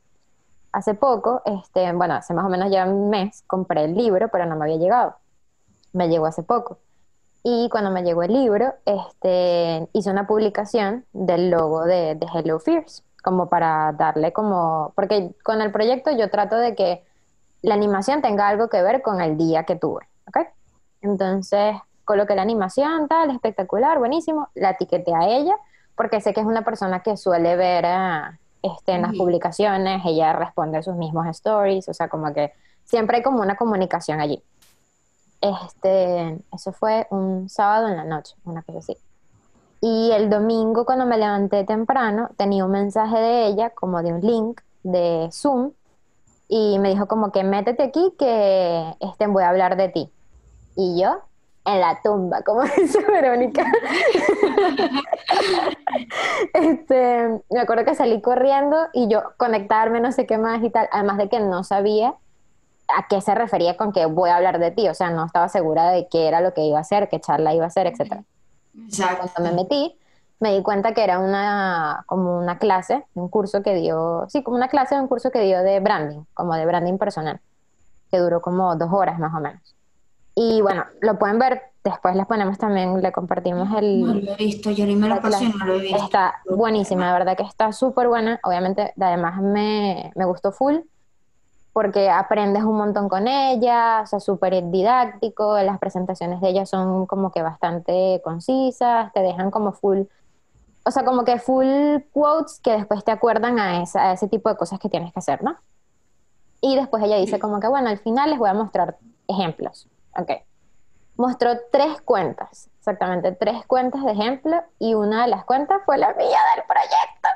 Hace 0.72 0.94
poco, 0.94 1.42
este, 1.44 1.92
bueno, 1.92 2.14
hace 2.14 2.32
más 2.32 2.46
o 2.46 2.48
menos 2.48 2.70
ya 2.70 2.86
un 2.86 3.10
mes, 3.10 3.44
compré 3.46 3.84
el 3.84 3.94
libro, 3.94 4.28
pero 4.32 4.46
no 4.46 4.56
me 4.56 4.64
había 4.64 4.78
llegado. 4.78 5.16
Me 5.92 6.08
llegó 6.08 6.24
hace 6.24 6.42
poco. 6.42 6.78
Y 7.42 7.68
cuando 7.70 7.90
me 7.90 8.02
llegó 8.02 8.22
el 8.22 8.32
libro, 8.32 8.74
este, 8.84 9.88
hice 9.92 10.10
una 10.10 10.26
publicación 10.26 11.06
del 11.12 11.50
logo 11.50 11.84
de, 11.84 12.18
Hello 12.34 12.58
Fears, 12.58 13.02
como 13.22 13.48
para 13.48 13.92
darle 13.92 14.32
como, 14.32 14.92
porque 14.94 15.34
con 15.42 15.62
el 15.62 15.72
proyecto 15.72 16.10
yo 16.10 16.30
trato 16.30 16.56
de 16.56 16.74
que 16.74 17.02
la 17.62 17.74
animación 17.74 18.20
tenga 18.20 18.48
algo 18.48 18.68
que 18.68 18.82
ver 18.82 19.00
con 19.02 19.20
el 19.20 19.36
día 19.38 19.64
que 19.64 19.76
tuve, 19.76 20.06
¿ok? 20.26 20.48
Entonces 21.00 21.76
coloqué 22.04 22.34
la 22.34 22.42
animación, 22.42 23.08
tal, 23.08 23.30
espectacular, 23.30 23.98
buenísimo, 23.98 24.48
la 24.54 24.70
etiqueté 24.70 25.14
a 25.14 25.28
ella, 25.28 25.56
porque 25.94 26.20
sé 26.20 26.34
que 26.34 26.40
es 26.40 26.46
una 26.46 26.62
persona 26.62 27.02
que 27.02 27.16
suele 27.16 27.56
ver 27.56 27.86
este, 28.62 28.92
en 28.92 29.02
las 29.02 29.14
publicaciones, 29.14 30.02
ella 30.04 30.32
responde 30.34 30.82
sus 30.82 30.96
mismos 30.96 31.26
stories, 31.28 31.88
o 31.88 31.94
sea, 31.94 32.08
como 32.08 32.32
que 32.34 32.52
siempre 32.84 33.18
hay 33.18 33.22
como 33.22 33.40
una 33.40 33.56
comunicación 33.56 34.20
allí. 34.20 34.42
Este, 35.40 36.38
eso 36.52 36.72
fue 36.72 37.06
un 37.10 37.48
sábado 37.48 37.88
en 37.88 37.96
la 37.96 38.04
noche, 38.04 38.36
una 38.44 38.62
cosa 38.62 38.78
así. 38.78 38.96
Y 39.80 40.10
el 40.12 40.28
domingo 40.28 40.84
cuando 40.84 41.06
me 41.06 41.16
levanté 41.16 41.64
temprano 41.64 42.30
tenía 42.36 42.64
un 42.64 42.72
mensaje 42.72 43.18
de 43.18 43.46
ella 43.46 43.70
como 43.70 44.02
de 44.02 44.12
un 44.12 44.20
link 44.20 44.60
de 44.82 45.28
Zoom 45.32 45.72
y 46.48 46.78
me 46.78 46.90
dijo 46.90 47.06
como 47.06 47.32
que 47.32 47.44
métete 47.44 47.84
aquí 47.84 48.12
que 48.18 48.94
este, 49.00 49.26
voy 49.26 49.44
a 49.44 49.48
hablar 49.48 49.76
de 49.76 49.88
ti. 49.88 50.12
Y 50.76 51.00
yo 51.00 51.20
en 51.64 51.80
la 51.80 52.00
tumba, 52.02 52.42
como 52.42 52.62
dice 52.76 53.02
Verónica. 53.06 53.64
este, 56.54 57.40
me 57.50 57.60
acuerdo 57.60 57.84
que 57.84 57.94
salí 57.94 58.20
corriendo 58.20 58.76
y 58.92 59.08
yo 59.08 59.22
conectarme 59.36 60.00
no 60.00 60.12
sé 60.12 60.26
qué 60.26 60.38
más 60.38 60.62
y 60.62 60.70
tal, 60.70 60.88
además 60.92 61.18
de 61.18 61.28
que 61.28 61.40
no 61.40 61.64
sabía 61.64 62.14
a 62.96 63.06
qué 63.08 63.20
se 63.20 63.34
refería 63.34 63.76
con 63.76 63.92
que 63.92 64.06
voy 64.06 64.30
a 64.30 64.36
hablar 64.36 64.58
de 64.58 64.70
ti, 64.70 64.88
o 64.88 64.94
sea, 64.94 65.10
no 65.10 65.24
estaba 65.24 65.48
segura 65.48 65.90
de 65.90 66.08
qué 66.08 66.28
era 66.28 66.40
lo 66.40 66.54
que 66.54 66.62
iba 66.62 66.78
a 66.78 66.82
hacer, 66.82 67.08
qué 67.08 67.20
charla 67.20 67.54
iba 67.54 67.64
a 67.64 67.68
hacer, 67.68 67.86
etc. 67.86 68.22
Exacto. 68.86 69.30
Cuando 69.34 69.50
me 69.50 69.62
metí, 69.62 69.96
me 70.40 70.54
di 70.54 70.62
cuenta 70.62 70.94
que 70.94 71.04
era 71.04 71.18
una, 71.18 72.04
como 72.06 72.38
una 72.38 72.58
clase, 72.58 73.04
un 73.14 73.28
curso 73.28 73.62
que 73.62 73.74
dio, 73.74 74.26
sí, 74.28 74.42
como 74.42 74.56
una 74.56 74.68
clase, 74.68 74.98
un 74.98 75.08
curso 75.08 75.30
que 75.30 75.40
dio 75.42 75.62
de 75.62 75.80
branding, 75.80 76.24
como 76.34 76.54
de 76.54 76.64
branding 76.66 76.98
personal, 76.98 77.40
que 78.10 78.18
duró 78.18 78.40
como 78.40 78.74
dos 78.76 78.90
horas 78.92 79.18
más 79.18 79.34
o 79.34 79.40
menos. 79.40 79.76
Y 80.34 80.62
bueno, 80.62 80.84
lo 81.00 81.18
pueden 81.18 81.38
ver, 81.38 81.62
después 81.84 82.16
les 82.16 82.26
ponemos 82.26 82.56
también, 82.56 83.02
le 83.02 83.12
compartimos 83.12 83.68
el... 83.76 84.00
No 84.00 84.14
lo 84.14 84.32
he 84.32 84.36
visto, 84.36 84.70
yo 84.70 84.86
ni 84.86 84.96
me 84.96 85.08
lo 85.08 85.20
pasé, 85.20 85.48
no 85.48 85.66
lo 85.66 85.74
he 85.74 85.80
visto. 85.80 86.04
Está 86.04 86.36
buenísima, 86.48 87.06
la 87.06 87.12
verdad 87.12 87.36
que 87.36 87.42
está 87.42 87.72
súper 87.72 88.08
buena, 88.08 88.40
obviamente 88.42 88.94
además 88.98 89.42
me, 89.42 90.10
me 90.14 90.24
gustó 90.24 90.52
full 90.52 90.76
porque 91.72 92.10
aprendes 92.10 92.64
un 92.64 92.76
montón 92.76 93.08
con 93.08 93.28
ella, 93.28 94.00
o 94.02 94.06
sea, 94.06 94.20
súper 94.20 94.70
didáctico, 94.70 95.58
las 95.60 95.78
presentaciones 95.78 96.40
de 96.40 96.48
ella 96.48 96.66
son 96.66 97.06
como 97.06 97.30
que 97.30 97.42
bastante 97.42 98.20
concisas, 98.24 99.12
te 99.12 99.20
dejan 99.20 99.50
como 99.50 99.72
full, 99.72 100.02
o 100.84 100.90
sea, 100.90 101.04
como 101.04 101.24
que 101.24 101.38
full 101.38 101.98
quotes 102.12 102.60
que 102.60 102.72
después 102.72 103.04
te 103.04 103.12
acuerdan 103.12 103.58
a, 103.58 103.82
esa, 103.82 104.10
a 104.10 104.12
ese 104.12 104.28
tipo 104.28 104.48
de 104.48 104.56
cosas 104.56 104.78
que 104.78 104.88
tienes 104.88 105.12
que 105.12 105.20
hacer, 105.20 105.42
¿no? 105.44 105.56
Y 106.60 106.76
después 106.76 107.02
ella 107.02 107.16
dice 107.16 107.38
como 107.38 107.60
que, 107.60 107.68
bueno, 107.68 107.88
al 107.88 107.98
final 107.98 108.30
les 108.30 108.38
voy 108.38 108.50
a 108.50 108.54
mostrar 108.54 108.98
ejemplos, 109.28 109.88
ok. 110.16 110.30
Mostró 111.16 111.50
tres 111.70 112.00
cuentas, 112.02 112.68
exactamente 112.78 113.32
tres 113.32 113.64
cuentas 113.66 114.04
de 114.04 114.12
ejemplo, 114.12 114.62
y 114.78 114.94
una 114.94 115.22
de 115.22 115.28
las 115.28 115.44
cuentas 115.44 115.82
fue 115.84 115.98
la 115.98 116.14
mía 116.14 116.38
del 116.56 116.64
proyecto. 116.66 117.28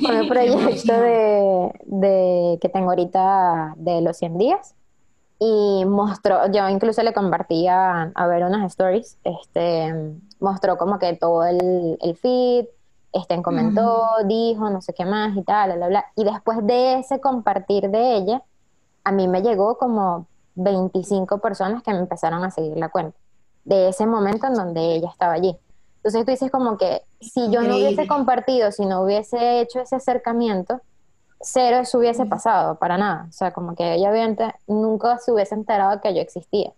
Fue 0.00 0.18
el 0.20 0.28
proyecto 0.28 0.92
de, 0.92 2.58
que 2.60 2.68
tengo 2.68 2.90
ahorita 2.90 3.74
de 3.76 4.00
los 4.00 4.16
100 4.16 4.38
días. 4.38 4.74
Y 5.40 5.84
mostró, 5.86 6.50
yo 6.50 6.68
incluso 6.68 7.02
le 7.02 7.12
compartía 7.12 8.10
a, 8.12 8.26
ver 8.26 8.42
unas 8.42 8.72
stories, 8.72 9.18
este, 9.22 9.94
mostró 10.40 10.76
como 10.76 10.98
que 10.98 11.14
todo 11.14 11.44
el, 11.44 11.96
el 12.00 12.16
feed, 12.16 12.66
este, 13.12 13.40
comentó, 13.42 14.04
dijo, 14.26 14.68
no 14.68 14.80
sé 14.80 14.92
qué 14.94 15.04
más 15.04 15.36
y 15.36 15.42
tal, 15.42 15.76
bla, 15.76 15.88
bla, 15.88 16.04
Y 16.16 16.24
después 16.24 16.58
de 16.66 16.98
ese 16.98 17.20
compartir 17.20 17.88
de 17.88 18.16
ella, 18.16 18.42
a 19.04 19.12
mí 19.12 19.28
me 19.28 19.42
llegó 19.42 19.78
como 19.78 20.26
25 20.56 21.38
personas 21.38 21.82
que 21.82 21.92
me 21.92 22.00
empezaron 22.00 22.44
a 22.44 22.50
seguir 22.50 22.76
la 22.76 22.88
cuenta. 22.88 23.16
De 23.64 23.88
ese 23.88 24.06
momento 24.06 24.46
en 24.46 24.54
donde 24.54 24.96
ella 24.96 25.08
estaba 25.08 25.34
allí. 25.34 25.56
Entonces 26.08 26.24
tú 26.24 26.30
dices 26.30 26.50
como 26.50 26.78
que 26.78 27.02
si 27.20 27.50
yo 27.50 27.60
no 27.60 27.76
hubiese 27.76 28.06
compartido, 28.06 28.72
si 28.72 28.86
no 28.86 29.02
hubiese 29.02 29.60
hecho 29.60 29.80
ese 29.80 29.96
acercamiento, 29.96 30.80
cero 31.38 31.84
se 31.84 31.98
hubiese 31.98 32.24
pasado, 32.24 32.76
para 32.76 32.96
nada. 32.96 33.26
O 33.28 33.32
sea, 33.32 33.52
como 33.52 33.74
que 33.74 33.92
ella 33.92 34.10
obviamente 34.10 34.54
nunca 34.66 35.18
se 35.18 35.32
hubiese 35.32 35.54
enterado 35.54 36.00
que 36.00 36.14
yo 36.14 36.22
existía. 36.22 36.72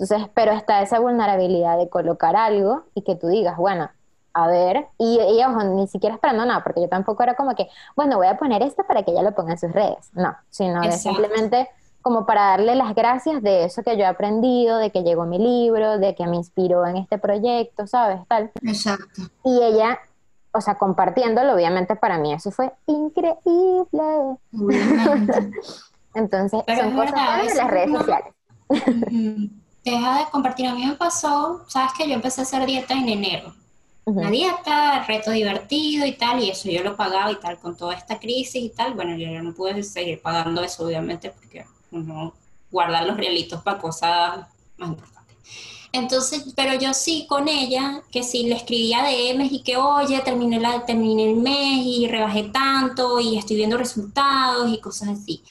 Entonces, 0.00 0.28
pero 0.34 0.50
está 0.50 0.82
esa 0.82 0.98
vulnerabilidad 0.98 1.78
de 1.78 1.88
colocar 1.88 2.34
algo 2.34 2.82
y 2.94 3.02
que 3.02 3.14
tú 3.14 3.28
digas, 3.28 3.56
bueno, 3.56 3.88
a 4.32 4.48
ver, 4.48 4.88
y, 4.98 5.20
ella 5.20 5.50
ojo, 5.50 5.62
ni 5.62 5.86
siquiera 5.86 6.16
esperando 6.16 6.44
nada, 6.44 6.64
porque 6.64 6.80
yo 6.80 6.88
tampoco 6.88 7.22
era 7.22 7.34
como 7.34 7.54
que, 7.54 7.68
bueno, 7.94 8.16
voy 8.16 8.26
a 8.26 8.36
poner 8.36 8.62
esto 8.62 8.82
para 8.84 9.04
que 9.04 9.12
ella 9.12 9.22
lo 9.22 9.32
ponga 9.32 9.52
en 9.52 9.58
sus 9.58 9.70
redes. 9.70 10.10
No, 10.14 10.34
sino 10.50 10.80
de 10.80 10.90
simplemente 10.90 11.68
como 12.02 12.26
para 12.26 12.42
darle 12.42 12.74
las 12.74 12.94
gracias 12.94 13.42
de 13.42 13.64
eso 13.64 13.82
que 13.82 13.96
yo 13.96 14.02
he 14.02 14.06
aprendido, 14.06 14.78
de 14.78 14.90
que 14.90 15.02
llegó 15.02 15.26
mi 15.26 15.38
libro, 15.38 15.98
de 15.98 16.14
que 16.14 16.26
me 16.26 16.36
inspiró 16.36 16.86
en 16.86 16.96
este 16.96 17.18
proyecto, 17.18 17.86
¿sabes? 17.86 18.20
Tal. 18.26 18.50
Exacto. 18.62 19.22
Y 19.44 19.62
ella, 19.62 19.98
o 20.52 20.60
sea, 20.60 20.76
compartiéndolo, 20.76 21.54
obviamente 21.54 21.96
para 21.96 22.18
mí 22.18 22.32
eso 22.32 22.50
fue 22.50 22.72
increíble. 22.86 24.38
Entonces, 26.14 26.62
son 26.66 26.96
cosas 26.96 27.46
de 27.46 27.54
las 27.54 27.70
redes 27.70 27.90
sociales. 27.92 28.34
Deja 29.84 30.18
de 30.18 30.24
compartir. 30.30 30.66
A 30.68 30.74
mí 30.74 30.84
me 30.84 30.94
pasó, 30.94 31.64
sabes 31.68 31.92
que 31.96 32.08
yo 32.08 32.14
empecé 32.14 32.42
a 32.42 32.44
hacer 32.44 32.66
dieta 32.66 32.94
en 32.94 33.08
enero. 33.08 33.54
Una 34.04 34.30
dieta, 34.30 35.04
reto 35.06 35.30
divertido 35.30 36.04
y 36.04 36.12
tal, 36.12 36.42
y 36.42 36.50
eso 36.50 36.68
yo 36.68 36.82
lo 36.82 36.96
pagaba 36.96 37.30
y 37.30 37.36
tal, 37.36 37.58
con 37.58 37.76
toda 37.76 37.94
esta 37.94 38.18
crisis 38.18 38.62
y 38.62 38.70
tal. 38.70 38.94
Bueno, 38.94 39.16
yo 39.16 39.30
ya 39.30 39.40
no 39.40 39.54
pude 39.54 39.82
seguir 39.82 40.20
pagando 40.20 40.62
eso, 40.62 40.84
obviamente, 40.84 41.30
porque 41.30 41.64
no 41.90 42.34
guardar 42.70 43.06
los 43.06 43.16
realitos 43.16 43.62
para 43.62 43.78
cosas 43.78 44.46
más 44.76 44.88
importantes. 44.90 45.20
Entonces, 45.92 46.44
pero 46.54 46.74
yo 46.78 46.94
sí 46.94 47.26
con 47.28 47.48
ella, 47.48 48.02
que 48.12 48.22
sí 48.22 48.44
le 48.44 48.54
escribía 48.54 49.02
DMs 49.02 49.52
y 49.52 49.62
que, 49.62 49.76
oye, 49.76 50.20
terminé, 50.20 50.60
la, 50.60 50.86
terminé 50.86 51.30
el 51.30 51.36
mes 51.36 51.84
y 51.84 52.06
rebajé 52.06 52.44
tanto 52.44 53.18
y 53.18 53.36
estoy 53.36 53.56
viendo 53.56 53.76
resultados 53.76 54.72
y 54.72 54.78
cosas 54.78 55.08
así. 55.08 55.42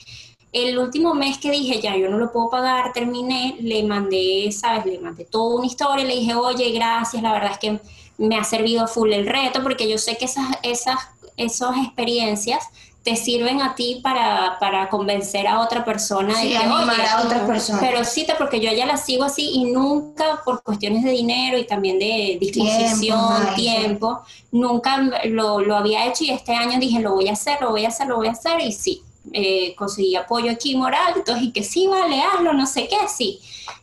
El 0.52 0.80
último 0.80 1.14
mes 1.14 1.38
que 1.38 1.52
dije, 1.52 1.82
ya, 1.82 1.96
yo 1.96 2.10
no 2.10 2.18
lo 2.18 2.32
puedo 2.32 2.50
pagar, 2.50 2.94
terminé, 2.94 3.58
le 3.60 3.84
mandé, 3.84 4.50
¿sabes? 4.52 4.86
Le 4.86 5.00
mandé 5.00 5.26
toda 5.26 5.58
una 5.58 5.68
historia, 5.68 6.06
le 6.06 6.16
dije, 6.16 6.34
oye, 6.34 6.72
gracias, 6.72 7.22
la 7.22 7.34
verdad 7.34 7.52
es 7.52 7.60
que 7.60 7.80
me 8.18 8.38
ha 8.38 8.44
servido 8.44 8.88
full 8.88 9.12
el 9.12 9.28
reto, 9.28 9.62
porque 9.62 9.90
yo 9.90 9.98
sé 9.98 10.18
que 10.18 10.26
esas, 10.26 10.48
esas, 10.64 10.98
esas 11.38 11.78
experiencias 11.78 12.70
te 13.10 13.16
sirven 13.16 13.60
a 13.62 13.74
ti 13.74 14.00
para, 14.04 14.58
para 14.60 14.88
convencer 14.88 15.48
a 15.48 15.62
otra 15.62 15.84
persona 15.84 16.40
de 16.40 16.50
que, 16.50 16.58
a 16.58 17.22
otras 17.24 17.42
personas. 17.42 17.82
Pero 17.82 18.06
sí, 18.06 18.28
porque 18.38 18.60
yo 18.60 18.72
ya 18.72 18.86
la 18.86 18.98
sigo 18.98 19.24
así 19.24 19.50
y 19.50 19.64
nunca 19.66 20.42
por 20.46 20.62
cuestiones 20.62 21.04
de 21.04 21.10
dinero 21.10 21.58
y 21.58 21.66
también 21.66 21.98
de 21.98 22.38
disposición, 22.40 23.56
tiempo, 23.56 24.22
nunca 24.52 24.98
lo, 25.26 25.60
lo, 25.60 25.76
había 25.76 26.06
hecho 26.06 26.24
y 26.24 26.30
este 26.30 26.54
año 26.54 26.80
dije, 26.80 27.00
lo 27.00 27.16
voy 27.16 27.30
a 27.30 27.34
hacer, 27.34 27.60
lo 27.62 27.72
voy 27.72 27.86
a 27.86 27.88
hacer, 27.88 28.08
lo 28.08 28.18
voy 28.18 28.28
a 28.28 28.32
hacer 28.32 28.62
y 28.62 28.72
sí, 28.72 29.02
eh, 29.34 29.74
conseguí 29.76 30.16
apoyo 30.16 30.52
aquí 30.52 30.76
moral, 30.76 31.14
entonces 31.16 31.46
y 31.46 31.52
que 31.52 31.64
sí, 31.64 31.88
vale, 31.88 32.22
hazlo, 32.22 32.54
no 32.54 32.68
sé 32.68 32.88
qué, 32.88 33.08
sí. 33.08 33.40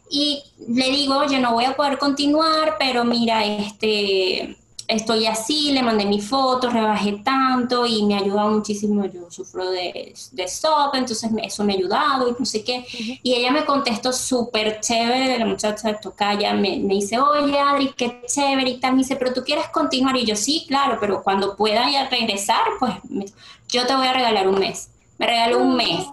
Y 0.09 0.45
le 0.69 0.89
digo, 0.91 1.17
oye, 1.17 1.41
no 1.41 1.53
voy 1.53 1.65
a 1.65 1.75
poder 1.75 1.99
continuar, 1.99 2.77
pero 2.79 3.05
mira, 3.05 3.45
este 3.45 4.57
estoy 4.89 5.27
así, 5.27 5.73
le 5.73 5.83
mandé 5.83 6.05
mi 6.05 6.21
foto, 6.21 6.71
rebajé 6.71 7.21
tanto 7.25 7.87
y 7.87 8.05
me 8.05 8.15
ha 8.15 8.19
ayudado 8.19 8.51
muchísimo. 8.51 9.05
Yo 9.07 9.31
sufro 9.31 9.71
de, 9.71 10.15
de 10.33 10.49
SOP, 10.49 10.95
entonces 10.95 11.31
eso 11.43 11.65
me 11.65 11.73
ha 11.73 11.77
ayudado 11.77 12.29
y 12.29 12.37
no 12.39 12.45
sé 12.45 12.63
qué. 12.63 12.85
Y 13.23 13.35
ella 13.35 13.51
me 13.51 13.65
contestó 13.65 14.13
súper 14.13 14.81
chévere, 14.81 15.39
la 15.39 15.47
muchacha 15.47 15.89
de 15.89 15.95
Tocaya 15.95 16.55
me, 16.55 16.79
me 16.79 16.95
dice, 16.95 17.19
oye 17.19 17.59
Adri, 17.59 17.93
qué 17.97 18.23
chévere 18.27 18.71
y 18.71 18.81
tal. 18.81 18.93
Me 18.93 18.99
dice, 18.99 19.17
pero 19.17 19.33
tú 19.33 19.43
quieres 19.45 19.69
continuar. 19.69 20.17
Y 20.17 20.25
yo, 20.25 20.37
sí, 20.37 20.65
claro, 20.69 20.99
pero 21.01 21.23
cuando 21.23 21.57
pueda 21.57 21.91
ya 21.91 22.09
regresar, 22.09 22.63
pues 22.79 22.95
yo 23.69 23.87
te 23.87 23.95
voy 23.95 24.07
a 24.07 24.13
regalar 24.13 24.49
un 24.49 24.59
mes. 24.59 24.91
Me 25.19 25.27
regaló 25.27 25.63
un 25.63 25.77
mes. 25.77 26.07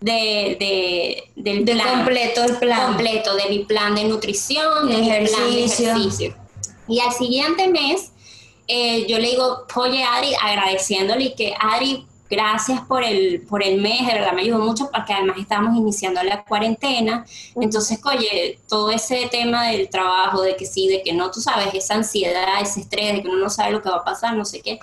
De, 0.00 0.56
de, 0.58 1.30
del 1.36 1.62
plan, 1.62 1.98
completo 1.98 2.42
el 2.42 2.56
plan 2.56 2.88
completo 2.88 3.36
de 3.36 3.48
mi 3.48 3.60
plan 3.60 3.94
de 3.94 4.02
nutrición 4.02 4.88
de 4.88 5.00
ejercicio. 5.00 5.92
ejercicio 5.92 6.41
y 6.92 7.00
al 7.00 7.12
siguiente 7.12 7.68
mes, 7.68 8.12
eh, 8.68 9.06
yo 9.08 9.18
le 9.18 9.30
digo, 9.30 9.64
oye 9.76 10.04
Adri, 10.04 10.34
agradeciéndole 10.40 11.24
y 11.24 11.34
que 11.34 11.54
Adri, 11.58 12.06
gracias 12.28 12.82
por 12.82 13.02
el, 13.02 13.42
por 13.48 13.62
el 13.62 13.80
mes, 13.80 14.06
de 14.06 14.12
verdad 14.12 14.32
me 14.32 14.42
ayudó 14.42 14.58
mucho 14.58 14.90
porque 14.92 15.14
además 15.14 15.38
estábamos 15.38 15.76
iniciando 15.76 16.22
la 16.22 16.44
cuarentena. 16.44 17.24
Entonces, 17.56 17.98
oye, 18.04 18.58
todo 18.68 18.90
ese 18.90 19.26
tema 19.30 19.68
del 19.68 19.88
trabajo, 19.88 20.42
de 20.42 20.54
que 20.54 20.66
sí, 20.66 20.86
de 20.86 21.02
que 21.02 21.14
no, 21.14 21.30
tú 21.30 21.40
sabes, 21.40 21.72
esa 21.72 21.94
ansiedad, 21.94 22.60
ese 22.60 22.80
estrés, 22.80 23.14
de 23.14 23.22
que 23.22 23.28
uno 23.28 23.38
no 23.38 23.50
sabe 23.50 23.72
lo 23.72 23.82
que 23.82 23.88
va 23.88 23.96
a 23.96 24.04
pasar, 24.04 24.36
no 24.36 24.44
sé 24.44 24.60
qué 24.60 24.78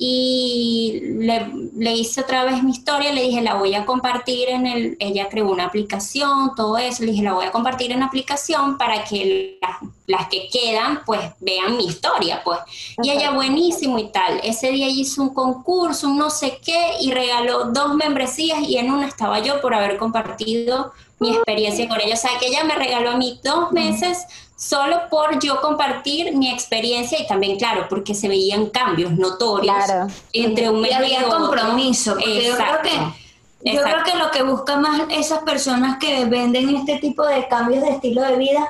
y 0.00 1.00
le, 1.18 1.92
hice 1.92 2.20
otra 2.20 2.44
vez 2.44 2.62
mi 2.62 2.70
historia, 2.70 3.12
le 3.12 3.22
dije, 3.22 3.42
la 3.42 3.54
voy 3.54 3.74
a 3.74 3.84
compartir 3.84 4.48
en 4.48 4.68
el, 4.68 4.96
ella 5.00 5.28
creó 5.28 5.50
una 5.50 5.64
aplicación, 5.64 6.54
todo 6.54 6.78
eso, 6.78 7.02
le 7.02 7.10
dije, 7.10 7.24
la 7.24 7.32
voy 7.32 7.46
a 7.46 7.50
compartir 7.50 7.90
en 7.90 8.00
la 8.00 8.06
aplicación 8.06 8.78
para 8.78 9.02
que 9.02 9.58
las, 10.06 10.28
que 10.28 10.48
quedan, 10.50 11.00
pues 11.04 11.20
vean 11.40 11.76
mi 11.76 11.86
historia, 11.86 12.42
pues. 12.44 12.60
Y 13.02 13.10
ella 13.10 13.32
buenísimo 13.32 13.98
y 13.98 14.12
tal. 14.12 14.40
Ese 14.44 14.70
día 14.70 14.88
hizo 14.88 15.20
un 15.20 15.34
concurso, 15.34 16.08
un 16.08 16.18
no 16.18 16.30
sé 16.30 16.60
qué, 16.64 16.92
y 17.00 17.10
regaló 17.10 17.64
dos 17.72 17.96
membresías 17.96 18.60
y 18.60 18.78
en 18.78 18.92
una 18.92 19.08
estaba 19.08 19.40
yo 19.40 19.60
por 19.60 19.74
haber 19.74 19.96
compartido 19.96 20.92
mi 21.18 21.30
experiencia 21.30 21.88
con 21.88 22.00
ella. 22.00 22.14
O 22.14 22.18
sea, 22.18 22.38
que 22.38 22.46
ella 22.46 22.62
me 22.62 22.76
regaló 22.76 23.10
a 23.10 23.16
mí 23.16 23.40
dos 23.42 23.72
meses 23.72 24.26
solo 24.58 25.02
por 25.08 25.38
yo 25.38 25.60
compartir 25.60 26.36
mi 26.36 26.50
experiencia 26.50 27.16
y 27.20 27.26
también, 27.28 27.56
claro, 27.56 27.86
porque 27.88 28.12
se 28.12 28.26
veían 28.26 28.66
cambios 28.70 29.12
notorios 29.12 29.84
entre 30.32 30.68
un 30.68 30.80
mes 30.80 30.90
y 30.90 30.94
había 30.94 31.28
compromiso. 31.28 32.18
Yo 32.18 32.56
creo 32.56 32.82
que 32.82 33.72
yo 33.72 33.82
creo 33.82 34.04
que 34.04 34.16
lo 34.16 34.30
que 34.30 34.42
buscan 34.42 34.82
más 34.82 35.02
esas 35.10 35.40
personas 35.42 35.98
que 35.98 36.24
venden 36.24 36.76
este 36.76 36.98
tipo 36.98 37.24
de 37.26 37.46
cambios 37.48 37.82
de 37.82 37.90
estilo 37.90 38.22
de 38.22 38.36
vida 38.36 38.68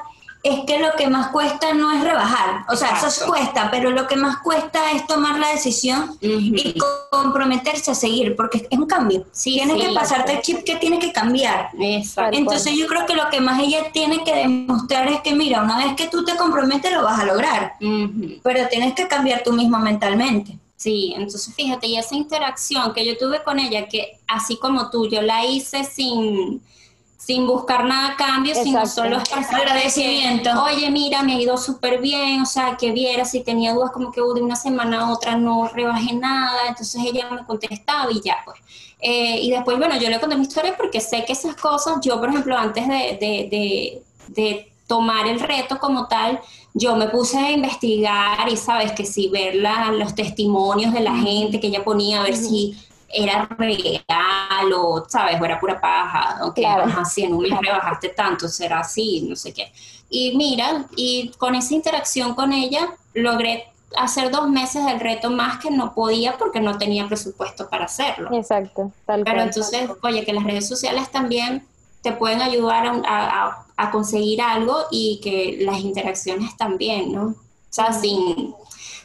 es 0.48 0.64
que 0.64 0.78
lo 0.78 0.92
que 0.96 1.08
más 1.08 1.28
cuesta 1.28 1.74
no 1.74 1.90
es 1.92 2.02
rebajar, 2.02 2.64
o 2.68 2.76
sea, 2.76 2.98
eso 2.98 3.26
cuesta, 3.26 3.70
pero 3.70 3.90
lo 3.90 4.06
que 4.06 4.16
más 4.16 4.38
cuesta 4.38 4.92
es 4.92 5.06
tomar 5.06 5.38
la 5.38 5.48
decisión 5.48 6.16
y 6.20 6.74
comprometerse 7.10 7.90
a 7.90 7.94
seguir, 7.94 8.36
porque 8.36 8.66
es 8.70 8.78
un 8.78 8.86
cambio. 8.86 9.26
tienes 9.42 9.80
que 9.80 9.92
pasarte 9.92 10.32
el 10.32 10.42
chip 10.42 10.64
que 10.64 10.76
tiene 10.76 10.98
que 10.98 11.12
cambiar. 11.12 11.70
Entonces 12.32 12.74
yo 12.76 12.86
creo 12.86 13.06
que 13.06 13.14
lo 13.14 13.28
que 13.30 13.40
más 13.40 13.60
ella 13.60 13.90
tiene 13.92 14.24
que 14.24 14.34
demostrar 14.34 15.08
es 15.08 15.20
que, 15.20 15.34
mira, 15.34 15.62
una 15.62 15.78
vez 15.78 15.94
que 15.94 16.08
tú 16.08 16.24
te 16.24 16.36
comprometes 16.36 16.92
lo 16.92 17.02
vas 17.02 17.20
a 17.20 17.24
lograr, 17.24 17.74
pero 18.42 18.68
tienes 18.68 18.94
que 18.94 19.08
cambiar 19.08 19.42
tú 19.42 19.52
mismo 19.52 19.78
mentalmente. 19.78 20.58
Sí, 20.76 21.12
entonces 21.16 21.52
fíjate, 21.56 21.88
y 21.88 21.96
esa 21.96 22.14
interacción 22.14 22.94
que 22.94 23.04
yo 23.04 23.18
tuve 23.18 23.42
con 23.42 23.58
ella, 23.58 23.88
que 23.88 24.20
así 24.28 24.56
como 24.58 24.90
tú, 24.90 25.08
yo 25.08 25.22
la 25.22 25.44
hice 25.44 25.82
sin 25.82 26.62
sin 27.28 27.46
buscar 27.46 27.84
nada 27.84 28.14
a 28.14 28.16
cambio, 28.16 28.54
sino 28.54 28.86
solo 28.86 29.18
agradecimiento. 29.52 30.48
Oye, 30.64 30.90
mira, 30.90 31.22
me 31.22 31.34
ha 31.34 31.38
ido 31.38 31.58
súper 31.58 32.00
bien, 32.00 32.40
o 32.40 32.46
sea, 32.46 32.74
que 32.78 32.90
viera 32.90 33.26
si 33.26 33.40
tenía 33.40 33.74
dudas, 33.74 33.90
como 33.90 34.10
que 34.10 34.22
de 34.22 34.40
una 34.40 34.56
semana 34.56 35.00
a 35.00 35.12
otra 35.12 35.36
no 35.36 35.68
rebajé 35.68 36.14
nada, 36.14 36.68
entonces 36.68 37.02
ella 37.04 37.28
me 37.30 37.44
contestaba 37.44 38.10
y 38.10 38.22
ya, 38.22 38.38
pues. 38.46 38.58
Eh, 39.00 39.40
y 39.42 39.50
después, 39.50 39.76
bueno, 39.76 39.98
yo 39.98 40.08
le 40.08 40.18
conté 40.18 40.36
mi 40.36 40.46
historia 40.46 40.74
porque 40.74 41.02
sé 41.02 41.26
que 41.26 41.34
esas 41.34 41.54
cosas, 41.54 41.98
yo, 42.00 42.18
por 42.18 42.30
ejemplo, 42.30 42.56
antes 42.56 42.88
de, 42.88 43.18
de, 43.20 44.02
de, 44.28 44.72
tomar 44.86 45.26
el 45.26 45.38
reto 45.38 45.78
como 45.78 46.08
tal, 46.08 46.40
yo 46.72 46.96
me 46.96 47.10
puse 47.10 47.36
a 47.36 47.50
investigar 47.50 48.48
y 48.48 48.56
sabes 48.56 48.92
que 48.92 49.04
si 49.04 49.28
ver 49.28 49.56
los 49.56 50.14
testimonios 50.14 50.94
de 50.94 51.00
la 51.00 51.14
gente 51.14 51.60
que 51.60 51.66
ella 51.66 51.84
ponía, 51.84 52.20
a 52.20 52.24
ver 52.24 52.34
si 52.34 52.74
era 53.08 53.46
real 53.58 54.72
o, 54.74 55.04
¿sabes? 55.08 55.40
O 55.40 55.44
era 55.44 55.58
pura 55.58 55.80
paja, 55.80 56.40
o 56.46 56.52
que 56.54 56.62
Claro. 56.62 56.84
ajá, 56.84 57.04
sí, 57.04 57.24
en 57.24 57.34
un 57.34 57.42
mes 57.42 57.58
rebajaste 57.60 58.10
tanto, 58.10 58.48
será 58.48 58.80
así, 58.80 59.22
no 59.28 59.34
sé 59.36 59.52
qué. 59.52 59.72
Y 60.10 60.36
mira, 60.36 60.86
y 60.96 61.30
con 61.38 61.54
esa 61.54 61.74
interacción 61.74 62.34
con 62.34 62.52
ella 62.52 62.90
logré 63.14 63.64
hacer 63.96 64.30
dos 64.30 64.48
meses 64.50 64.84
del 64.84 65.00
reto 65.00 65.30
más 65.30 65.58
que 65.58 65.70
no 65.70 65.94
podía 65.94 66.36
porque 66.36 66.60
no 66.60 66.76
tenía 66.78 67.06
presupuesto 67.08 67.68
para 67.70 67.86
hacerlo. 67.86 68.28
Exacto, 68.32 68.92
tal 69.06 69.24
Pero 69.24 69.36
cual. 69.36 69.48
entonces, 69.48 69.90
oye, 70.02 70.24
que 70.24 70.32
las 70.34 70.44
redes 70.44 70.68
sociales 70.68 71.10
también 71.10 71.66
te 72.02 72.12
pueden 72.12 72.42
ayudar 72.42 72.86
a- 72.86 73.02
a- 73.06 73.66
a 73.76 73.90
conseguir 73.90 74.40
algo 74.42 74.76
y 74.90 75.20
que 75.22 75.58
las 75.64 75.78
interacciones 75.80 76.56
también, 76.56 77.12
¿no? 77.12 77.22
O 77.28 77.34
sea, 77.70 77.92
sin, 77.92 78.54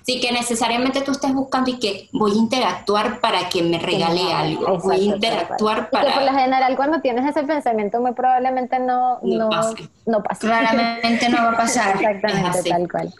sin 0.06 0.20
que 0.22 0.32
necesariamente 0.32 1.01
tú 1.01 1.12
estés 1.14 1.34
buscando 1.34 1.72
y 1.72 1.80
que 1.80 2.10
voy 2.12 2.32
a 2.32 2.36
interactuar 2.36 3.20
para 3.22 3.47
que 3.49 3.64
me 3.64 3.80
regale 3.80 4.34
algo, 4.34 4.62
Exacto, 4.76 4.84
voy 4.88 4.95
a 5.10 5.16
interactuar 5.16 5.78
Y 5.78 5.95
que 5.95 6.01
por 6.04 6.22
lo 6.22 6.28
para... 6.28 6.39
general 6.41 6.76
cuando 6.76 7.01
tienes 7.01 7.26
ese 7.26 7.43
pensamiento 7.43 7.99
muy 8.01 8.12
probablemente 8.14 8.80
no, 8.80 9.20
No 9.22 9.38
no, 9.45 9.49
pase. 9.49 9.89
no 10.06 10.22
pase. 10.24 10.47
Claramente 10.47 11.30
no 11.30 11.38
va 11.38 11.51
a 11.51 11.58
pasar. 11.58 11.95
Exactamente, 12.01 12.49
así. 12.60 12.70
tal 12.70 12.91
cual. 12.91 13.14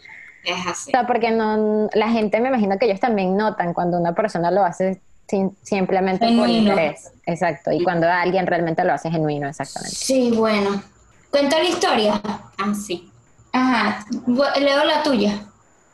Es 0.44 0.66
así. 0.66 0.90
O 0.90 0.92
sea, 0.92 1.06
porque 1.06 1.30
no, 1.30 1.88
la 1.94 2.10
gente 2.10 2.38
me 2.40 2.48
imagino 2.48 2.78
que 2.78 2.84
ellos 2.86 3.00
también 3.00 3.34
notan 3.36 3.72
cuando 3.72 3.98
una 3.98 4.14
persona 4.14 4.50
lo 4.50 4.62
hace 4.62 5.00
sin- 5.26 5.56
simplemente 5.62 6.26
por 6.36 6.48
interés. 6.50 7.12
Exacto. 7.24 7.72
Y 7.72 7.82
cuando 7.82 8.06
alguien 8.10 8.46
realmente 8.46 8.84
lo 8.84 8.92
hace 8.92 9.10
genuino, 9.10 9.48
exactamente. 9.48 9.96
Sí, 9.96 10.32
bueno. 10.36 10.82
Cuenta 11.30 11.56
la 11.58 11.64
historia. 11.64 12.20
Ah, 12.58 12.74
sí. 12.74 13.10
Ajá. 13.52 14.04
Leo 14.60 14.84
la 14.84 15.02
tuya. 15.02 15.46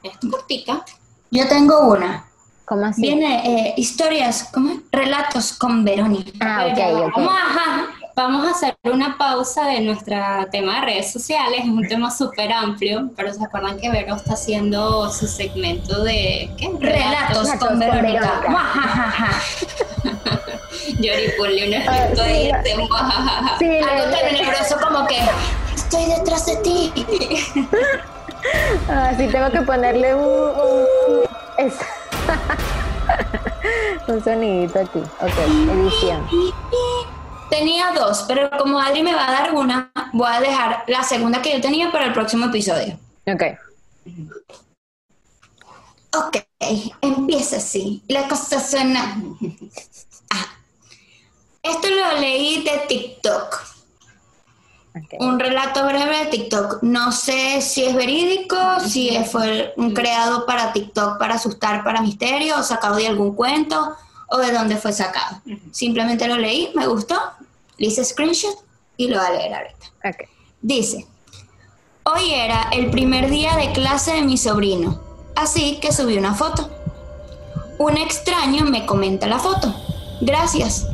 Es 0.03 0.13
cortica. 0.31 0.85
Yo 1.31 1.47
tengo 1.49 1.81
una. 1.91 2.25
¿Cómo 2.65 2.87
así? 2.87 3.03
Viene 3.03 3.69
eh, 3.71 3.75
historias, 3.77 4.49
¿cómo? 4.53 4.71
es? 4.71 4.77
Relatos 4.93 5.53
con 5.55 5.85
Verónica. 5.85 6.31
Ah, 6.41 6.67
ok, 6.71 6.79
ok. 7.09 7.17
Vamos 7.17 7.33
a, 7.35 7.37
ajá, 7.47 7.87
vamos 8.15 8.47
a 8.47 8.51
hacer 8.53 8.77
una 8.85 9.19
pausa 9.19 9.67
de 9.67 9.81
nuestro 9.81 10.17
tema 10.53 10.77
de 10.77 10.81
redes 10.87 11.13
sociales, 11.13 11.61
es 11.65 11.69
un 11.69 11.87
tema 11.89 12.11
súper 12.13 12.53
amplio, 12.53 13.11
pero 13.17 13.33
se 13.35 13.43
acuerdan 13.45 13.79
que 13.81 13.91
Vero 13.91 14.15
está 14.15 14.35
haciendo 14.35 15.11
su 15.13 15.27
segmento 15.27 16.05
de 16.05 16.49
¿qué? 16.57 16.71
Relatos 16.79 17.39
Relatos 17.45 17.49
con 17.59 17.69
con 17.71 17.79
Verónica. 17.81 18.21
Verónica. 18.21 18.49
Muajajaja. 18.51 19.43
Yori, 21.01 21.33
ponle 21.39 21.67
un 21.69 21.75
efecto 21.75 22.23
Ah, 22.23 22.25
sí, 22.25 22.31
ahí 22.31 22.49
la- 22.53 22.63
de 22.63 22.77
muajajaja. 22.77 23.59
Sí, 23.59 23.65
le- 23.65 23.81
Algo 23.83 24.07
le- 24.11 24.17
tenebroso 24.31 24.77
como 24.81 25.07
que 25.09 25.19
estoy 25.75 26.05
detrás 26.07 26.47
de 26.47 26.57
ti. 26.59 26.93
Ah, 28.89 29.13
sí, 29.17 29.29
tengo 29.29 29.51
que 29.51 29.61
ponerle 29.63 30.15
un, 30.15 30.23
un, 30.25 30.87
es- 31.59 31.75
un 34.09 34.23
sonidito 34.25 34.79
aquí. 34.81 34.99
Ok, 34.99 35.39
edición. 35.73 36.27
Tenía 37.51 37.93
dos, 37.93 38.25
pero 38.29 38.49
como 38.59 38.79
Adri 38.81 39.03
me 39.03 39.15
va 39.15 39.29
a 39.29 39.33
dar 39.33 39.55
una, 39.55 39.91
voy 40.13 40.29
a 40.33 40.41
dejar 40.41 40.85
la 40.87 41.03
segunda 41.03 41.43
que 41.43 41.53
yo 41.53 41.61
tenía 41.61 41.91
para 41.91 42.07
el 42.07 42.13
próximo 42.13 42.47
episodio. 42.47 42.99
Ok. 43.27 43.43
Ok, 46.17 46.37
empieza 47.01 47.57
así. 47.59 48.03
La 48.09 48.27
cosa 48.29 48.59
suena. 48.61 49.17
Ah. 50.31 50.47
Esto 51.63 51.89
lo 51.89 52.21
leí 52.21 52.65
de 52.65 52.79
TikTok. 52.89 53.80
Un 55.19 55.39
relato 55.39 55.85
breve 55.87 56.25
de 56.25 56.27
TikTok. 56.27 56.83
No 56.83 57.13
sé 57.13 57.61
si 57.61 57.85
es 57.85 57.95
verídico, 57.95 58.57
si 58.87 59.17
fue 59.25 59.73
un 59.77 59.95
creado 59.95 60.47
para 60.47 60.73
TikTok 60.73 61.19
para 61.19 61.35
asustar, 61.35 61.85
para 61.85 62.01
misterio, 62.01 62.59
o 62.59 62.63
sacado 62.63 62.97
de 62.97 63.07
algún 63.07 63.35
cuento, 63.35 63.95
o 64.29 64.39
de 64.39 64.53
dónde 64.53 64.77
fue 64.77 64.93
sacado. 64.93 65.41
Simplemente 65.71 66.27
lo 66.27 66.37
leí, 66.37 66.71
me 66.75 66.87
gustó, 66.87 67.21
le 67.79 67.87
hice 67.87 68.05
screenshot 68.05 68.57
y 68.97 69.09
lo 69.09 69.19
voy 69.19 69.27
a 69.27 69.31
leer 69.31 69.55
ahorita. 69.55 70.27
Dice, 70.61 71.07
hoy 72.05 72.33
era 72.33 72.69
el 72.73 72.91
primer 72.91 73.31
día 73.31 73.57
de 73.57 73.73
clase 73.73 74.13
de 74.13 74.23
mi 74.23 74.37
sobrino, 74.37 75.01
así 75.37 75.79
que 75.81 75.93
subí 75.93 76.19
una 76.19 76.35
foto. 76.35 76.69
Un 77.79 77.97
extraño 77.97 78.65
me 78.65 78.87
comenta 78.87 79.27
la 79.27 79.39
foto. 79.39 79.75
Gracias. 80.21 80.87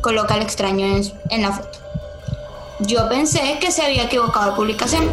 Coloca 0.00 0.34
al 0.34 0.42
extraño 0.42 0.86
en, 0.86 1.12
en 1.30 1.42
la 1.42 1.52
foto. 1.52 1.83
Yo 2.80 3.08
pensé 3.08 3.58
que 3.60 3.70
se 3.70 3.82
había 3.82 4.04
equivocado 4.04 4.50
de 4.50 4.56
publicación. 4.56 5.08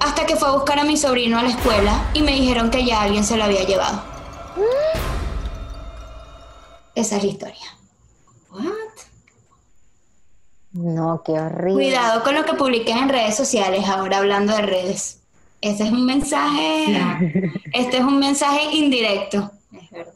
Hasta 0.00 0.26
que 0.26 0.36
fue 0.36 0.48
a 0.48 0.52
buscar 0.52 0.78
a 0.78 0.84
mi 0.84 0.96
sobrino 0.96 1.38
a 1.38 1.42
la 1.42 1.48
escuela 1.48 2.10
y 2.14 2.22
me 2.22 2.32
dijeron 2.32 2.70
que 2.70 2.84
ya 2.84 3.02
alguien 3.02 3.24
se 3.24 3.36
lo 3.36 3.44
había 3.44 3.64
llevado. 3.64 4.02
Esa 6.94 7.16
es 7.16 7.24
la 7.24 7.30
historia. 7.30 7.78
What? 8.50 8.62
No, 10.72 11.22
qué 11.24 11.32
horrible. 11.32 11.74
Cuidado 11.74 12.22
con 12.22 12.34
lo 12.34 12.44
que 12.44 12.54
publiques 12.54 12.94
en 12.94 13.08
redes 13.08 13.36
sociales, 13.36 13.88
ahora 13.88 14.18
hablando 14.18 14.54
de 14.54 14.62
redes. 14.62 15.20
Este 15.60 15.84
es 15.84 15.90
un 15.90 16.04
mensaje, 16.04 17.52
este 17.72 17.96
es 17.96 18.02
un 18.02 18.18
mensaje 18.18 18.62
indirecto. 18.72 19.50
Es 19.72 19.90
verdad. 19.90 20.12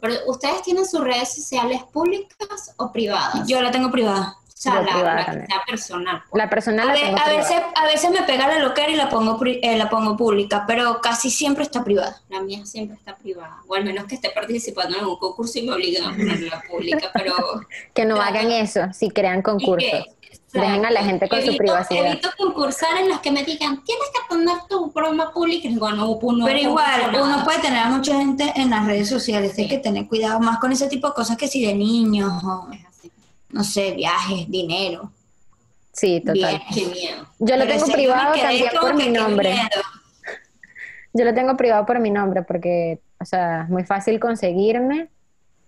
Pero 0.00 0.14
ustedes 0.26 0.62
tienen 0.62 0.86
sus 0.86 1.00
redes 1.00 1.34
sociales 1.34 1.82
públicas 1.84 2.74
o 2.76 2.92
privadas? 2.92 3.46
Yo 3.46 3.60
la 3.60 3.70
tengo 3.70 3.90
privada. 3.90 4.36
Sea, 4.72 4.82
la, 4.82 5.02
la 5.02 5.16
que 5.18 5.24
también. 5.24 5.46
sea 5.48 5.62
personal. 5.66 6.22
pues. 6.30 6.42
La 6.44 6.50
persona 6.50 6.82
A, 6.82 6.86
la 6.86 6.92
ve- 6.92 7.00
tengo 7.00 7.18
a 7.18 7.28
veces, 7.28 7.62
a 7.74 7.84
veces 7.86 8.10
me 8.10 8.22
pega 8.22 8.48
la 8.48 8.58
loquera 8.58 8.90
y 8.90 8.96
la 8.96 9.08
pongo, 9.08 9.38
eh, 9.44 9.76
la 9.76 9.88
pongo 9.88 10.16
pública, 10.16 10.64
pero 10.66 11.00
casi 11.00 11.30
siempre 11.30 11.62
está 11.64 11.82
privada. 11.84 12.20
La 12.28 12.40
mía 12.40 12.64
siempre 12.66 12.96
está 12.96 13.16
privada. 13.16 13.58
O 13.66 13.74
al 13.74 13.84
menos 13.84 14.04
que 14.06 14.14
esté 14.16 14.30
participando 14.30 14.98
en 14.98 15.04
un 15.04 15.16
concurso 15.16 15.58
y 15.58 15.62
me 15.62 15.72
obligan 15.74 16.04
a 16.04 16.16
ponerla 16.16 16.62
pública, 16.68 17.10
pero... 17.12 17.34
Que 17.94 18.04
no 18.04 18.16
Claro. 18.16 18.30
hagan 18.38 18.52
eso 18.52 18.80
si 18.92 19.10
crean 19.10 19.42
concursos. 19.42 19.90
Que- 19.90 20.04
Dejen 20.52 20.86
a 20.86 20.90
la 20.92 21.02
gente 21.02 21.28
con 21.28 21.40
su 21.40 21.48
Evito- 21.48 21.56
privacidad. 21.58 22.06
Evito 22.06 22.28
concursar 22.38 22.96
en 22.98 23.08
los 23.08 23.18
que 23.18 23.32
me 23.32 23.42
digan, 23.42 23.82
tienes 23.82 24.04
que 24.14 24.20
poner 24.28 24.56
tu 24.70 24.88
broma 24.92 25.32
pública. 25.32 25.66
Y 25.66 25.72
digo, 25.72 25.90
no, 25.90 26.16
pues 26.20 26.36
no 26.36 26.44
Pero 26.46 26.58
igual, 26.60 27.10
uno 27.12 27.42
puede 27.44 27.58
tener 27.58 27.80
a 27.80 27.88
mucha 27.88 28.14
gente 28.18 28.52
en 28.54 28.70
las 28.70 28.86
redes 28.86 29.08
sociales. 29.08 29.58
Hay 29.58 29.66
que 29.66 29.78
tener 29.78 30.06
cuidado 30.06 30.38
más 30.38 30.58
con 30.60 30.70
ese 30.70 30.86
tipo 30.86 31.08
de 31.08 31.14
cosas 31.14 31.36
que 31.36 31.48
si 31.48 31.66
de 31.66 31.74
niños 31.74 32.30
o. 32.44 32.68
no 33.54 33.64
sé, 33.64 33.92
viajes, 33.92 34.50
dinero. 34.50 35.10
Sí, 35.92 36.20
total. 36.20 36.60
Bien. 36.74 36.90
Miedo. 36.90 37.26
Yo 37.38 37.56
lo 37.56 37.64
Pero 37.64 37.78
tengo 37.78 37.86
privado 37.92 38.34
también 38.34 38.68
por 38.80 38.94
mi 38.94 39.08
nombre. 39.08 39.50
miedo. 39.52 39.82
Yo 41.12 41.24
lo 41.24 41.32
tengo 41.34 41.56
privado 41.56 41.86
por 41.86 42.00
mi 42.00 42.10
nombre 42.10 42.42
porque, 42.42 42.98
o 43.20 43.24
sea, 43.24 43.62
es 43.62 43.68
muy 43.68 43.84
fácil 43.84 44.18
conseguirme 44.18 45.08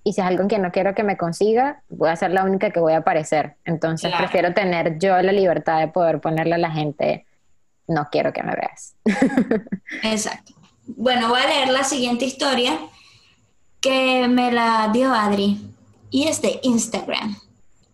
y 0.02 0.12
si 0.12 0.20
es 0.20 0.26
algo 0.26 0.48
que 0.48 0.58
no 0.58 0.72
quiero 0.72 0.94
que 0.96 1.04
me 1.04 1.16
consiga, 1.16 1.82
voy 1.88 2.08
a 2.10 2.16
ser 2.16 2.32
la 2.32 2.42
única 2.44 2.70
que 2.70 2.80
voy 2.80 2.94
a 2.94 2.98
aparecer. 2.98 3.54
Entonces 3.64 4.10
Claro. 4.10 4.24
prefiero 4.24 4.52
tener 4.54 4.98
yo 4.98 5.20
la 5.22 5.30
libertad 5.32 5.78
de 5.78 5.88
poder 5.88 6.20
ponerle 6.20 6.56
a 6.56 6.58
la 6.58 6.70
gente, 6.72 7.24
no 7.86 8.08
quiero 8.10 8.32
que 8.32 8.42
me 8.42 8.54
veas. 8.56 8.96
Exacto. 10.02 10.52
Bueno, 10.88 11.28
voy 11.28 11.40
a 11.40 11.46
leer 11.46 11.68
la 11.68 11.84
siguiente 11.84 12.24
historia 12.24 12.76
que 13.80 14.26
me 14.28 14.50
la 14.50 14.90
dio 14.92 15.12
Adri 15.14 15.60
y 16.10 16.26
es 16.26 16.42
de 16.42 16.58
Instagram. 16.62 17.36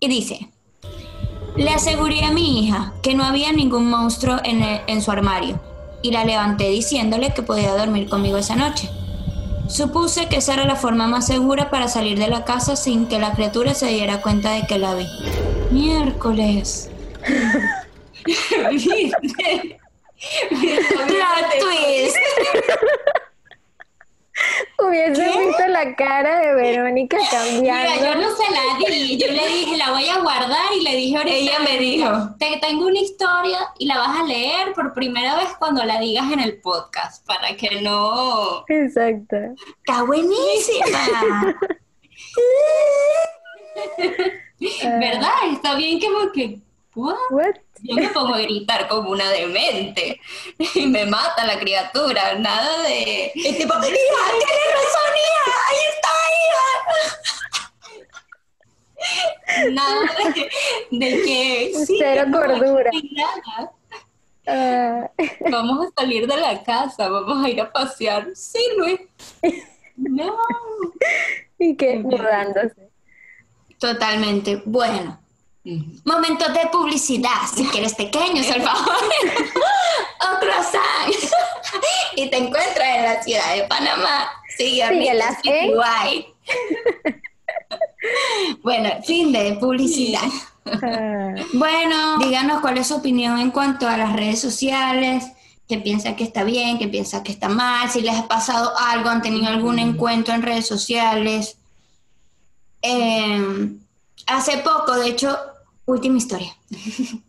Y 0.02 0.08
dice, 0.08 0.48
le 1.54 1.70
aseguré 1.70 2.24
a 2.24 2.32
mi 2.32 2.58
hija 2.66 2.92
que 3.04 3.14
no 3.14 3.22
había 3.22 3.52
ningún 3.52 3.88
monstruo 3.88 4.38
en, 4.42 4.60
el- 4.60 4.80
en 4.88 5.00
su 5.00 5.12
armario 5.12 5.60
y 6.02 6.10
la 6.10 6.24
levanté 6.24 6.68
diciéndole 6.70 7.32
que 7.32 7.42
podía 7.42 7.76
dormir 7.76 8.08
conmigo 8.08 8.36
esa 8.36 8.56
noche. 8.56 8.90
Supuse 9.68 10.26
que 10.28 10.38
esa 10.38 10.54
era 10.54 10.64
la 10.64 10.74
forma 10.74 11.06
más 11.06 11.28
segura 11.28 11.70
para 11.70 11.86
salir 11.86 12.18
de 12.18 12.26
la 12.26 12.44
casa 12.44 12.74
sin 12.74 13.06
que 13.06 13.20
la 13.20 13.32
criatura 13.34 13.74
se 13.74 13.86
diera 13.86 14.20
cuenta 14.22 14.50
de 14.50 14.66
que 14.66 14.76
la 14.80 14.94
vi. 14.96 15.06
Miércoles. 15.70 16.90
¿Viste? 18.72 19.78
Twist. 21.60 22.16
Hubiese 24.88 25.24
visto 25.24 25.66
la 25.68 25.94
cara 25.94 26.40
de 26.40 26.54
Verónica 26.54 27.16
Mira, 27.16 27.30
cambiando. 27.30 28.04
yo 28.04 28.14
no 28.16 28.36
se 28.36 28.42
la 28.50 28.78
di, 28.78 29.16
yo 29.16 29.26
le 29.28 29.48
dije, 29.48 29.76
la 29.76 29.90
voy 29.90 30.08
a 30.08 30.18
guardar 30.18 30.72
y 30.76 30.82
le 30.82 30.96
dije 30.96 31.16
ahorita. 31.16 31.36
Ella 31.36 31.58
me 31.60 31.78
dijo. 31.78 32.10
Te 32.38 32.58
tengo 32.60 32.86
una 32.86 32.98
historia 32.98 33.58
y 33.78 33.86
la 33.86 33.98
vas 33.98 34.20
a 34.20 34.24
leer 34.24 34.72
por 34.74 34.92
primera 34.92 35.36
vez 35.36 35.50
cuando 35.58 35.84
la 35.84 36.00
digas 36.00 36.32
en 36.32 36.40
el 36.40 36.60
podcast, 36.60 37.26
para 37.26 37.56
que 37.56 37.80
no... 37.80 38.64
Exacto. 38.68 39.36
Está 39.78 40.02
buenísima. 40.02 40.86
¿Verdad? 45.00 45.32
Está 45.52 45.74
bien 45.76 46.00
como 46.00 46.32
que... 46.32 46.60
¿what? 46.94 47.16
What? 47.30 47.56
Yo 47.82 47.96
me 47.96 48.08
pongo 48.08 48.34
a 48.34 48.40
gritar 48.40 48.88
como 48.88 49.10
una 49.10 49.28
demente 49.30 50.20
y 50.74 50.86
me 50.86 51.04
mata 51.06 51.46
la 51.46 51.58
criatura, 51.58 52.34
nada 52.36 52.82
de... 52.82 53.32
Y 53.34 53.42
tipo, 53.54 53.74
hija, 53.74 53.80
tienes 53.80 54.70
razón, 54.72 55.12
hija, 55.18 55.52
ahí 55.68 55.82
está, 55.94 56.14
hija. 56.38 57.18
Nada 59.72 60.00
de, 60.34 60.48
de 60.96 61.22
que... 61.22 61.72
sí, 61.86 61.96
Cero 61.98 62.24
cordura. 62.32 62.90
nada. 63.10 63.72
Ah, 64.46 65.10
Vamos 65.50 65.86
a 65.86 66.00
salir 66.00 66.26
de 66.26 66.36
la 66.36 66.62
casa, 66.62 67.08
vamos 67.08 67.44
a 67.44 67.48
ir 67.48 67.60
a 67.60 67.72
pasear. 67.72 68.28
Sí, 68.34 68.58
Luis. 68.76 69.00
No. 69.96 70.36
y 71.58 71.76
que 71.76 71.98
mudándose. 71.98 72.90
Totalmente. 73.78 74.62
Bueno, 74.64 75.21
Momentos 75.64 76.52
de 76.52 76.66
publicidad, 76.72 77.46
si 77.54 77.64
quieres 77.66 77.94
pequeños, 77.94 78.50
al 78.50 78.62
favor. 78.62 78.96
o 80.20 80.40
croissant. 80.40 81.14
y 82.16 82.28
te 82.28 82.36
encuentras 82.36 82.96
en 82.96 83.02
la 83.04 83.22
ciudad 83.22 83.54
de 83.54 83.62
Panamá. 83.64 84.28
Síguelas 84.56 85.38
en 85.44 85.72
Guay. 85.72 86.26
bueno, 88.62 88.90
fin 89.04 89.32
de 89.32 89.52
publicidad. 89.54 90.28
Bueno, 91.52 92.18
díganos 92.18 92.60
cuál 92.60 92.78
es 92.78 92.88
su 92.88 92.96
opinión 92.96 93.38
en 93.38 93.52
cuanto 93.52 93.88
a 93.88 93.96
las 93.96 94.12
redes 94.14 94.40
sociales, 94.40 95.24
qué 95.68 95.78
piensa 95.78 96.16
que 96.16 96.24
está 96.24 96.44
bien, 96.44 96.78
qué 96.78 96.88
piensa 96.88 97.22
que 97.22 97.32
está 97.32 97.48
mal, 97.48 97.88
si 97.88 98.00
les 98.00 98.16
ha 98.16 98.28
pasado 98.28 98.72
algo, 98.78 99.08
han 99.08 99.22
tenido 99.22 99.48
algún 99.48 99.78
encuentro 99.78 100.34
en 100.34 100.42
redes 100.42 100.66
sociales. 100.66 101.56
Eh, 102.82 103.70
hace 104.26 104.58
poco, 104.58 104.94
de 104.96 105.08
hecho, 105.08 105.36
última 105.84 106.18
historia, 106.18 106.56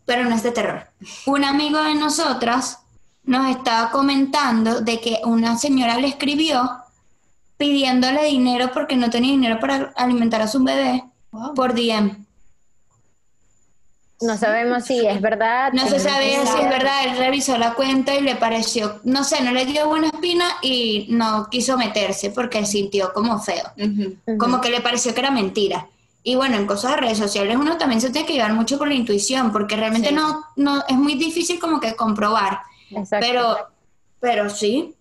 pero 0.05 0.25
no 0.25 0.35
es 0.35 0.43
de 0.43 0.51
terror. 0.51 0.87
Un 1.25 1.43
amigo 1.43 1.81
de 1.81 1.95
nosotras 1.95 2.79
nos 3.23 3.49
estaba 3.55 3.91
comentando 3.91 4.81
de 4.81 4.99
que 4.99 5.19
una 5.25 5.57
señora 5.57 5.97
le 5.97 6.07
escribió 6.07 6.69
pidiéndole 7.57 8.25
dinero 8.25 8.71
porque 8.73 8.95
no 8.95 9.09
tenía 9.09 9.31
dinero 9.31 9.59
para 9.59 9.93
alimentar 9.95 10.41
a 10.41 10.47
su 10.47 10.63
bebé 10.63 11.03
por 11.55 11.73
DM. 11.73 12.23
No 14.21 14.37
sabemos 14.37 14.85
si 14.85 15.05
es 15.05 15.19
verdad. 15.19 15.73
No 15.73 15.87
se 15.87 15.99
sabía 15.99 16.45
si 16.45 16.61
es 16.61 16.69
verdad, 16.69 17.05
él 17.05 17.17
revisó 17.17 17.57
la 17.57 17.73
cuenta 17.73 18.15
y 18.15 18.21
le 18.21 18.35
pareció, 18.35 19.01
no 19.03 19.23
sé, 19.23 19.43
no 19.43 19.51
le 19.51 19.65
dio 19.65 19.87
buena 19.87 20.07
espina 20.07 20.45
y 20.61 21.07
no 21.09 21.49
quiso 21.49 21.77
meterse 21.77 22.29
porque 22.29 22.65
sintió 22.65 23.11
como 23.13 23.39
feo, 23.39 23.73
como 24.37 24.61
que 24.61 24.69
le 24.69 24.81
pareció 24.81 25.13
que 25.13 25.19
era 25.19 25.31
mentira. 25.31 25.87
Y 26.23 26.35
bueno, 26.35 26.55
en 26.57 26.65
cosas 26.65 26.91
de 26.91 26.97
redes 26.97 27.17
sociales 27.17 27.57
uno 27.57 27.77
también 27.77 27.99
se 28.01 28.09
tiene 28.09 28.25
que 28.25 28.33
llevar 28.33 28.53
mucho 28.53 28.77
por 28.77 28.87
la 28.87 28.93
intuición 28.93 29.51
porque 29.51 29.75
realmente 29.75 30.09
Sí. 30.09 30.15
no, 30.15 30.45
no, 30.55 30.83
es 30.87 30.95
muy 30.95 31.15
difícil 31.15 31.59
como 31.59 31.79
que 31.79 31.95
comprobar, 31.95 32.61
Exacto. 32.91 33.25
pero, 33.27 33.57
pero 34.19 34.49
sí, 34.49 34.95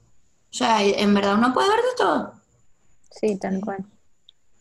o 0.51 0.53
sea, 0.55 0.83
en 0.83 1.15
verdad 1.15 1.35
uno 1.37 1.53
puede 1.55 1.69
ver 1.69 1.79
de 1.79 1.97
todo. 1.97 2.33
Sí, 3.11 3.39
tal 3.39 3.61
cual. 3.61 3.85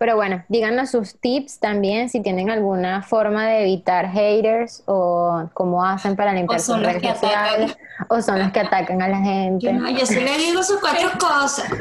Pero 0.02 0.16
bueno, 0.16 0.44
díganos 0.50 0.90
sus 0.90 1.14
tips 1.14 1.60
también 1.60 2.10
si 2.10 2.24
tienen 2.24 2.50
alguna 2.50 3.04
forma 3.04 3.46
de 3.46 3.62
evitar 3.62 4.10
haters 4.10 4.82
o 4.88 5.48
cómo 5.54 5.86
hacen 5.86 6.16
para 6.16 6.34
limpiar 6.34 6.60
sus 6.60 6.80
redes 6.80 7.04
sociales 7.04 7.78
o 8.08 8.20
son 8.20 8.40
los 8.40 8.52
que 8.52 8.62
atacan 8.62 9.00
a 9.04 9.08
la 9.08 9.20
gente. 9.20 9.68
Yo, 9.68 9.74
no, 9.74 9.88
yo 9.92 10.04
sí 10.08 10.20
le 10.20 10.40
digo 10.40 10.64
sus 10.64 10.80
cuatro 10.80 11.08
cosas. 11.20 11.70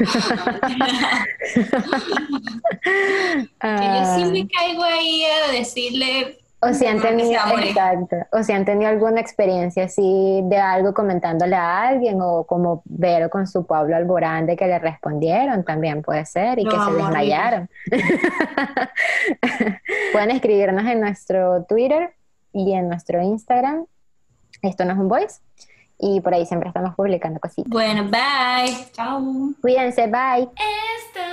Que 3.59 3.85
yo 3.85 4.15
sí 4.15 4.25
me 4.25 4.47
caigo 4.47 4.83
ahí 4.83 5.23
a 5.25 5.51
decirle, 5.51 6.40
O 6.63 6.73
si 6.73 6.85
han 6.85 7.01
tenido, 7.01 7.41
exacto, 7.57 8.17
o 8.31 8.43
si 8.43 8.51
han 8.51 8.65
tenido 8.65 8.89
alguna 8.89 9.19
experiencia 9.19 9.85
así 9.85 10.41
de 10.43 10.57
algo 10.57 10.93
comentándole 10.93 11.55
a 11.55 11.87
alguien 11.87 12.19
o 12.21 12.45
como 12.45 12.83
Vero 12.85 13.31
con 13.31 13.47
su 13.47 13.65
Pablo 13.65 13.95
Alborán 13.95 14.45
de 14.45 14.55
que 14.55 14.67
le 14.67 14.77
respondieron 14.77 15.63
también 15.63 16.03
puede 16.03 16.23
ser 16.25 16.59
y 16.59 16.65
No, 16.65 16.69
que 16.69 16.77
se 16.77 16.91
desmayaron. 16.91 17.69
Pueden 20.11 20.31
escribirnos 20.31 20.85
en 20.85 21.01
nuestro 21.01 21.63
Twitter 21.63 22.13
y 22.53 22.73
en 22.73 22.89
nuestro 22.89 23.23
Instagram. 23.23 23.85
Esto 24.61 24.85
no 24.85 24.93
es 24.93 24.99
un 24.99 25.07
voice. 25.07 25.39
Y 25.97 26.21
por 26.21 26.33
ahí 26.33 26.45
siempre 26.45 26.69
estamos 26.69 26.95
publicando 26.95 27.39
cositas. 27.39 27.71
Bueno, 27.71 28.03
bye. 28.03 28.91
chao. 28.91 29.21
Cuídense, 29.61 30.07
bye. 30.07 30.49
Esta 30.97 31.31